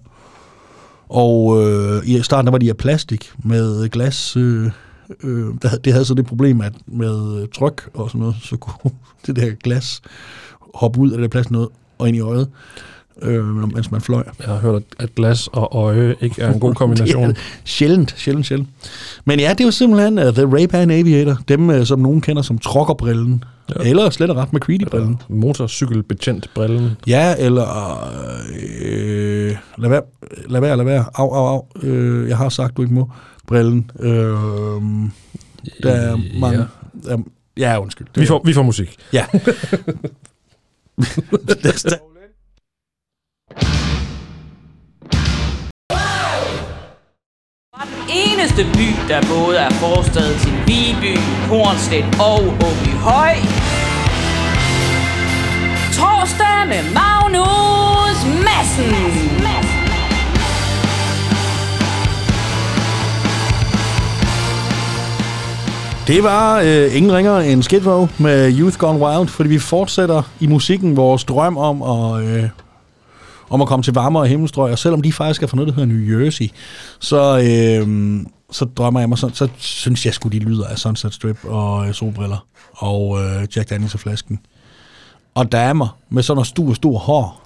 Og 1.14 1.62
øh, 1.62 2.08
i 2.08 2.22
starten 2.22 2.46
der 2.46 2.50
var 2.50 2.58
de 2.58 2.68
af 2.68 2.76
plastik 2.76 3.32
med 3.44 3.88
glas. 3.88 4.36
Øh, 4.36 4.70
øh, 5.22 5.46
der, 5.62 5.76
det 5.76 5.92
havde 5.92 6.04
så 6.04 6.14
det 6.14 6.26
problem, 6.26 6.60
at 6.60 6.72
med 6.86 7.42
øh, 7.42 7.48
tryk 7.48 7.90
og 7.94 8.10
sådan 8.10 8.20
noget, 8.20 8.36
så 8.42 8.56
kunne 8.56 8.92
det 9.26 9.36
der 9.36 9.50
glas 9.50 10.02
hoppe 10.74 11.00
ud 11.00 11.10
af 11.10 11.18
det 11.18 11.30
plastik 11.30 11.50
noget 11.50 11.68
og 11.98 12.08
ind 12.08 12.16
i 12.16 12.20
øjet, 12.20 12.48
øh, 13.22 13.72
mens 13.74 13.90
man 13.90 14.00
fløj. 14.00 14.22
Jeg 14.38 14.46
har 14.46 14.56
hørt, 14.58 14.82
at- 14.98 15.14
glas 15.14 15.48
og 15.52 15.68
øje 15.72 16.14
ikke 16.20 16.42
er 16.42 16.52
en 16.52 16.60
god 16.60 16.74
kombination. 16.82 17.28
Det 17.28 17.36
er 17.36 17.40
sjældent, 17.64 18.14
sjældent, 18.18 18.46
sjældent. 18.46 18.68
Men 19.24 19.40
ja, 19.40 19.50
det 19.50 19.60
er 19.60 19.64
jo 19.64 19.70
simpelthen 19.70 20.18
uh, 20.18 20.24
The 20.24 20.42
Ray-Ban 20.44 20.90
Aviator. 20.92 21.38
Dem, 21.48 21.68
uh, 21.68 21.84
som 21.84 21.98
nogen 21.98 22.20
kender 22.20 22.42
som 22.42 22.58
trokkerbrillen. 22.58 23.44
Ja. 23.68 23.88
Eller 23.90 24.10
slet 24.10 24.30
og 24.30 24.36
ret 24.36 24.52
McCready-brillen. 24.52 25.20
Motorcykelbetjent 25.28 26.50
brillen. 26.54 26.90
Ja, 27.06 27.34
eller... 27.38 27.66
Øh, 28.82 29.56
lad 29.78 29.88
være, 29.88 30.02
lad 30.48 30.60
være, 30.60 30.76
lad 30.76 30.84
være. 30.84 31.04
Au, 31.14 31.30
au, 31.34 31.46
au. 31.46 31.66
Øh, 31.82 32.28
jeg 32.28 32.36
har 32.36 32.48
sagt, 32.48 32.76
du 32.76 32.82
ikke 32.82 32.94
må. 32.94 33.10
Brillen. 33.46 33.90
Øh, 34.00 34.10
der 35.82 35.92
er 35.92 36.38
mange... 36.40 36.58
Ja. 36.58 37.10
Ja, 37.10 37.16
ja 37.56 37.80
undskyld. 37.80 38.06
Vi 38.14 38.26
får, 38.26 38.42
vi 38.44 38.52
får 38.52 38.62
musik. 38.62 38.96
Ja. 39.12 39.24
eneste 48.14 48.62
by, 48.78 48.88
der 49.08 49.20
både 49.34 49.56
er 49.56 49.70
forstad 49.70 50.38
til 50.42 50.52
Viby, 50.66 51.18
Hornslet 51.48 52.04
og 52.20 52.40
Åbyhøj. 52.68 53.34
Torsdag 55.98 56.58
med 56.72 56.82
Magnus 56.98 58.18
Madsen. 58.46 58.94
Det 66.06 66.22
var 66.22 66.60
øh, 66.60 66.96
ingen 66.96 67.12
ringere 67.12 67.48
end 67.48 67.62
Skid 67.62 67.80
med 68.18 68.58
Youth 68.58 68.78
Gone 68.78 68.98
Wild, 68.98 69.28
fordi 69.28 69.48
vi 69.48 69.58
fortsætter 69.58 70.22
i 70.40 70.46
musikken 70.46 70.96
vores 70.96 71.24
drøm 71.24 71.56
om 71.56 71.82
at, 71.82 72.24
øh, 72.24 72.44
om 73.50 73.62
at 73.62 73.68
komme 73.68 73.82
til 73.82 73.94
varmere 73.94 74.26
himmelstrøg, 74.26 74.72
og 74.72 74.78
selvom 74.78 75.02
de 75.02 75.12
faktisk 75.12 75.42
er 75.42 75.46
fra 75.46 75.56
noget, 75.56 75.68
der 75.68 75.74
hedder 75.74 75.94
New 75.94 76.24
Jersey, 76.24 76.48
så, 77.00 77.38
øh, 77.38 78.20
så 78.50 78.64
drømmer 78.64 79.00
jeg 79.00 79.08
mig 79.08 79.18
sådan, 79.18 79.34
så 79.34 79.48
synes 79.56 80.06
jeg 80.06 80.14
skulle 80.14 80.38
de 80.38 80.44
lyder 80.44 80.66
af 80.66 80.78
Sunset 80.78 81.14
Strip 81.14 81.44
og 81.44 81.88
øh, 81.88 81.94
solbriller 81.94 82.46
og 82.72 83.22
øh, 83.22 83.46
Jack 83.56 83.70
Daniels 83.70 83.94
og 83.94 84.00
flasken. 84.00 84.40
Og 85.34 85.52
damer 85.52 85.96
med 86.10 86.22
sådan 86.22 86.36
noget 86.36 86.46
stor, 86.46 86.74
stor 86.74 86.98
hår. 86.98 87.42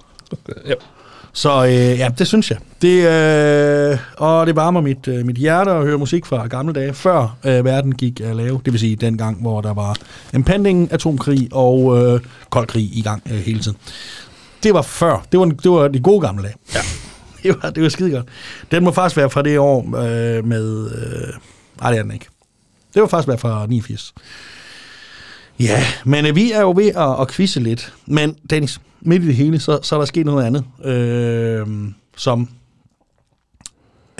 Ja. 0.67 0.73
Så 1.33 1.65
øh, 1.65 1.71
ja, 1.71 2.09
det 2.17 2.27
synes 2.27 2.51
jeg. 2.51 2.57
Det, 2.81 2.97
øh, 3.91 3.97
og 4.17 4.47
det 4.47 4.55
varmer 4.55 4.81
mit, 4.81 5.07
øh, 5.07 5.25
mit 5.25 5.35
hjerte 5.35 5.71
at 5.71 5.83
høre 5.83 5.97
musik 5.97 6.25
fra 6.25 6.47
gamle 6.47 6.73
dage, 6.73 6.93
før 6.93 7.37
øh, 7.45 7.65
verden 7.65 7.95
gik 7.95 8.21
af 8.23 8.37
lave. 8.37 8.61
Det 8.65 8.73
vil 8.73 8.79
sige 8.79 8.95
den 8.95 9.17
gang, 9.17 9.41
hvor 9.41 9.61
der 9.61 9.73
var 9.73 9.97
en 10.33 10.43
pending 10.43 10.93
atomkrig 10.93 11.49
og 11.51 11.97
øh, 11.97 12.19
kold 12.49 12.67
krig 12.67 12.97
i 12.97 13.01
gang 13.01 13.23
øh, 13.31 13.37
hele 13.37 13.59
tiden. 13.59 13.77
Det 14.63 14.73
var 14.73 14.81
før. 14.81 15.25
Det 15.31 15.39
var, 15.39 15.45
det 15.45 15.71
var 15.71 15.87
de 15.87 15.99
gode 15.99 16.21
gamle 16.21 16.43
dage. 16.43 16.55
Ja. 16.73 16.79
Det 17.43 17.55
var, 17.63 17.69
det 17.69 17.83
var 17.83 17.89
skide 17.89 18.11
godt. 18.11 18.25
Den 18.71 18.83
må 18.83 18.91
faktisk 18.91 19.17
være 19.17 19.29
fra 19.29 19.41
det 19.41 19.59
år 19.59 19.79
øh, 19.81 20.45
med... 20.45 20.91
Øh, 20.91 21.33
nej, 21.81 21.91
det 21.91 21.99
er 21.99 22.03
den 22.03 22.11
ikke. 22.11 22.25
Det 22.93 23.01
var 23.01 23.07
faktisk 23.07 23.27
være 23.27 23.37
fra 23.37 23.65
89. 23.67 24.13
Ja, 25.59 25.83
men 26.05 26.25
øh, 26.25 26.35
vi 26.35 26.51
er 26.51 26.61
jo 26.61 26.73
ved 26.77 26.87
at, 26.87 27.21
at 27.21 27.31
quizze 27.31 27.59
lidt. 27.59 27.93
Men 28.05 28.35
Dennis, 28.49 28.81
midt 29.01 29.23
i 29.23 29.27
det 29.27 29.35
hele, 29.35 29.59
så, 29.59 29.79
så 29.81 29.95
er 29.95 29.99
der 29.99 30.05
sket 30.05 30.25
noget 30.25 30.45
andet. 30.45 30.65
Øh, 30.85 31.67
som... 32.17 32.49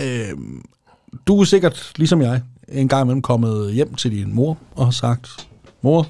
Øh, 0.02 0.30
du 1.28 1.41
er 1.41 1.45
sikkert, 1.45 1.91
ligesom 1.95 2.21
jeg, 2.21 2.41
en 2.67 2.88
gang 2.88 3.02
imellem 3.02 3.21
kommet 3.21 3.73
hjem 3.73 3.95
til 3.95 4.12
din 4.12 4.36
mor 4.36 4.58
og 4.75 4.86
har 4.86 4.91
sagt, 4.91 5.47
mor, 5.82 6.08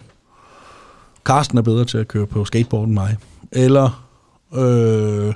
Karsten 1.26 1.58
er 1.58 1.62
bedre 1.62 1.86
til 1.86 1.98
at 1.98 2.08
køre 2.08 2.28
på 2.28 2.46
skateboard 2.46 2.86
end 2.86 2.94
mig. 2.94 3.18
Eller, 3.52 4.09
øh, 4.56 5.34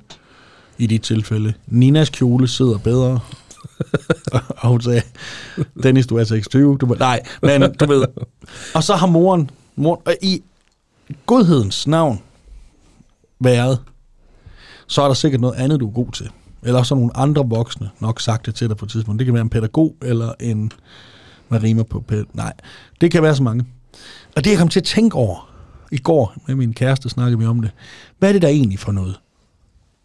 i 0.78 0.88
dit 0.88 1.02
tilfælde, 1.02 1.54
Ninas 1.68 2.10
kjole 2.10 2.48
sidder 2.48 2.78
bedre. 2.78 3.20
og 4.62 4.70
hun 4.70 4.82
sagde, 4.82 5.02
Dennis, 5.84 6.08
du 6.08 6.16
er 6.16 6.20
altså 6.20 6.34
26. 6.36 6.78
Du, 6.78 6.86
nej, 7.00 7.22
men 7.42 7.74
du 7.74 7.86
ved. 7.86 8.06
Og 8.76 8.84
så 8.84 8.96
har 8.96 9.08
moren, 9.08 9.50
moren 9.76 10.02
og 10.06 10.16
i 10.22 10.44
godhedens 11.26 11.88
navn 11.88 12.20
været, 13.40 13.80
så 14.88 15.02
er 15.02 15.08
der 15.08 15.14
sikkert 15.14 15.42
noget 15.42 15.56
andet, 15.56 15.80
du 15.80 15.88
er 15.88 15.92
god 15.94 16.12
til. 16.12 16.30
Eller 16.64 16.84
så 16.84 16.96
nogle 16.96 17.18
andre 17.18 17.46
voksne 17.50 17.90
nok 18.00 18.22
sagt 18.22 18.46
det 18.46 18.56
til 18.56 18.70
dig 18.70 18.78
på 18.78 18.86
et 18.86 18.92
tidspunkt. 18.92 19.20
Det 19.20 19.26
kan 19.26 19.34
være 19.34 19.42
en 19.42 19.50
pædagog, 19.50 19.96
eller 20.02 20.34
en, 20.40 20.72
hvad 21.48 21.64
rimer 21.64 21.84
på 21.84 22.04
pæd- 22.12 22.24
Nej, 22.34 22.54
det 23.02 23.12
kan 23.12 23.24
være 23.24 23.36
så 23.36 23.44
mange. 23.44 23.66
Og 24.36 24.44
det 24.44 24.52
jeg 24.52 24.60
kom 24.60 24.68
til 24.70 24.80
at 24.80 24.84
tænke 24.86 25.16
over, 25.16 25.53
i 25.94 25.98
går 25.98 26.34
med 26.48 26.56
min 26.56 26.74
kæreste 26.74 27.10
snakkede 27.10 27.40
vi 27.40 27.46
om 27.46 27.62
det. 27.62 27.72
Hvad 28.20 28.30
er 28.30 28.34
det 28.34 28.42
der 28.42 28.48
egentlig 28.48 28.80
for 28.80 28.92
noget? 28.92 29.20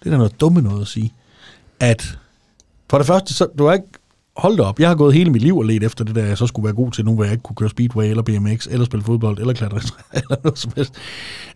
Det 0.01 0.07
er 0.07 0.11
da 0.11 0.16
noget 0.16 0.40
dumme 0.40 0.62
noget 0.62 0.81
at 0.81 0.88
sige. 0.88 1.12
At 1.81 2.18
for 2.90 2.98
det 2.98 3.07
første, 3.07 3.35
så, 3.35 3.46
du 3.59 3.66
har 3.66 3.72
ikke 3.72 3.87
holdt 4.37 4.61
op. 4.61 4.81
Jeg 4.81 4.88
har 4.88 4.94
gået 4.94 5.14
hele 5.14 5.31
mit 5.31 5.42
liv 5.42 5.59
og 5.59 5.64
let 5.64 5.83
efter 5.83 6.05
det 6.05 6.14
der, 6.14 6.24
jeg 6.24 6.38
så 6.38 6.46
skulle 6.46 6.64
være 6.64 6.74
god 6.74 6.92
til 6.92 7.05
nu, 7.05 7.14
hvor 7.14 7.24
jeg 7.24 7.33
ikke 7.33 7.42
kunne 7.42 7.57
køre 7.57 7.68
speedway 7.68 8.05
eller 8.05 8.22
BMX, 8.22 8.66
eller 8.66 8.87
spille 8.87 9.05
fodbold, 9.05 9.38
eller 9.38 9.55
klatre, 9.55 9.81
eller 10.18 10.37
noget 10.44 10.59
som 10.59 10.72
helst. 10.77 10.94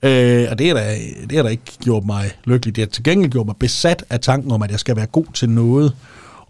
Øh, 0.03 0.47
og 0.51 0.59
det 0.59 0.71
er, 0.71 0.75
da, 0.75 0.97
det 1.31 1.38
er 1.38 1.42
da 1.42 1.49
ikke 1.49 1.79
gjort 1.85 2.05
mig 2.05 2.31
lykkelig. 2.45 2.77
Det 2.77 2.83
har 2.83 2.88
til 2.88 3.05
gengæld 3.05 3.33
gjort 3.33 3.47
mig 3.47 3.57
besat 3.57 4.05
af 4.11 4.21
tanken 4.21 4.53
om, 4.53 4.62
at 4.62 4.71
jeg 4.71 4.81
skal 4.81 4.97
være 4.97 5.07
god 5.07 5.27
til 5.35 5.51
noget, 5.51 5.92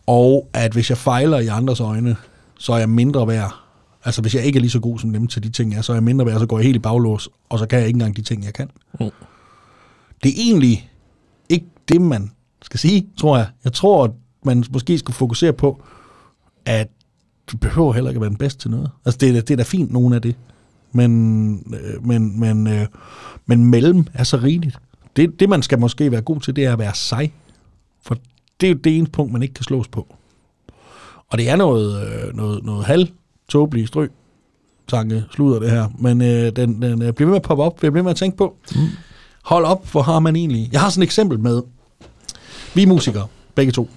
og 0.06 0.48
at 0.52 0.72
hvis 0.72 0.90
jeg 0.90 0.98
fejler 0.98 1.38
i 1.38 1.46
andres 1.46 1.80
øjne, 1.80 2.16
så 2.58 2.72
er 2.72 2.78
jeg 2.78 2.88
mindre 2.88 3.28
værd. 3.28 3.61
Altså 4.04 4.22
hvis 4.22 4.34
jeg 4.34 4.44
ikke 4.44 4.56
er 4.56 4.60
lige 4.60 4.70
så 4.70 4.80
god 4.80 4.98
som 4.98 5.12
dem 5.12 5.26
til 5.26 5.42
de 5.42 5.50
ting, 5.50 5.72
jeg 5.72 5.78
er, 5.78 5.82
så 5.82 5.92
er 5.92 5.96
jeg 5.96 6.04
mindre 6.04 6.26
værd, 6.26 6.38
så 6.38 6.46
går 6.46 6.58
jeg 6.58 6.64
helt 6.64 6.76
i 6.76 6.78
baglås, 6.78 7.28
og 7.48 7.58
så 7.58 7.66
kan 7.66 7.78
jeg 7.78 7.86
ikke 7.86 7.96
engang 7.96 8.16
de 8.16 8.22
ting, 8.22 8.44
jeg 8.44 8.54
kan. 8.54 8.70
Mm. 9.00 9.10
Det 10.22 10.28
er 10.28 10.34
egentlig 10.36 10.90
ikke 11.48 11.66
det, 11.88 12.00
man 12.00 12.30
skal 12.62 12.80
sige, 12.80 13.06
tror 13.16 13.36
jeg. 13.36 13.46
Jeg 13.64 13.72
tror, 13.72 14.04
at 14.04 14.10
man 14.44 14.64
måske 14.70 14.98
skal 14.98 15.14
fokusere 15.14 15.52
på, 15.52 15.82
at 16.64 16.88
du 17.46 17.56
behøver 17.56 17.92
heller 17.92 18.10
ikke 18.10 18.18
at 18.18 18.20
være 18.20 18.30
den 18.30 18.38
bedste 18.38 18.60
til 18.60 18.70
noget. 18.70 18.90
Altså, 19.04 19.18
det 19.18 19.28
er, 19.28 19.40
det 19.40 19.50
er 19.50 19.56
da 19.56 19.62
fint, 19.62 19.92
nogen 19.92 20.12
af 20.12 20.22
det. 20.22 20.36
Men, 20.92 21.74
øh, 21.80 22.06
men, 22.06 22.40
men, 22.40 22.66
øh, 22.66 22.86
men 23.46 23.64
mellem 23.64 24.06
er 24.14 24.24
så 24.24 24.36
rigeligt. 24.36 24.78
Det, 25.16 25.40
det, 25.40 25.48
man 25.48 25.62
skal 25.62 25.78
måske 25.78 26.12
være 26.12 26.20
god 26.22 26.40
til, 26.40 26.56
det 26.56 26.64
er 26.64 26.72
at 26.72 26.78
være 26.78 26.94
sig. 26.94 27.32
For 28.02 28.16
det 28.60 28.66
er 28.66 28.70
jo 28.70 28.78
det 28.78 28.96
eneste 28.96 29.12
punkt, 29.12 29.32
man 29.32 29.42
ikke 29.42 29.54
kan 29.54 29.64
slås 29.64 29.88
på. 29.88 30.14
Og 31.28 31.38
det 31.38 31.48
er 31.48 31.56
noget, 31.56 32.06
øh, 32.06 32.36
noget, 32.36 32.64
noget 32.64 32.84
halv 32.84 33.08
tåbelige 33.52 33.86
strø 33.86 34.08
tanke 34.88 35.24
sluder 35.34 35.60
det 35.60 35.70
her. 35.70 35.88
Men 35.98 36.22
øh, 36.22 36.52
den, 36.56 36.82
den 36.82 37.02
øh, 37.02 37.12
bliver 37.12 37.26
ved 37.26 37.26
med 37.26 37.36
at 37.36 37.42
poppe 37.42 37.64
op. 37.64 37.76
Bliver 37.76 37.92
ved 37.92 38.02
med 38.02 38.10
at 38.10 38.16
tænke 38.16 38.36
på, 38.36 38.56
mm. 38.74 38.88
hold 39.42 39.64
op, 39.64 39.90
hvor 39.90 40.02
har 40.02 40.18
man 40.18 40.36
egentlig... 40.36 40.68
Jeg 40.72 40.80
har 40.80 40.90
sådan 40.90 41.02
et 41.02 41.06
eksempel 41.06 41.38
med, 41.38 41.62
vi 42.74 42.82
er 42.82 42.86
musikere, 42.86 43.26
begge 43.54 43.72
to. 43.72 43.90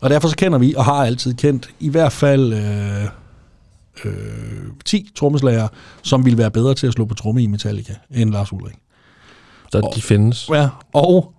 Og 0.00 0.10
derfor 0.10 0.28
så 0.28 0.36
kender 0.36 0.58
vi, 0.58 0.74
og 0.74 0.84
har 0.84 1.04
altid 1.04 1.34
kendt, 1.34 1.70
i 1.80 1.88
hvert 1.88 2.12
fald 2.12 2.52
øh, 2.52 3.04
øh, 4.04 4.12
10 4.84 5.10
trommeslager, 5.16 5.68
som 6.02 6.24
ville 6.24 6.38
være 6.38 6.50
bedre 6.50 6.74
til 6.74 6.86
at 6.86 6.92
slå 6.92 7.04
på 7.04 7.14
tromme 7.14 7.42
i 7.42 7.46
Metallica, 7.46 7.94
end 8.10 8.30
Lars 8.30 8.52
Ulrik. 8.52 8.74
Så 9.72 9.92
de 9.96 10.02
findes. 10.02 10.48
Ja, 10.48 10.68
og 10.92 11.32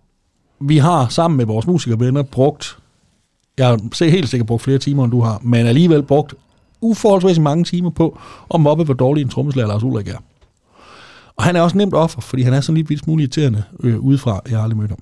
vi 0.60 0.78
har 0.78 1.08
sammen 1.08 1.38
med 1.38 1.46
vores 1.46 1.68
musikervenner 1.68 2.24
brugt, 2.24 2.78
jeg 3.58 3.80
se- 3.94 4.10
helt 4.10 4.30
sikkert 4.30 4.48
brugt 4.48 4.64
flere 4.64 4.78
timer, 4.78 5.04
end 5.04 5.12
du 5.12 5.22
har, 5.22 5.40
men 5.44 5.66
alligevel 5.68 6.04
brugt 6.04 6.34
uforholdsmæssigt 6.82 7.44
mange 7.44 7.63
timer 7.63 7.89
på 7.89 8.20
at 8.54 8.62
mobbe, 8.62 8.84
hvor 8.84 8.94
dårlig 8.94 9.22
en 9.22 9.30
trommeslager 9.30 9.67
Lars 9.67 9.84
Ulrik 9.84 10.08
er. 10.08 10.17
Og 11.36 11.44
han 11.44 11.56
er 11.56 11.62
også 11.62 11.78
nemt 11.78 11.94
offer, 11.94 12.22
fordi 12.22 12.41
han 12.41 12.54
er 12.54 12.62
sådan 12.62 12.78
lidt 12.78 12.89
vildt 12.89 13.04
smule 13.04 13.24
irriterende 13.24 13.63
øh, 13.80 14.00
udefra. 14.00 14.41
Jeg 14.50 14.58
har 14.58 14.63
aldrig 14.63 14.78
mødt 14.78 14.89
ham. 14.89 15.00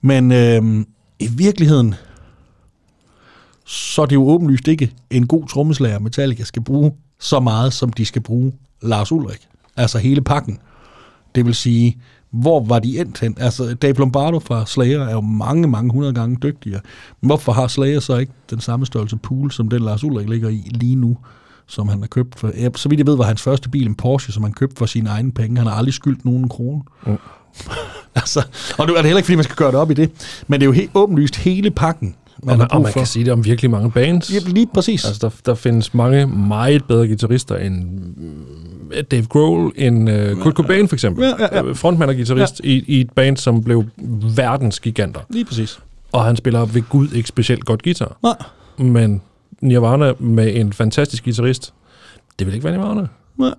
Men 0.00 0.32
øh, 0.32 0.84
i 1.18 1.26
virkeligheden, 1.26 1.94
så 3.64 4.02
er 4.02 4.06
det 4.06 4.14
jo 4.14 4.28
åbenlyst 4.28 4.68
ikke 4.68 4.92
en 5.10 5.26
god 5.26 5.46
trommeslager, 5.46 5.98
Metallica 5.98 6.44
skal 6.44 6.62
bruge 6.62 6.92
så 7.20 7.40
meget, 7.40 7.72
som 7.72 7.92
de 7.92 8.04
skal 8.04 8.22
bruge 8.22 8.52
Lars 8.82 9.12
Ulrik. 9.12 9.48
Altså 9.76 9.98
hele 9.98 10.20
pakken. 10.20 10.58
Det 11.34 11.46
vil 11.46 11.54
sige, 11.54 11.98
hvor 12.32 12.64
var 12.64 12.78
de 12.78 13.00
endt 13.00 13.20
hen? 13.20 13.36
Altså, 13.40 13.74
Dave 13.74 13.94
Lombardo 13.94 14.38
fra 14.38 14.66
Slayer 14.66 15.00
er 15.00 15.12
jo 15.12 15.20
mange, 15.20 15.68
mange 15.68 15.92
hundrede 15.92 16.14
gange 16.14 16.36
dygtigere. 16.42 16.80
Men 17.20 17.28
hvorfor 17.28 17.52
har 17.52 17.68
Slayer 17.68 18.00
så 18.00 18.16
ikke 18.16 18.32
den 18.50 18.60
samme 18.60 18.86
størrelse 18.86 19.16
pool, 19.16 19.50
som 19.50 19.68
den 19.68 19.82
Lars 19.82 20.04
Ulrik 20.04 20.28
ligger 20.28 20.48
i 20.48 20.70
lige 20.70 20.96
nu, 20.96 21.16
som 21.66 21.88
han 21.88 22.00
har 22.00 22.06
købt 22.06 22.38
for? 22.38 22.50
Ja, 22.58 22.68
så 22.74 22.88
vidt 22.88 22.98
jeg 22.98 23.06
ved, 23.06 23.16
var 23.16 23.24
hans 23.24 23.42
første 23.42 23.68
bil 23.68 23.86
en 23.86 23.94
Porsche, 23.94 24.32
som 24.32 24.42
han 24.42 24.52
købte 24.52 24.76
for 24.78 24.86
sine 24.86 25.10
egne 25.10 25.32
penge. 25.32 25.56
Han 25.56 25.66
har 25.66 25.74
aldrig 25.74 25.94
skyldt 25.94 26.24
nogen 26.24 26.42
en 26.42 26.48
krone. 26.48 26.82
Mm. 27.06 27.16
altså, 28.14 28.46
og 28.78 28.86
nu 28.86 28.92
er 28.92 28.96
det 28.96 29.04
heller 29.04 29.18
ikke, 29.18 29.26
fordi 29.26 29.36
man 29.36 29.44
skal 29.44 29.56
gøre 29.56 29.70
det 29.70 29.78
op 29.78 29.90
i 29.90 29.94
det, 29.94 30.10
men 30.48 30.60
det 30.60 30.64
er 30.64 30.68
jo 30.68 30.72
helt 30.72 30.90
åbenlyst 30.94 31.36
hele 31.36 31.70
pakken, 31.70 32.14
man 32.42 32.52
og, 32.52 32.58
man, 32.58 32.72
og 32.72 32.82
man 32.82 32.92
for. 32.92 33.00
kan 33.00 33.06
sige 33.06 33.24
det 33.24 33.32
om 33.32 33.44
virkelig 33.44 33.70
mange 33.70 33.90
bands. 33.90 34.34
Ja, 34.34 34.38
lige 34.46 34.68
præcis. 34.74 35.04
Altså, 35.04 35.28
der, 35.28 35.30
der 35.46 35.54
findes 35.54 35.94
mange 35.94 36.26
meget 36.26 36.84
bedre 36.84 37.06
guitarister 37.06 37.56
end 37.56 37.84
Dave 39.10 39.26
Grohl, 39.26 39.72
end 39.76 40.10
uh, 40.10 40.42
Kurt 40.42 40.54
Cobain 40.54 40.88
for 40.88 40.96
eksempel. 40.96 41.24
Ja, 41.24 41.34
ja, 41.38 41.48
ja. 41.52 41.64
Øh, 41.64 41.76
Frontmand 41.76 42.10
og 42.10 42.16
guitarist 42.16 42.60
i, 42.64 42.84
i 42.86 43.00
et 43.00 43.10
band, 43.10 43.36
som 43.36 43.64
blev 43.64 43.84
verdens 44.36 44.80
giganter. 44.80 45.20
Lige 45.30 45.44
præcis. 45.44 45.80
Og 46.12 46.24
han 46.24 46.36
spiller 46.36 46.64
ved 46.64 46.82
Gud 46.88 47.08
ikke 47.08 47.28
specielt 47.28 47.64
godt 47.64 47.82
guitar. 47.82 48.16
Nej. 48.22 48.36
Men 48.78 49.22
Nirvana 49.60 50.12
med 50.18 50.56
en 50.56 50.72
fantastisk 50.72 51.24
guitarist, 51.24 51.74
det 52.38 52.46
vil 52.46 52.54
ikke 52.54 52.64
være 52.64 52.76
Nirvana. 52.76 53.06
Nej. 53.36 53.54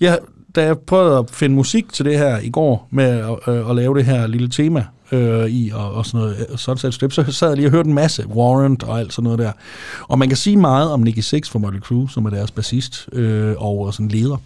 Ja, 0.00 0.14
da 0.56 0.64
jeg 0.64 0.78
prøvede 0.78 1.18
at 1.18 1.30
finde 1.30 1.54
musik 1.54 1.92
til 1.92 2.04
det 2.04 2.18
her 2.18 2.38
i 2.38 2.50
går, 2.50 2.88
med 2.90 3.04
at, 3.04 3.54
øh, 3.54 3.70
at 3.70 3.76
lave 3.76 3.94
det 3.94 4.04
her 4.04 4.26
lille 4.26 4.48
tema 4.48 4.86
øh, 5.12 5.50
i, 5.50 5.70
og, 5.74 5.92
og 5.92 6.06
sådan 6.06 6.20
noget, 6.20 6.46
øh, 6.50 6.56
Sunset 6.56 6.94
Strip, 6.94 7.12
så 7.12 7.32
sad 7.32 7.48
jeg 7.48 7.56
lige 7.56 7.68
og 7.68 7.70
hørte 7.70 7.88
en 7.88 7.94
masse, 7.94 8.28
Warrant 8.28 8.82
og 8.82 8.98
alt 8.98 9.12
sådan 9.12 9.24
noget 9.24 9.38
der. 9.38 9.52
Og 10.08 10.18
man 10.18 10.28
kan 10.28 10.36
sige 10.36 10.56
meget 10.56 10.90
om 10.90 11.00
Nicky 11.00 11.18
Six 11.18 11.48
fra 11.48 11.58
Motley 11.58 11.80
Crue, 11.80 12.10
som 12.10 12.26
er 12.26 12.30
deres 12.30 12.50
bassist 12.50 13.08
øh, 13.12 13.54
og 13.58 13.94
sådan 13.94 14.08
leder. 14.08 14.36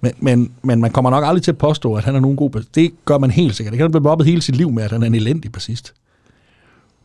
Men, 0.00 0.12
men, 0.18 0.52
men 0.62 0.80
man 0.80 0.90
kommer 0.90 1.10
nok 1.10 1.24
aldrig 1.24 1.42
til 1.42 1.50
at 1.50 1.58
påstå, 1.58 1.94
at 1.94 2.04
han 2.04 2.14
er 2.14 2.20
nogen 2.20 2.36
god 2.36 2.50
bassist. 2.50 2.74
Det 2.74 2.90
gør 3.04 3.18
man 3.18 3.30
helt 3.30 3.56
sikkert. 3.56 3.72
Det 3.72 3.78
kan 3.78 3.84
han 3.84 3.90
blive 3.90 4.02
mobbet 4.02 4.26
hele 4.26 4.42
sit 4.42 4.56
liv 4.56 4.70
med, 4.70 4.82
at 4.82 4.92
han 4.92 5.02
er 5.02 5.06
en 5.06 5.14
elendig 5.14 5.52
bassist. 5.52 5.94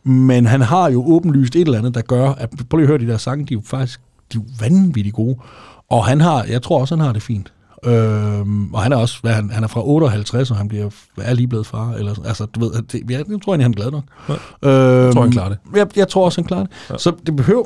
Men 0.04 0.46
han 0.46 0.60
har 0.60 0.90
jo 0.90 1.04
åbenlyst 1.06 1.56
et 1.56 1.60
eller 1.60 1.78
andet, 1.78 1.94
der 1.94 2.02
gør, 2.02 2.30
at 2.30 2.50
prøv 2.70 2.78
lige 2.78 2.84
at 2.84 2.88
høre 2.88 2.98
de 2.98 3.06
der 3.06 3.16
sange, 3.16 3.44
de 3.44 3.54
er 3.54 3.58
jo 3.58 3.62
faktisk 3.64 4.00
de 4.32 4.38
er 4.38 4.42
jo 4.42 4.44
vanvittigt 4.60 5.14
gode. 5.14 5.36
Og 5.88 6.06
han 6.06 6.20
har, 6.20 6.44
jeg 6.44 6.62
tror 6.62 6.80
også, 6.80 6.96
han 6.96 7.04
har 7.04 7.12
det 7.12 7.22
fint. 7.22 7.52
Øhm, 7.84 8.74
og 8.74 8.82
han 8.82 8.92
er 8.92 8.96
også, 8.96 9.18
hvad, 9.22 9.32
han, 9.32 9.50
han 9.50 9.64
er 9.64 9.68
fra 9.68 9.86
58, 9.88 10.50
og 10.50 10.56
han 10.56 10.68
bliver, 10.68 10.90
er 11.22 11.34
lige 11.34 11.48
blevet 11.48 11.66
far. 11.66 11.92
Eller, 11.92 12.14
altså, 12.26 12.44
du 12.46 12.60
ved, 12.60 12.70
det, 12.82 13.10
jeg, 13.10 13.10
jeg 13.10 13.24
tror 13.44 13.52
egentlig, 13.54 13.64
han 13.64 13.72
er 13.72 13.76
glad 13.76 13.90
nok. 13.90 14.04
Ja. 14.28 14.34
Øhm, 14.70 15.04
Jeg 15.04 15.12
tror, 15.14 15.22
han 15.22 15.30
klarer 15.32 15.48
det. 15.48 15.58
Jeg, 15.76 15.86
jeg 15.96 16.08
tror 16.08 16.24
også, 16.24 16.40
han 16.40 16.46
klarer 16.48 16.62
det. 16.62 16.72
Ja. 16.88 16.94
Ja. 16.94 16.98
Så 16.98 17.12
det 17.26 17.36
behøver, 17.36 17.64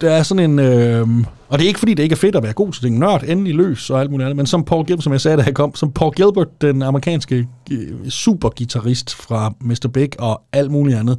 der 0.00 0.10
er 0.10 0.22
sådan 0.22 0.50
en, 0.50 0.58
øhm, 0.58 1.24
og 1.48 1.58
det 1.58 1.64
er 1.64 1.68
ikke 1.68 1.78
fordi, 1.78 1.94
det 1.94 2.02
ikke 2.02 2.12
er 2.12 2.16
fedt 2.16 2.36
at 2.36 2.42
være 2.42 2.52
god 2.52 2.72
til 2.72 2.82
ting, 2.82 2.98
nørd, 2.98 3.22
endelig 3.26 3.54
løs 3.54 3.90
og 3.90 4.00
alt 4.00 4.10
muligt 4.10 4.24
andet, 4.24 4.36
men 4.36 4.46
som 4.46 4.64
Paul 4.64 4.84
Gilbert, 4.86 5.04
som 5.04 5.12
jeg 5.12 5.20
sagde, 5.20 5.36
da 5.36 5.42
jeg 5.42 5.54
kom, 5.54 5.74
som 5.74 5.92
Paul 5.92 6.14
Gilbert, 6.14 6.60
den 6.62 6.82
amerikanske 6.82 7.48
øh, 7.70 8.08
supergitarrist 8.10 9.14
fra 9.14 9.52
Mr. 9.60 9.88
Big 9.92 10.08
og 10.18 10.42
alt 10.52 10.70
muligt 10.70 10.98
andet, 10.98 11.18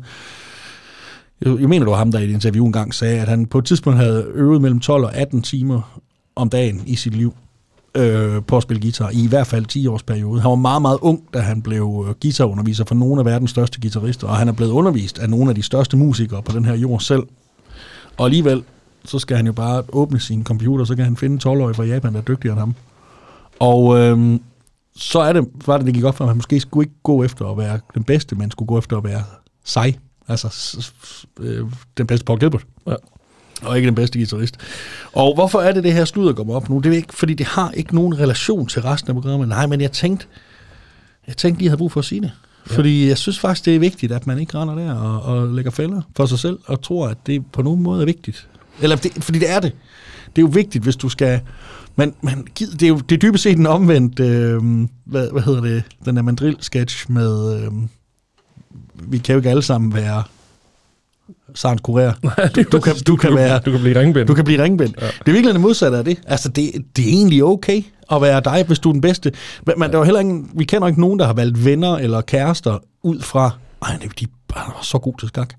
jeg, 1.42 1.60
jeg 1.60 1.70
mener, 1.70 1.86
det 1.86 1.92
var 1.92 1.98
ham, 1.98 2.12
der 2.12 2.20
i 2.20 2.24
et 2.24 2.30
interview 2.30 2.66
engang 2.66 2.94
sagde, 2.94 3.20
at 3.22 3.28
han 3.28 3.46
på 3.46 3.58
et 3.58 3.66
tidspunkt 3.66 4.00
havde 4.00 4.26
øvet 4.34 4.62
mellem 4.62 4.80
12 4.80 5.04
og 5.04 5.16
18 5.16 5.42
timer 5.42 6.02
om 6.36 6.50
dagen 6.50 6.84
i 6.86 6.96
sit 6.96 7.16
liv 7.16 7.34
øh, 7.96 8.44
på 8.48 8.58
at 8.58 8.64
spille 8.64 8.82
guitar, 8.82 9.10
i 9.10 9.24
i 9.24 9.28
hvert 9.28 9.48
fald 9.48 9.66
10 9.66 9.88
års 9.88 10.04
periode. 10.04 10.42
Han 10.42 10.50
var 10.50 10.56
meget, 10.56 10.82
meget 10.82 10.98
ung, 11.02 11.24
da 11.34 11.40
han 11.40 11.62
blev 11.62 12.06
øh, 12.08 12.14
guitarunderviser 12.22 12.86
for 12.86 12.96
nogle 12.96 13.20
af 13.20 13.26
verdens 13.26 13.52
største 13.52 13.82
guitarister, 13.82 14.28
og 14.28 14.36
han 14.38 14.48
er 14.48 14.52
blevet 14.52 14.72
undervist 14.72 15.20
af 15.20 15.30
nogle 15.30 15.50
af 15.50 15.56
de 15.56 15.62
største 15.64 15.98
musikere 15.98 16.42
på 16.44 16.52
den 16.52 16.66
her 16.66 16.76
jord 16.76 17.00
selv. 17.00 17.24
Og 18.18 18.26
alligevel, 18.26 18.64
så 19.06 19.20
skal 19.20 19.38
han 19.38 19.46
jo 19.46 19.52
bare 19.54 19.84
åbne 19.90 20.20
sin 20.20 20.44
computer, 20.44 20.86
så 20.86 20.96
kan 20.96 21.06
han 21.06 21.18
finde 21.18 21.50
12-årig 21.50 21.76
fra 21.76 21.84
Japan, 21.84 22.14
der 22.14 22.20
er 22.20 22.24
dygtigere 22.24 22.54
end 22.54 22.60
ham. 22.60 22.76
Og 23.60 23.98
øh, 23.98 24.40
så 24.96 25.20
er 25.20 25.34
det, 25.34 25.48
var 25.66 25.78
det, 25.78 25.86
det 25.86 25.94
gik 25.94 26.04
op 26.04 26.16
for, 26.18 26.24
at 26.24 26.30
han 26.30 26.38
måske 26.38 26.60
skulle 26.60 26.86
ikke 26.86 26.96
gå 27.04 27.24
efter 27.24 27.46
at 27.52 27.58
være 27.58 27.80
den 27.96 28.04
bedste, 28.04 28.36
men 28.36 28.52
skulle 28.52 28.68
gå 28.68 28.78
efter 28.78 28.98
at 28.98 29.04
være 29.04 29.24
sig. 29.64 30.00
Altså 30.28 30.50
s- 30.50 30.94
s- 31.04 31.26
øh, 31.40 31.66
den 31.98 32.08
bedste 32.08 32.26
Paul 32.26 32.40
Gilbert. 32.40 32.66
Ja. 32.88 32.96
Og 33.66 33.76
ikke 33.78 33.86
den 33.86 33.96
bedste 33.96 34.20
guitarist. 34.20 34.58
Og 35.14 35.34
hvorfor 35.34 35.62
er 35.62 35.72
det, 35.72 35.84
det 35.84 35.94
her 35.94 36.06
sludder 36.06 36.34
kommer 36.34 36.56
op 36.56 36.70
nu? 36.70 36.80
Det 36.80 36.92
er 36.92 36.96
ikke, 36.96 37.14
fordi 37.14 37.34
det 37.34 37.46
har 37.46 37.72
ikke 37.72 37.96
nogen 37.96 38.20
relation 38.20 38.68
til 38.68 38.82
resten 38.82 39.10
af 39.10 39.16
programmet. 39.16 39.48
Nej, 39.48 39.68
men 39.68 39.82
jeg 39.82 39.92
tænkte, 39.92 40.26
jeg 41.28 41.38
tænkte 41.38 41.60
lige, 41.60 41.70
havde 41.70 41.78
brug 41.78 41.92
for 41.92 42.00
at 42.00 42.06
sige 42.06 42.22
det. 42.22 42.32
Ja. 42.70 42.76
Fordi 42.76 43.08
jeg 43.08 43.18
synes 43.18 43.40
faktisk, 43.40 43.66
det 43.66 43.76
er 43.76 43.80
vigtigt, 43.80 44.12
at 44.12 44.28
man 44.28 44.40
ikke 44.40 44.58
render 44.58 44.76
der 44.76 44.94
og, 44.94 45.22
og 45.22 45.48
lægger 45.48 45.72
fælder 45.72 46.02
for 46.16 46.26
sig 46.26 46.40
selv, 46.40 46.60
og 46.66 46.82
tror, 46.82 47.08
at 47.08 47.18
det 47.26 47.44
på 47.52 47.62
nogen 47.62 47.84
måde 47.84 48.02
er 48.02 48.06
vigtigt. 48.06 48.48
Eller 48.82 48.96
det, 48.96 49.24
fordi 49.24 49.40
det 49.40 49.50
er 49.50 49.60
det. 49.60 49.72
Det 50.26 50.42
er 50.42 50.46
jo 50.46 50.52
vigtigt, 50.54 50.84
hvis 50.84 50.96
du 50.96 51.10
skal... 51.10 51.42
Men, 51.96 52.14
men 52.22 52.48
det 52.58 52.84
er 52.84 52.88
jo 52.88 52.98
det 52.98 53.16
er 53.16 53.20
dybest 53.20 53.44
set 53.44 53.58
en 53.58 53.68
omvendt... 53.68 54.20
Øh, 54.20 54.62
hvad, 55.06 55.32
hvad 55.32 55.42
hedder 55.42 55.62
det? 55.62 55.84
Den 56.06 56.16
der 56.16 56.22
mandrill-sketch 56.22 57.12
med... 57.12 57.64
Øh, 57.64 57.72
vi 58.94 59.18
kan 59.18 59.34
jo 59.34 59.40
ikke 59.40 59.50
alle 59.50 59.62
sammen 59.62 59.94
være 59.94 60.24
Sarens 61.56 61.82
Kurer. 61.82 62.14
Du, 62.56 62.64
du, 62.72 62.80
kan, 62.80 62.94
du, 63.08 63.16
kan 63.16 63.36
være, 63.36 63.60
Du 63.60 63.72
kan 63.72 63.80
blive 63.80 64.00
ringbind. 64.00 64.28
du 64.28 64.34
kan 64.34 64.46
blive 64.46 64.64
ringbind. 64.64 64.94
Ja. 65.02 65.06
Det 65.06 65.28
er 65.28 65.32
virkelig 65.32 65.54
det 65.54 65.62
modsatte 65.62 65.98
af 65.98 66.06
det. 66.06 66.18
Altså, 66.28 66.50
det, 66.50 66.72
det 66.96 67.06
er 67.06 67.10
egentlig 67.10 67.44
okay 67.44 67.82
at 68.12 68.22
være 68.22 68.42
dig, 68.46 68.64
hvis 68.68 68.80
du 68.80 68.90
er 68.90 68.94
den 68.94 69.02
bedste. 69.02 69.32
Men, 69.66 69.76
men 69.80 69.92
der 69.92 70.00
er 70.00 70.04
heller 70.04 70.20
ingen, 70.20 70.50
vi 70.54 70.64
kender 70.64 70.88
ikke 70.88 71.02
nogen, 71.02 71.20
der 71.20 71.26
har 71.26 71.34
valgt 71.34 71.66
venner 71.66 71.96
eller 71.98 72.22
kærester 72.22 72.78
ud 73.04 73.22
fra, 73.22 73.52
ej, 73.82 73.96
det 74.02 74.06
er 74.06 74.10
de 74.20 74.26
han 74.56 74.74
var 74.76 74.82
så 74.84 74.98
god 74.98 75.14
til 75.20 75.28
skak. 75.28 75.54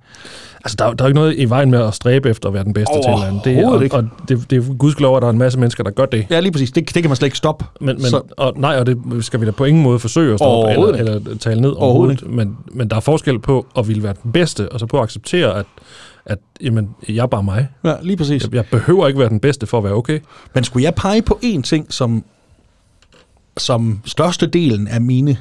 Altså, 0.64 0.76
der, 0.78 0.84
er- 0.84 0.92
der 0.92 1.05
er 1.05 1.07
jo 1.07 1.09
ikke 1.09 1.20
noget 1.20 1.34
i 1.38 1.44
vejen 1.44 1.70
med 1.70 1.78
at 1.86 1.94
stræbe 1.94 2.30
efter 2.30 2.49
at 2.49 2.55
være 2.55 2.64
den 2.64 2.72
bedste 2.72 2.94
til 3.03 3.11
et 3.12 3.24
andet. 3.28 3.44
Det, 3.44 3.59
er- 3.59 3.68
og, 3.70 3.84
ikke. 3.84 3.97
og 3.97 4.05
det, 4.28 4.51
det 4.51 4.57
er 4.68 4.74
gudskelov, 4.74 5.16
at 5.16 5.20
der 5.22 5.26
er 5.28 5.32
en 5.32 5.38
masse 5.38 5.59
mennesker, 5.59 5.84
der 5.84 5.90
gør 5.90 6.07
det. 6.07 6.26
Ja, 6.30 6.40
lige 6.40 6.53
præcis. 6.53 6.70
Det, 6.72 6.94
det 6.94 7.03
kan 7.03 7.11
man 7.11 7.16
slet 7.16 7.26
ikke 7.26 7.36
stoppe. 7.36 7.64
Men, 7.80 7.86
men, 7.97 8.01
Så- 8.07 8.22
og, 8.36 8.53
nej, 8.57 8.76
og 8.78 8.86
det 8.86 8.99
skal 9.20 9.40
vi 9.40 9.47
da 9.47 9.51
på 9.51 9.64
ingen 9.64 9.82
måde 9.82 9.99
forsøge 9.99 10.32
at 10.34 10.38
stoppe 10.40 10.72
eller, 10.72 10.86
eller 10.88 11.36
tale 11.40 11.61
ned 11.61 11.70
Overhovedet 11.70 12.22
overhovedet. 12.22 12.30
Men, 12.30 12.78
men 12.78 12.90
der 12.90 12.97
er 12.97 13.01
forskel 13.01 13.38
på 13.38 13.66
at 13.78 13.88
ville 13.88 14.03
være 14.03 14.14
den 14.22 14.32
bedste, 14.32 14.72
og 14.72 14.80
så 14.80 14.86
på 14.86 14.97
at 14.97 15.03
acceptere, 15.03 15.59
at, 15.59 15.66
at 16.26 16.38
jamen, 16.62 16.88
jeg 17.09 17.22
er 17.22 17.26
bare 17.26 17.42
mig. 17.42 17.68
Ja, 17.84 17.94
lige 18.03 18.16
præcis. 18.16 18.42
Jeg, 18.44 18.55
jeg 18.55 18.64
behøver 18.70 19.07
ikke 19.07 19.20
være 19.20 19.28
den 19.28 19.40
bedste 19.40 19.66
for 19.66 19.78
at 19.78 19.84
være 19.84 19.92
okay. 19.94 20.20
Men 20.55 20.64
skulle 20.64 20.84
jeg 20.84 20.94
pege 20.94 21.22
på 21.22 21.38
én 21.44 21.62
ting, 21.62 21.92
som, 21.92 22.24
som 23.59 24.01
størstedelen 24.05 24.88
af 24.88 25.01
mine, 25.01 25.36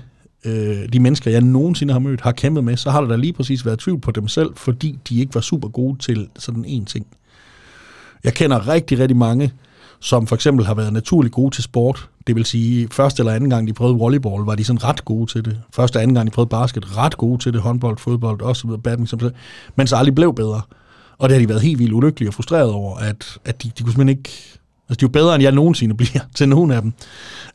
øh, 0.46 0.94
de 0.94 1.00
mennesker, 1.00 1.32
jeg 1.32 1.42
nogensinde 1.42 1.94
har 1.94 2.00
mødt, 2.00 2.22
har 2.22 2.32
kæmpet 2.32 2.64
med, 2.64 2.78
så 2.78 2.92
har 2.92 3.02
der 3.02 3.08
da 3.08 3.16
lige 3.16 3.34
præcis 3.34 3.66
været 3.66 3.80
tvivl 3.80 4.00
på 4.00 4.12
dem 4.12 4.28
selv, 4.28 4.50
fordi 4.56 5.00
de 5.10 5.20
ikke 5.20 5.36
var 5.36 5.42
super 5.42 5.68
gode 5.68 5.98
til 6.00 6.28
sådan 6.40 6.66
en 6.66 6.86
ting. 6.86 7.08
Jeg 8.24 8.34
kender 8.34 8.68
rigtig, 8.68 9.00
rigtig 9.00 9.18
mange, 9.18 9.52
som 10.00 10.28
for 10.28 10.36
eksempel 10.36 10.66
har 10.66 10.74
været 10.74 10.94
naturligt 10.94 11.34
gode 11.34 11.56
til 11.56 11.64
sport. 11.64 12.10
Det 12.28 12.36
vil 12.36 12.46
sige, 12.46 12.88
første 12.92 13.22
eller 13.22 13.34
anden 13.34 13.50
gang, 13.50 13.68
de 13.68 13.74
prøvede 13.74 13.98
volleyball, 13.98 14.44
var 14.44 14.56
de 14.56 14.64
sådan 14.64 14.84
ret 14.84 15.06
gode 15.06 15.32
til 15.32 15.46
det. 15.46 15.62
Første 15.74 15.98
og 15.98 16.02
anden 16.02 16.16
gang, 16.16 16.28
de 16.28 16.32
prøvede 16.32 16.50
basket, 16.50 16.98
ret 16.98 17.18
gode 17.18 17.42
til 17.42 17.54
det. 17.54 17.62
Håndbold, 17.62 17.98
fodbold, 17.98 18.42
også 18.42 18.80
badminton, 18.84 19.32
men 19.76 19.88
så 19.88 19.96
aldrig 19.96 20.16
blev 20.16 20.34
bedre. 20.34 20.62
Og 21.18 21.30
det 21.30 21.36
har 21.36 21.42
de 21.42 21.50
været 21.50 21.62
helt 21.62 21.80
vildt 21.80 21.94
ulykkelige 21.94 22.30
og 22.30 22.34
frustreret 22.34 22.72
over, 22.72 22.98
at, 22.98 23.38
at 23.46 23.64
de, 23.64 23.72
de 23.78 23.84
kunne 23.84 23.92
simpelthen 23.92 24.10
ikke... 24.10 24.30
Altså, 24.90 25.00
de 25.00 25.06
er 25.06 25.08
jo 25.08 25.08
bedre, 25.08 25.36
end 25.36 25.44
jeg 25.44 25.52
nogensinde 25.52 25.96
bliver 25.96 26.20
til 26.36 26.50
nogen 26.50 26.72
af 26.72 26.82
dem. 26.82 26.94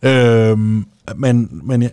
Øhm, 0.03 0.87
men, 1.17 1.61
men 1.65 1.83
ja, 1.83 1.89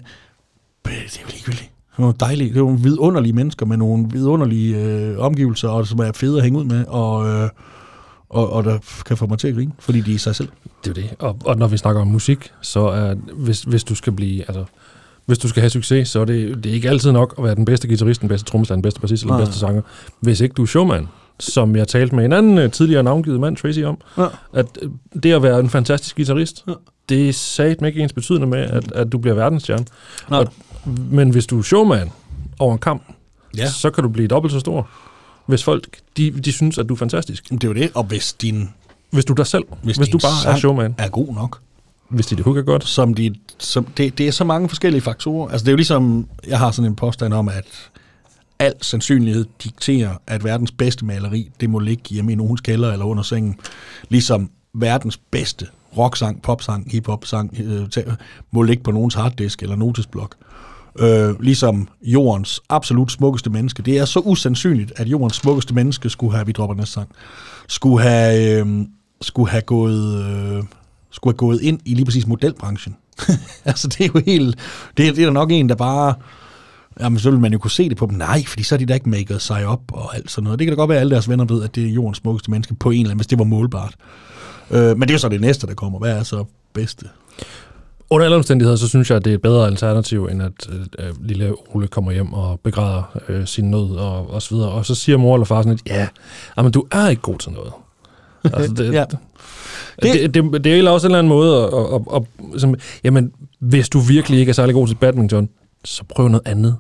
det 0.86 0.94
er 0.94 1.22
jo 1.22 1.28
ligegyldigt. 1.32 1.62
Det 1.92 1.98
er 1.98 2.02
nogle 2.02 2.16
dejlige, 2.20 2.50
det 2.50 2.58
er 2.58 2.62
nogle 2.62 2.80
vidunderlige 2.80 3.34
mennesker 3.34 3.66
med 3.66 3.78
nogle 3.78 4.08
vidunderlige 4.12 4.78
øh, 4.78 5.18
omgivelser, 5.20 5.70
og 5.70 5.88
som 5.88 6.00
er 6.00 6.12
fede 6.12 6.38
at 6.38 6.44
hænge 6.44 6.60
ud 6.60 6.64
med, 6.64 6.86
og, 6.88 7.28
øh, 7.30 7.50
og, 8.30 8.54
og 8.54 8.64
der 8.64 8.78
kan 9.06 9.18
få 9.18 9.26
mig 9.28 9.40
til 9.40 9.48
at 9.48 9.56
grine, 9.56 9.72
fordi 9.80 10.02
de 10.02 10.14
er 10.14 10.20
sig 10.20 10.36
selv. 10.36 10.50
Det 10.84 10.90
er 10.90 10.94
det. 10.94 11.10
Og, 11.20 11.38
og 11.46 11.58
når 11.58 11.68
vi 11.68 11.78
snakker 11.78 12.02
om 12.02 12.08
musik, 12.08 12.52
så 12.62 12.80
er, 12.80 13.16
hvis, 13.34 13.62
hvis 13.62 13.84
du 13.84 13.96
skal 13.96 14.14
blive, 14.14 14.42
altså, 14.48 14.64
hvis 15.26 15.38
du 15.38 15.48
skal 15.48 15.62
have 15.62 15.70
succes, 15.70 16.10
så 16.10 16.20
er 16.20 16.26
det, 16.26 16.64
det 16.64 16.70
er 16.70 16.74
ikke 16.74 16.90
altid 16.90 17.12
nok 17.12 17.36
at 17.38 17.44
være 17.44 17.56
den 17.56 17.66
bedste 17.66 17.88
guitarist, 17.88 18.22
den 18.22 18.30
bedste 18.30 18.52
trommeslager, 18.52 18.76
den 18.78 18.82
bedste 18.82 19.00
bassist 19.02 19.24
eller 19.24 19.36
den 19.36 19.46
bedste 19.46 19.60
sanger. 19.60 19.82
Hvis 20.20 20.42
ikke 20.42 20.54
du 20.54 20.62
er 20.62 20.66
showman, 20.66 21.08
som 21.40 21.76
jeg 21.76 21.88
talte 21.88 22.16
med 22.16 22.26
en 22.26 22.34
anden 22.34 22.58
øh, 22.58 22.72
tidligere 22.72 23.04
navngivet 23.04 23.40
mand, 23.40 23.58
Tracy, 23.58 23.80
om, 23.80 23.98
Ja. 24.18 24.26
at 24.54 24.66
øh, 24.82 24.90
det 25.24 25.34
at 25.34 25.44
være 25.44 25.60
en 25.60 25.70
fantastisk 25.70 26.16
guitarist, 26.16 26.64
Ja. 26.68 26.74
det 27.10 27.30
er 27.30 27.34
sat 27.34 27.86
ikke 27.86 28.00
ens 28.02 28.14
betydende 28.14 28.48
med, 28.48 28.60
at, 28.60 28.92
at 28.92 29.12
du 29.12 29.18
bliver 29.18 29.36
verdensstjerne. 29.36 29.86
Og, 30.28 30.48
men 31.12 31.30
hvis 31.30 31.46
du 31.46 31.60
er 31.60 31.64
showman 31.64 32.12
over 32.60 32.74
en 32.74 32.80
kamp, 32.80 33.04
Ja. 33.58 33.70
så 33.70 33.90
kan 33.90 34.04
du 34.04 34.10
blive 34.10 34.28
dobbelt 34.28 34.52
så 34.54 34.60
stor. 34.60 34.90
Hvis 35.46 35.64
folk, 35.64 35.88
de, 36.18 36.32
de 36.32 36.52
synes, 36.52 36.78
at 36.78 36.90
du 36.90 36.94
er 36.94 36.98
fantastisk. 36.98 37.50
Det 37.50 37.64
er 37.64 37.68
jo 37.68 37.74
det, 37.74 37.92
og 37.96 38.04
hvis 38.04 38.34
din 38.34 38.70
Hvis 39.12 39.26
du 39.26 39.34
er 39.34 39.36
dig 39.36 39.48
selv, 39.48 39.64
Hvis 39.84 39.98
hvis, 39.98 40.10
du 40.10 40.18
bare 40.18 40.54
er 40.54 40.58
showman, 40.58 40.96
er 40.98 41.10
god 41.10 41.34
nok, 41.34 41.60
hvis 42.10 42.26
dit 42.26 42.40
hook 42.40 42.58
er 42.58 42.62
godt, 42.62 42.88
som 42.88 43.14
de, 43.14 43.36
som, 43.58 43.86
det, 43.86 44.18
det 44.18 44.28
er 44.28 44.32
så 44.32 44.44
mange 44.44 44.70
forskellige 44.70 45.02
faktorer. 45.02 45.50
Altså 45.50 45.64
det 45.64 45.70
er 45.70 45.72
jo 45.74 45.76
ligesom, 45.76 46.28
jeg 46.48 46.60
har 46.60 46.72
sådan 46.72 46.92
en 46.92 46.96
påstand 46.96 47.34
om, 47.34 47.50
at 47.50 47.66
al 48.60 48.74
sandsynlighed 48.82 49.46
dikterer, 49.64 50.16
at 50.28 50.44
verdens 50.44 50.72
bedste 50.72 51.06
maleri, 51.06 51.50
det 51.60 51.70
må 51.70 51.80
ligge 51.80 52.04
hjemme 52.10 52.32
i 52.32 52.36
nogens 52.36 52.62
kælder 52.62 52.92
eller 52.92 53.06
under 53.06 53.24
sengen. 53.24 53.60
Ligesom 54.10 54.50
verdens 54.74 55.18
bedste 55.32 55.68
rocksang, 55.98 56.42
popsang, 56.42 56.92
hiphop-sang, 56.92 57.58
øh, 57.64 57.88
må 58.52 58.62
ligge 58.62 58.84
på 58.84 58.92
nogens 58.92 59.14
harddisk 59.14 59.64
eller 59.64 59.76
notesblok. 59.76 60.36
Øh, 61.00 61.42
ligesom 61.42 61.88
jordens 62.02 62.62
absolut 62.70 63.12
smukkeste 63.12 63.50
menneske. 63.50 63.84
Det 63.84 63.98
er 63.98 64.06
så 64.06 64.20
usandsynligt, 64.20 64.94
at 64.96 65.08
jordens 65.08 65.36
smukkeste 65.36 65.74
menneske 65.74 66.10
skulle 66.10 66.36
have, 66.36 66.46
vi 66.46 66.52
dropper 66.52 66.76
næste 66.76 66.94
sang, 66.94 67.10
skulle 67.68 68.04
have, 68.04 68.60
øh, 68.60 68.86
skulle 69.22 69.50
have 69.50 69.62
gået... 69.62 70.26
Øh, 70.26 70.64
skulle 71.12 71.34
have 71.34 71.38
gået 71.38 71.62
ind 71.62 71.80
i 71.86 71.94
lige 71.94 72.06
præcis 72.06 72.28
modelbranchen. 72.28 72.96
altså, 73.66 73.88
det 73.88 74.02
er 74.02 74.10
jo 74.16 74.22
helt... 74.26 74.58
Det 74.98 75.08
er, 75.08 75.12
det 75.14 75.22
er 75.22 75.26
der 75.26 75.34
nok 75.34 75.52
en, 75.52 75.70
der 75.70 75.76
bare... 75.76 76.14
Jamen, 77.00 77.20
så 77.20 77.32
vil 77.32 77.40
man 77.40 77.54
jo 77.54 77.60
kunne 77.60 77.72
se 77.72 77.90
det 77.90 77.98
på 77.98 78.06
dem. 78.06 78.18
Nej, 78.18 78.44
fordi 78.46 78.64
så 78.64 78.76
er 78.76 78.80
de 78.80 78.86
da 78.86 78.94
ikke 78.94 79.10
maket 79.10 79.42
sig 79.42 79.66
op 79.66 79.82
og 79.94 80.16
alt 80.16 80.32
sådan 80.32 80.44
noget. 80.44 80.60
Det 80.60 80.68
kan 80.68 80.72
da 80.74 80.82
godt 80.82 80.90
være, 80.90 80.98
at 80.98 81.02
alle 81.02 81.12
deres 81.12 81.30
venner 81.30 81.46
ved, 81.46 81.64
at 81.64 81.76
det 81.76 81.84
er 81.84 81.90
jordens 81.90 82.18
smukkeste 82.18 82.52
menneske 82.52 82.76
på 82.76 82.92
en 82.92 82.98
eller 82.98 83.10
anden, 83.10 83.18
hvis 83.18 83.28
det 83.28 83.40
var 83.40 83.46
målbart. 83.46 83.96
Øh, 84.72 84.80
men 84.80 85.02
det 85.02 85.10
er 85.10 85.14
jo 85.14 85.20
så 85.20 85.30
det 85.30 85.42
næste, 85.42 85.68
der 85.68 85.74
kommer. 85.74 86.00
Hvad 86.00 86.12
er 86.12 86.24
så 86.24 86.46
bedste? 86.74 87.06
Under 88.10 88.26
alle 88.26 88.36
omstændigheder, 88.38 88.78
så 88.78 88.88
synes 88.88 89.10
jeg, 89.10 89.16
at 89.16 89.26
det 89.26 89.32
er 89.32 89.36
et 89.36 89.42
bedre 89.42 89.68
alternativ, 89.68 90.26
end 90.26 90.42
at 90.44 90.52
øh, 91.00 91.06
lille 91.22 91.54
Ole 91.76 91.88
kommer 91.88 92.12
hjem 92.12 92.34
og 92.34 92.60
begræder 92.60 93.20
øh, 93.30 93.46
sin 93.48 93.72
nød 93.72 93.96
og, 93.96 94.30
og 94.34 94.42
så 94.42 94.56
videre. 94.56 94.70
Og 94.70 94.86
så 94.86 94.96
siger 94.96 95.18
mor 95.18 95.36
eller 95.36 95.46
far 95.46 95.62
sådan 95.62 95.72
lidt, 95.72 95.82
ja, 95.88 96.08
men 96.58 96.72
du 96.72 96.86
er 96.92 97.08
ikke 97.10 97.22
god 97.22 97.38
til 97.38 97.52
noget. 97.52 97.72
Altså, 98.54 98.74
det, 98.74 98.94
Ja. 98.94 99.06
det, 100.04 100.34
det, 100.34 100.54
det, 100.54 100.64
det 100.64 100.80
er 100.80 100.90
også 100.90 101.08
en 101.08 101.12
eller 101.12 101.20
anden 101.20 101.30
måde 101.30 101.64
at, 101.64 101.74
at, 101.74 102.02
at, 102.16 102.24
at 102.56 102.62
som, 102.62 102.76
jamen, 103.04 103.32
hvis 103.60 103.90
du 103.90 104.00
virkelig 104.00 104.40
ikke 104.40 104.50
er 104.50 104.54
særlig 104.54 104.76
god 104.76 104.88
til 104.88 104.96
badminton, 104.96 105.50
så 105.86 106.04
prøv 106.16 106.28
noget 106.28 106.48
andet. 106.48 106.76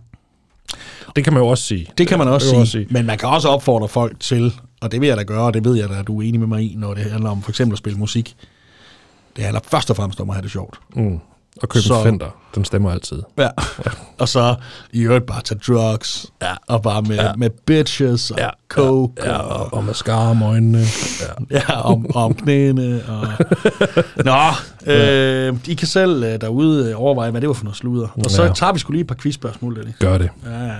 Det 1.16 1.24
kan 1.24 1.34
man 1.34 1.42
jo 1.44 1.48
også 1.48 1.64
sige. 1.64 1.88
Det 1.98 2.08
kan 2.08 2.18
man 2.18 2.28
også 2.28 2.46
kan 2.46 2.50
sige, 2.50 2.58
man 2.58 2.68
sige. 2.68 2.88
Men 2.90 3.06
man 3.06 3.18
kan 3.18 3.30
også 3.30 3.48
opfordre 3.48 3.88
folk 3.88 4.20
til, 4.20 4.54
og 4.82 4.92
det 4.92 5.02
vil 5.02 5.08
jeg 5.08 5.18
da 5.18 5.24
gøre, 5.24 5.42
og 5.46 5.54
det 5.54 5.66
ved 5.66 5.76
jeg 5.76 5.90
da, 5.90 5.94
at 6.00 6.08
du 6.08 6.20
er 6.22 6.24
enig 6.28 6.40
med 6.40 6.48
mig 6.48 6.62
i, 6.64 6.76
når 6.78 6.94
det 6.94 7.04
handler 7.04 7.30
om 7.30 7.42
for 7.42 7.52
eksempel 7.52 7.74
at 7.74 7.78
spille 7.78 8.00
musik. 8.00 8.36
Det 9.38 9.44
handler 9.46 9.62
først 9.64 9.90
og 9.90 9.96
fremmest 9.96 10.20
om 10.22 10.30
at 10.30 10.36
have 10.36 10.44
det 10.44 10.52
sjovt. 10.52 10.80
Mm. 10.96 11.20
Og 11.62 11.70
købe 11.70 11.84
Så- 11.84 11.98
en 11.98 12.04
Fender, 12.04 12.30
den 12.56 12.66
stemmer 12.66 12.92
altid. 12.92 13.22
Ja. 13.38 13.50
og 14.20 14.30
så 14.30 14.56
i 14.94 15.02
øvrigt 15.02 15.26
bare 15.26 15.42
tage 15.42 15.60
drugs, 15.68 16.26
ja. 16.42 16.54
og 16.68 16.82
bare 16.82 17.02
med, 17.02 17.16
ja. 17.16 17.34
med 17.38 17.50
bitches 17.50 18.32
og 18.32 18.38
ja. 18.40 18.50
coke, 18.70 19.14
Ja, 19.26 19.38
og, 19.38 19.60
og, 19.66 19.74
og 19.74 19.84
mascara 19.84 20.30
om 20.32 20.42
øjnene. 20.44 20.84
Ja. 21.52 21.58
ja, 21.60 21.82
om, 21.82 22.16
om 22.16 22.34
knæene. 22.34 23.02
Og... 23.08 23.28
Nå, 24.26 24.94
øh, 24.94 25.56
I 25.68 25.74
kan 25.74 25.88
selv 25.88 26.24
øh, 26.24 26.42
derude 26.42 26.90
øh, 26.90 27.02
overveje, 27.02 27.32
hvad 27.32 27.42
det 27.42 27.48
var 27.48 27.54
for 27.54 27.64
noget 27.64 27.78
sludder. 27.78 28.08
Og 28.26 28.32
så 28.32 28.44
Ja. 28.44 28.52
tager 28.54 28.74
vi 28.74 28.80
skulle 28.80 28.96
lige 28.96 29.02
et 29.02 29.08
par 29.08 29.16
quizspørgsmål, 29.16 29.76
Lenny. 29.76 29.92
Gør 30.00 30.18
det. 30.18 30.30
Ja, 30.46 30.64
ja. 30.66 30.74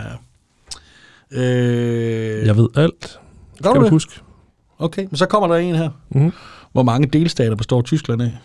Øh, 1.32 2.48
Jeg 2.48 2.58
ved 2.58 2.68
alt. 2.76 3.20
gør 3.64 3.72
Kan 3.74 3.82
du 3.82 3.90
huske? 3.90 4.22
Okay, 4.80 5.06
men 5.10 5.18
så 5.18 5.26
kommer 5.26 5.48
der 5.48 5.56
en 5.56 5.76
her. 5.76 5.90
Mhm. 6.10 6.34
Hvor 6.72 6.84
mange 6.84 7.08
delstater 7.08 7.56
består 7.56 7.82
Tyskland 7.82 8.22
af? 8.22 8.38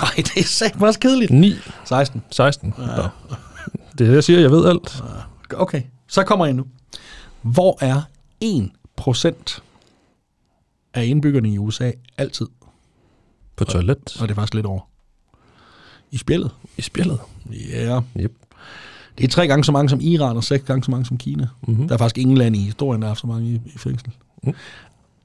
Nej, 0.00 0.10
det 0.16 0.36
er 0.36 0.42
sagt 0.44 0.82
også 0.82 1.00
kedeligt. 1.00 1.30
9, 1.30 1.54
16. 1.84 2.22
16. 2.30 2.74
Ja. 2.78 2.84
Det 2.84 3.00
er 3.00 3.08
det, 3.96 4.14
jeg 4.14 4.24
siger. 4.24 4.40
Jeg 4.40 4.50
ved 4.50 4.66
alt. 4.66 5.02
Okay, 5.56 5.82
så 6.08 6.24
kommer 6.24 6.46
jeg 6.46 6.54
nu. 6.54 6.64
Hvor 7.42 7.78
er 7.80 8.02
1% 8.44 9.60
af 10.94 11.04
indbyggerne 11.04 11.50
i 11.50 11.58
USA 11.58 11.90
altid? 12.18 12.46
På 13.56 13.64
toilet. 13.64 14.16
Og 14.20 14.28
det 14.28 14.30
er 14.30 14.34
faktisk 14.34 14.54
lidt 14.54 14.66
over. 14.66 14.80
I 16.10 16.16
spjældet. 16.16 16.50
I 16.78 16.82
spjældet. 16.82 17.18
Ja. 17.70 17.86
Yeah. 17.86 18.02
Yep. 18.16 18.32
Det 19.18 19.24
er 19.24 19.28
tre 19.28 19.46
gange 19.46 19.64
så 19.64 19.72
mange 19.72 19.88
som 19.88 20.00
Iran, 20.00 20.36
og 20.36 20.44
seks 20.44 20.64
gange 20.64 20.84
så 20.84 20.90
mange 20.90 21.06
som 21.06 21.18
Kina. 21.18 21.48
Mm-hmm. 21.68 21.88
Der 21.88 21.94
er 21.94 21.98
faktisk 21.98 22.18
ingen 22.18 22.36
land 22.36 22.56
i 22.56 22.58
historien, 22.64 23.02
der 23.02 23.06
har 23.06 23.10
haft 23.10 23.20
så 23.20 23.26
mange 23.26 23.50
i, 23.50 23.54
i 23.54 23.78
fængsel. 23.78 24.08
Mm. 24.42 24.54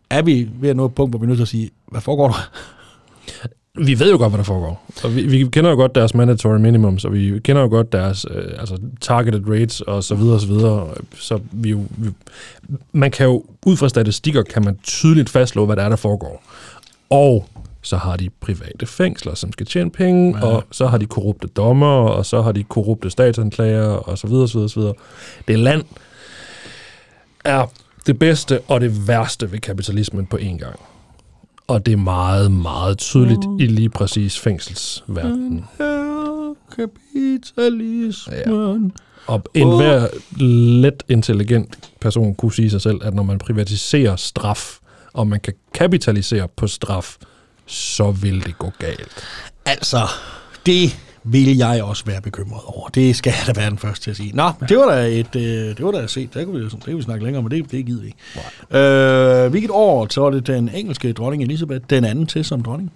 Er 0.09 0.21
vi 0.21 0.49
ved 0.59 0.69
at 0.69 0.75
nå 0.75 0.85
et 0.85 0.95
punkt, 0.95 1.11
hvor 1.11 1.19
vi 1.19 1.23
er 1.23 1.27
nødt 1.27 1.37
til 1.37 1.43
at 1.43 1.47
sige, 1.47 1.69
hvad 1.91 2.01
foregår 2.01 2.27
der? 2.27 2.49
Vi 3.85 3.99
ved 3.99 4.11
jo 4.11 4.17
godt, 4.17 4.31
hvad 4.31 4.37
der 4.37 4.43
foregår. 4.43 4.83
Og 5.03 5.15
vi, 5.15 5.21
vi 5.27 5.47
kender 5.51 5.69
jo 5.69 5.75
godt 5.75 5.95
deres 5.95 6.13
mandatory 6.13 6.57
minimums, 6.57 7.05
og 7.05 7.13
vi 7.13 7.39
kender 7.43 7.61
jo 7.61 7.67
godt 7.67 7.91
deres 7.91 8.25
øh, 8.31 8.51
altså 8.59 8.77
targeted 9.01 9.41
rates, 9.49 9.81
og 9.81 10.03
så 10.03 10.15
videre, 10.15 10.33
og 10.35 10.41
så 10.41 10.47
videre. 10.47 10.87
Så 11.15 11.39
vi 11.51 11.69
jo, 11.69 11.83
vi, 11.97 12.09
man 12.91 13.11
kan 13.11 13.25
jo, 13.25 13.43
ud 13.65 13.77
fra 13.77 13.89
statistikker, 13.89 14.43
kan 14.43 14.65
man 14.65 14.77
tydeligt 14.83 15.29
fastslå, 15.29 15.65
hvad 15.65 15.75
der 15.75 15.83
er, 15.83 15.89
der 15.89 15.95
foregår. 15.95 16.43
Og 17.09 17.49
så 17.81 17.97
har 17.97 18.17
de 18.17 18.29
private 18.29 18.85
fængsler, 18.85 19.35
som 19.35 19.51
skal 19.51 19.65
tjene 19.65 19.91
penge, 19.91 20.37
Ja. 20.37 20.45
og 20.45 20.63
så 20.71 20.87
har 20.87 20.97
de 20.97 21.05
korrupte 21.05 21.47
dommer, 21.47 21.97
og 21.97 22.25
så 22.25 22.41
har 22.41 22.51
de 22.51 22.63
korrupte 22.63 23.09
statsanklager, 23.09 23.85
og 23.87 24.17
så 24.17 24.27
videre, 24.27 24.47
så 24.47 24.57
videre, 24.57 24.69
så 24.69 24.79
videre. 24.79 24.93
Det 25.47 25.59
land 25.59 25.83
er 27.45 27.71
det 28.07 28.19
bedste 28.19 28.61
og 28.61 28.81
det 28.81 29.07
værste 29.07 29.51
ved 29.51 29.59
kapitalismen 29.59 30.25
på 30.25 30.37
én 30.37 30.57
gang. 30.57 30.79
Og 31.67 31.85
det 31.85 31.91
er 31.91 31.97
meget, 31.97 32.51
meget 32.51 32.97
tydeligt 32.97 33.41
i 33.59 33.65
lige 33.65 33.89
præcis 33.89 34.39
fængselsverdenen. 34.39 35.65
Kapitalismen. 36.75 38.93
Og 39.27 39.43
enhver 39.53 40.07
let 40.81 41.03
intelligent 41.09 41.89
person 42.01 42.35
kunne 42.35 42.53
sige 42.53 42.69
sig 42.69 42.81
selv, 42.81 42.99
at 43.03 43.13
når 43.13 43.23
man 43.23 43.37
privatiserer 43.37 44.15
straf, 44.15 44.77
og 45.13 45.27
man 45.27 45.39
kan 45.39 45.53
kapitalisere 45.73 46.47
på 46.55 46.67
straf, 46.67 47.15
så 47.65 48.11
vil 48.11 48.45
det 48.45 48.57
gå 48.57 48.71
galt. 48.79 49.23
Altså, 49.65 50.01
det 50.65 50.97
vil 51.27 51.57
jeg 51.57 51.83
også 51.83 52.05
være 52.05 52.21
bekymret 52.21 52.61
over. 52.65 52.89
Det 52.89 53.15
skal 53.15 53.33
jeg 53.47 53.55
da 53.55 53.61
være 53.61 53.69
den 53.69 53.77
første 53.77 54.03
til 54.03 54.11
at 54.11 54.17
sige. 54.17 54.31
Nå, 54.35 54.51
men 54.59 54.69
det 54.69 54.77
var 54.77 54.95
da 54.95 55.07
et, 55.07 55.35
øh, 55.35 55.41
det 55.77 55.85
var 55.85 55.91
da 55.91 56.07
set. 56.07 56.33
Det 56.33 56.45
kunne 56.45 56.59
vi, 56.59 56.65
det 56.65 56.83
kunne 56.83 56.95
vi 56.95 57.01
snakke 57.01 57.23
længere 57.25 57.37
om, 57.37 57.43
men 57.51 57.61
det, 57.63 57.71
det 57.71 57.85
gider 57.85 58.01
vi 58.01 58.07
ikke. 58.07 58.77
Øh, 58.79 59.49
hvilket 59.49 59.69
år 59.73 60.07
så 60.09 60.21
var 60.21 60.29
det 60.29 60.47
den 60.47 60.69
engelske 60.69 61.13
dronning 61.13 61.43
Elisabeth, 61.43 61.85
den 61.89 62.05
anden 62.05 62.27
til 62.27 62.45
som 62.45 62.63
dronning? 62.63 62.91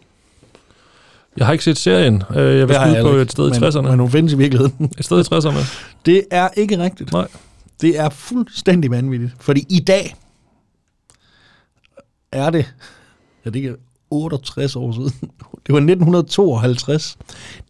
Jeg 1.38 1.46
har 1.46 1.54
ikke 1.54 1.64
set 1.64 1.78
serien. 1.78 2.24
Øh, 2.36 2.58
Jeg 2.58 2.70
jeg 2.70 2.92
skyde 2.92 3.02
på 3.04 3.10
et 3.10 3.32
sted 3.32 3.48
i 3.48 3.60
men, 3.60 3.64
60'erne. 3.70 3.82
Men 3.90 4.00
hun 4.00 4.12
findes 4.12 4.34
i 4.34 4.38
virkeligheden. 4.38 4.92
Et 5.00 5.06
sted 5.06 5.20
i 5.20 5.36
60'erne. 5.36 5.86
Det 6.06 6.24
er 6.32 6.50
ikke 6.58 6.78
rigtigt. 6.78 7.12
Nej. 7.12 7.28
Det 7.82 8.00
er 8.00 8.10
fuldstændig 8.10 8.92
vanvittigt. 8.92 9.32
Fordi 9.40 9.66
i 9.70 9.80
dag 9.80 10.16
er 12.32 12.50
det, 12.50 12.74
ja 13.46 13.50
det 13.50 13.66
er 13.66 13.74
68 14.12 14.76
år 14.76 14.92
siden. 14.92 15.10
Det 15.68 15.74
var 15.74 15.80
1952. 15.80 17.18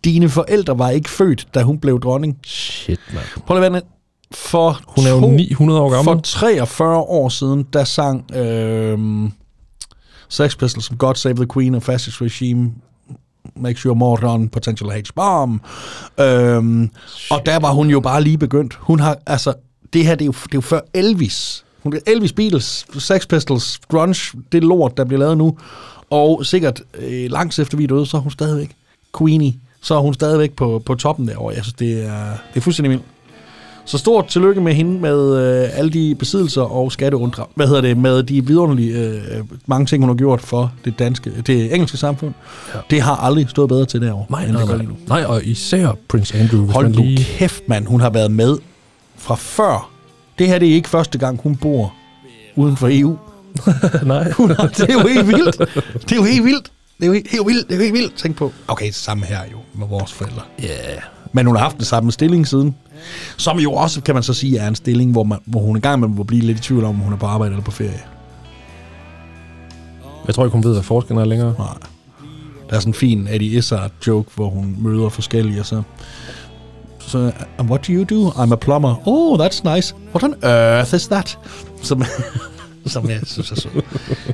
Dine 0.06 0.30
forældre 0.30 0.80
var 0.80 0.90
ikke 0.90 1.10
født, 1.10 1.48
da 1.56 1.62
hun 1.64 1.80
blev 1.80 2.00
dronning. 2.02 2.38
Shit, 2.46 3.00
mand. 3.14 3.26
Prøv 3.48 3.58
at 3.64 3.74
vente. 3.74 3.88
For 4.36 4.82
Hun 4.88 5.06
er 5.06 5.10
jo 5.10 5.20
to- 5.22 5.32
900 5.32 5.80
år 5.82 5.90
gammel. 5.90 6.14
For 6.16 6.22
43 6.22 6.98
år 6.98 7.30
siden, 7.30 7.66
der 7.74 7.84
sang 7.84 8.36
øh, 8.36 9.30
Sex 10.30 10.58
Pistols 10.58 10.86
som 10.86 10.98
God 10.98 11.16
Save 11.16 11.36
the 11.36 11.48
Queen 11.54 11.76
og 11.76 11.84
Fascist 11.84 12.22
Regime 12.22 12.72
Makes 13.56 13.82
Your 13.82 13.94
Morton 13.96 14.50
Potential 14.50 14.90
H 14.92 15.04
Bomb. 15.16 15.62
Øhm, 16.20 16.90
og 17.32 17.46
der 17.46 17.60
var 17.60 17.72
hun 17.72 17.90
jo 17.90 18.00
bare 18.00 18.24
lige 18.24 18.38
begyndt. 18.38 18.74
Hun 18.82 19.00
har, 19.00 19.18
altså, 19.26 19.54
det 19.94 20.06
her, 20.06 20.16
det 20.16 20.22
er 20.22 20.26
jo, 20.26 20.32
det 20.32 20.44
er 20.44 20.58
jo 20.58 20.62
før 20.62 20.80
Elvis. 20.94 21.66
Hun 21.84 21.94
er 21.94 22.00
Elvis 22.08 22.34
Beatles, 22.34 22.86
Sex 22.98 23.28
Pistols, 23.28 23.80
grunge, 23.90 24.38
det 24.52 24.64
lort, 24.64 24.98
der 24.98 25.06
bliver 25.06 25.20
lavet 25.20 25.38
nu. 25.38 25.58
Og 26.10 26.46
sikkert 26.46 26.82
øh, 27.00 27.32
langt 27.32 27.60
efter 27.60 27.78
vi 27.78 27.84
er 27.84 27.88
døde, 27.88 28.06
så 28.06 28.18
er 28.18 28.22
hun 28.22 28.32
stadigvæk 28.32 28.76
Queenie. 29.18 29.54
Så 29.82 29.96
er 29.96 30.00
hun 30.00 30.14
stadigvæk 30.14 30.52
på, 30.52 30.82
på 30.86 30.96
toppen 30.96 31.28
derovre. 31.28 31.56
Jeg 31.56 31.64
synes, 31.64 31.74
det 31.74 32.06
er, 32.06 32.24
det 32.54 32.58
er 32.58 32.62
fuldstændig 32.62 32.90
vildt. 32.90 33.04
Så 33.86 33.98
stort 33.98 34.28
tillykke 34.28 34.62
med 34.62 34.74
hende 34.74 35.02
med 35.02 35.38
øh, 35.38 35.70
alle 35.78 35.92
de 35.92 36.16
besiddelser 36.16 36.62
og 36.62 36.92
skatteunddrag. 36.92 37.46
Hvad 37.56 37.68
hedder 37.68 37.82
det? 37.82 37.98
Med 37.98 38.24
de 38.24 38.46
vidunderlige 38.46 39.00
øh, 39.00 39.44
mange 39.66 39.86
ting, 39.86 40.04
hun 40.04 40.10
har 40.10 40.16
gjort 40.16 40.42
for 40.42 40.72
det 40.86 41.00
danske, 41.00 41.32
det 41.48 41.74
engelske 41.74 41.98
samfund. 41.98 42.34
Ja. 42.74 42.80
Det 42.90 43.02
har 43.02 43.16
aldrig 43.16 43.50
stået 43.50 43.70
bedre 43.70 43.86
til 43.86 44.02
derovre. 44.02 44.26
Nej, 44.30 44.52
nej, 44.52 44.66
nej. 44.66 44.86
nej, 45.08 45.24
og 45.24 45.46
især 45.46 45.98
Prince 46.08 46.38
Andrew, 46.38 46.72
Hold 46.72 46.86
man 46.90 46.96
lige... 46.96 47.18
kæft, 47.18 47.64
mand. 47.68 47.86
Hun 47.86 48.02
har 48.02 48.10
været 48.10 48.32
med 48.32 48.58
fra 49.18 49.36
før. 49.36 49.92
Det 50.40 50.48
her 50.48 50.60
det 50.60 50.70
er 50.70 50.74
ikke 50.74 50.90
første 50.90 51.18
gang, 51.18 51.40
hun 51.44 51.56
bor 51.56 51.94
uden 52.56 52.78
for 52.78 52.88
EU. 52.92 53.18
nej. 54.04 54.24
Det 54.78 54.90
er 54.90 54.94
jo 54.94 55.08
helt 55.08 55.28
vildt. 55.28 55.58
Det 56.02 56.12
er 56.12 56.16
jo 56.16 56.24
helt 56.24 56.46
vildt. 56.46 56.72
Det 56.98 57.04
er 57.04 57.08
jo 57.08 57.14
helt, 57.14 57.32
helt 57.32 57.48
vildt. 57.48 57.68
Det 57.68 57.74
er 57.74 57.78
jo 57.78 57.84
helt 57.84 57.94
vildt. 57.94 58.16
Tænk 58.16 58.36
på. 58.36 58.52
Okay, 58.68 58.92
samme 58.92 59.26
her 59.26 59.40
jo 59.52 59.58
med 59.74 59.88
vores 59.88 60.14
forældre. 60.14 60.42
Ja. 60.62 60.68
Yeah. 60.68 61.02
Men 61.34 61.46
hun 61.46 61.56
har 61.56 61.64
haft 61.64 61.78
den 61.78 61.86
samme 61.86 62.12
stilling 62.12 62.48
siden. 62.48 62.76
Som 63.38 63.60
jo 63.60 63.74
også, 63.74 64.02
kan 64.02 64.14
man 64.14 64.24
så 64.24 64.34
sige, 64.34 64.58
er 64.58 64.68
en 64.68 64.76
stilling, 64.76 65.12
hvor, 65.12 65.24
man, 65.24 65.40
hvor 65.46 65.60
hun 65.60 65.76
engang 65.76 66.00
med 66.00 66.08
må 66.08 66.24
blive 66.24 66.42
lidt 66.42 66.58
i 66.58 66.62
tvivl 66.62 66.84
om, 66.84 66.90
om 66.90 66.96
hun 66.96 67.14
er 67.14 67.18
på 67.18 67.26
arbejde 67.26 67.52
eller 67.52 67.64
på 67.64 67.72
ferie. 67.72 68.02
Jeg 70.28 70.36
tror 70.36 70.46
ikke, 70.46 70.54
hun 70.54 70.64
ved, 70.64 70.74
hvad 70.74 70.84
forskellen 70.84 71.22
er 71.22 71.26
længere. 71.26 71.56
Nej. 71.58 71.68
Der 72.70 72.76
er 72.76 72.80
sådan 72.80 72.90
en 72.90 72.94
fin 72.94 73.28
Eddie 73.32 73.58
Izzard 73.58 73.92
joke, 74.08 74.32
hvor 74.36 74.50
hun 74.50 74.76
møder 74.80 75.10
forskellige, 75.10 75.60
og 75.60 75.66
så... 75.66 75.82
Så, 77.00 77.32
and 77.58 77.70
what 77.70 77.88
do 77.88 77.94
you 77.94 78.04
do? 78.04 78.30
I'm 78.30 78.54
a 78.54 78.56
plumber. 78.56 78.96
Oh, 79.06 79.40
that's 79.40 79.76
nice. 79.76 79.96
What 80.16 80.24
on 80.24 80.36
earth 80.44 80.96
is 80.96 81.08
that? 81.08 81.40
Som, 81.82 82.04
som 82.86 83.10
jeg 83.10 83.20
synes 83.24 83.52
er 83.52 83.56
så. 83.56 83.70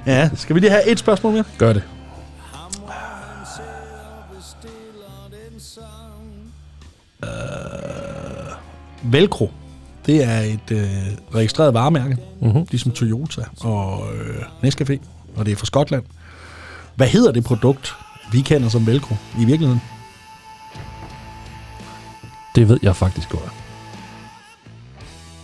Ja, 0.05 0.29
skal 0.35 0.55
vi 0.55 0.59
lige 0.59 0.69
have 0.71 0.87
et 0.89 0.99
spørgsmål 0.99 1.33
mere? 1.33 1.43
Gør 1.57 1.73
det. 1.73 1.83
Velcro. 9.03 9.51
Det 10.05 10.23
er 10.23 10.39
et 10.39 10.71
øh, 10.71 10.87
registreret 11.35 11.73
varemærke, 11.73 12.17
Mm-hmm. 12.41 12.65
ligesom 12.71 12.91
Toyota 12.91 13.41
og 13.61 14.07
øh, 14.15 14.41
Nescafé, 14.63 14.97
og 15.35 15.45
det 15.45 15.51
er 15.51 15.55
fra 15.55 15.65
Skotland. 15.65 16.03
Hvad 16.95 17.07
hedder 17.07 17.31
det 17.31 17.43
produkt, 17.43 17.95
vi 18.31 18.41
kender 18.41 18.69
som 18.69 18.87
Velcro 18.87 19.15
i 19.39 19.45
virkeligheden? 19.45 19.81
Det 22.55 22.69
ved 22.69 22.79
jeg 22.81 22.95
faktisk 22.95 23.29
godt. 23.29 23.49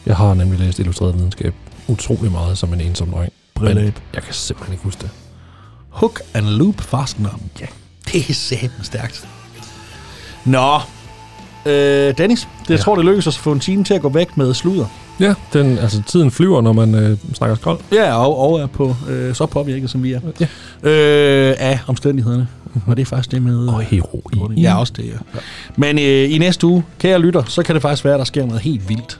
Jeg 0.05 0.15
har 0.17 0.33
nemlig 0.33 0.59
læst 0.59 0.79
illustreret 0.79 1.15
videnskab 1.15 1.53
utrolig 1.87 2.31
meget 2.31 2.57
som 2.57 2.73
en 2.73 2.81
ensom 2.81 3.09
dreng. 3.11 3.31
Brille. 3.55 3.93
jeg 4.13 4.23
kan 4.23 4.33
simpelthen 4.33 4.73
ikke 4.73 4.83
huske 4.83 5.01
det. 5.01 5.09
Hook 5.89 6.21
and 6.33 6.45
loop 6.45 6.81
fastener. 6.81 7.29
Ja, 7.59 7.65
det 8.13 8.29
er 8.29 8.33
sætten 8.33 8.83
stærkt. 8.83 9.27
Nå, 10.45 10.75
øh, 11.65 12.17
Dennis, 12.17 12.39
det, 12.39 12.69
jeg 12.69 12.77
Ja. 12.77 12.83
tror, 12.83 12.95
det 12.95 13.05
lykkes 13.05 13.27
os 13.27 13.35
at 13.37 13.41
få 13.41 13.51
en 13.51 13.59
time 13.59 13.83
til 13.83 13.93
at 13.93 14.01
gå 14.01 14.09
væk 14.09 14.37
med 14.37 14.53
sludder. 14.53 14.85
Ja, 15.19 15.33
den, 15.53 15.77
altså 15.77 16.01
tiden 16.07 16.31
flyver, 16.31 16.61
når 16.61 16.73
man 16.73 16.95
øh, 16.95 17.17
snakker 17.33 17.55
skrald. 17.55 17.77
Ja, 17.91 18.15
og, 18.17 18.37
og 18.39 18.59
er 18.59 18.65
på 18.67 18.95
øh, 19.09 19.35
så 19.35 19.45
påvirket, 19.45 19.89
som 19.89 20.03
vi 20.03 20.13
er. 20.13 20.19
Ja. 20.39 20.47
Øh, 20.89 21.55
af 21.59 21.79
omstændighederne. 21.87 22.47
Og 22.87 22.97
det 22.97 23.01
er 23.01 23.05
faktisk 23.05 23.31
det 23.31 23.41
med... 23.41 23.67
Og 23.67 23.81
heroin. 23.81 24.57
Ja, 24.57 24.79
også 24.79 24.93
det, 24.97 25.05
ja. 25.05 25.39
Men 25.75 25.99
øh, 25.99 26.31
i 26.31 26.37
næste 26.37 26.67
uge, 26.67 26.83
kære 26.99 27.19
lytter, 27.19 27.43
så 27.47 27.63
kan 27.63 27.75
det 27.75 27.81
faktisk 27.81 28.05
være, 28.05 28.13
at 28.13 28.19
der 28.19 28.25
sker 28.25 28.45
noget 28.45 28.61
helt 28.61 28.89
vildt. 28.89 29.19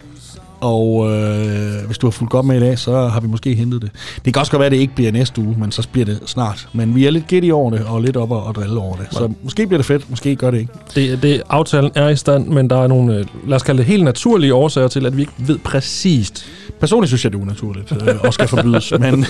Og 0.62 1.12
øh, 1.12 1.86
hvis 1.86 1.98
du 1.98 2.08
har 2.08 2.12
fulgt 2.12 2.32
godt 2.32 2.46
med 2.46 2.58
i 2.58 2.60
dag, 2.60 2.80
så 2.80 3.08
har 3.08 3.20
vi 3.20 3.28
måske 3.28 3.56
hentet 3.56 3.82
det. 3.82 3.92
Det 4.26 4.34
kan 4.34 4.40
også 4.40 4.52
godt 4.52 4.60
være, 4.60 4.66
at 4.66 4.72
det 4.72 4.78
ikke 4.78 4.96
bliver 4.96 5.12
næste 5.12 5.42
uge, 5.42 5.56
men 5.60 5.72
så 5.72 5.88
bliver 5.92 6.06
det 6.06 6.20
snart. 6.26 6.68
Men 6.74 6.96
vi 6.96 7.06
er 7.06 7.12
lidt 7.12 7.28
gæt 7.28 7.52
over 7.52 7.72
det, 7.72 7.86
og 7.86 8.02
lidt 8.02 8.18
op 8.18 8.32
og, 8.32 8.44
og 8.44 8.56
drille 8.56 8.80
over 8.80 8.96
det. 8.96 9.08
Så 9.12 9.34
måske 9.44 9.68
bliver 9.68 9.78
det 9.78 9.86
fedt, 9.86 10.10
måske 10.10 10.36
gør 10.36 10.52
det 10.52 10.60
ikke. 10.60 10.74
Det, 10.96 11.24
det, 11.24 11.42
aftalen 11.50 11.92
er 11.96 12.10
i 12.10 12.16
stand, 12.16 12.48
men 12.48 12.70
der 12.70 12.84
er 12.84 12.88
nogle, 12.88 13.16
øh, 13.16 13.26
lad 13.48 13.56
os 13.56 13.64
kalde 13.64 13.78
det 13.78 13.86
helt 13.86 14.04
naturlige 14.04 14.54
årsager 14.54 14.88
til, 14.88 15.06
at 15.06 15.18
vi 15.18 15.22
ikke 15.22 15.34
ved 15.38 15.58
præcist. 15.58 16.46
Personligt 16.80 17.10
synes 17.10 17.24
jeg, 17.24 17.32
det 17.32 17.38
er 17.38 17.42
unaturligt 17.42 17.92
øh, 17.92 18.16
og 18.26 18.34
skal 18.34 18.48
forbydes. 18.48 18.94
men, 19.00 19.26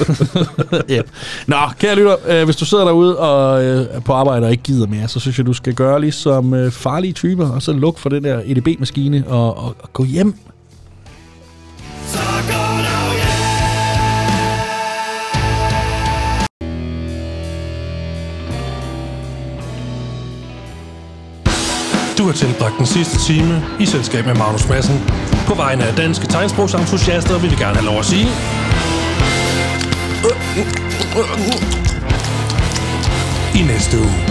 ja. 0.90 1.02
Nå, 1.48 1.58
kære 1.80 1.96
lytter, 1.96 2.16
øh, 2.28 2.46
hvis 2.46 2.56
du 2.56 2.66
sidder 2.66 2.86
derude 2.86 3.18
og 3.18 3.64
øh, 3.64 3.86
er 3.92 4.00
på 4.00 4.14
arbejde 4.14 4.46
og 4.46 4.52
ikke 4.52 4.64
gider 4.64 4.88
mere, 4.88 5.08
så 5.08 5.20
synes 5.20 5.38
jeg, 5.38 5.46
du 5.46 5.54
skal 5.54 5.74
gøre 5.74 6.02
ligesom 6.02 6.54
øh, 6.54 6.72
farlige 6.72 7.14
typer, 7.14 7.50
og 7.50 7.62
så 7.62 7.74
luk 7.74 8.00
for 8.00 8.10
den 8.10 8.24
der 8.24 8.42
EDB-maskine 8.46 9.24
og, 9.28 9.58
og, 9.58 9.76
og 9.80 9.94
gå 9.94 10.04
hjem. 10.04 10.36
Du 22.18 22.26
har 22.26 22.34
tilbragt 22.34 22.78
den 22.78 22.86
sidste 22.86 23.20
time 23.20 23.64
i 23.80 23.86
selskab 23.86 24.26
med 24.26 24.36
Magnus 24.36 24.68
Madsen. 24.70 25.00
På 25.48 25.54
vegne 25.54 25.84
af 25.84 25.96
danske 25.96 26.28
tegnsprogsentusiaster 26.28 27.40
vil 27.40 27.52
vi 27.52 27.56
gerne 27.56 27.76
have 27.76 27.86
lov 27.86 28.00
at 28.00 28.06
sige... 28.06 28.28
I 33.56 33.62
næste 33.62 33.98
uge. 33.98 34.31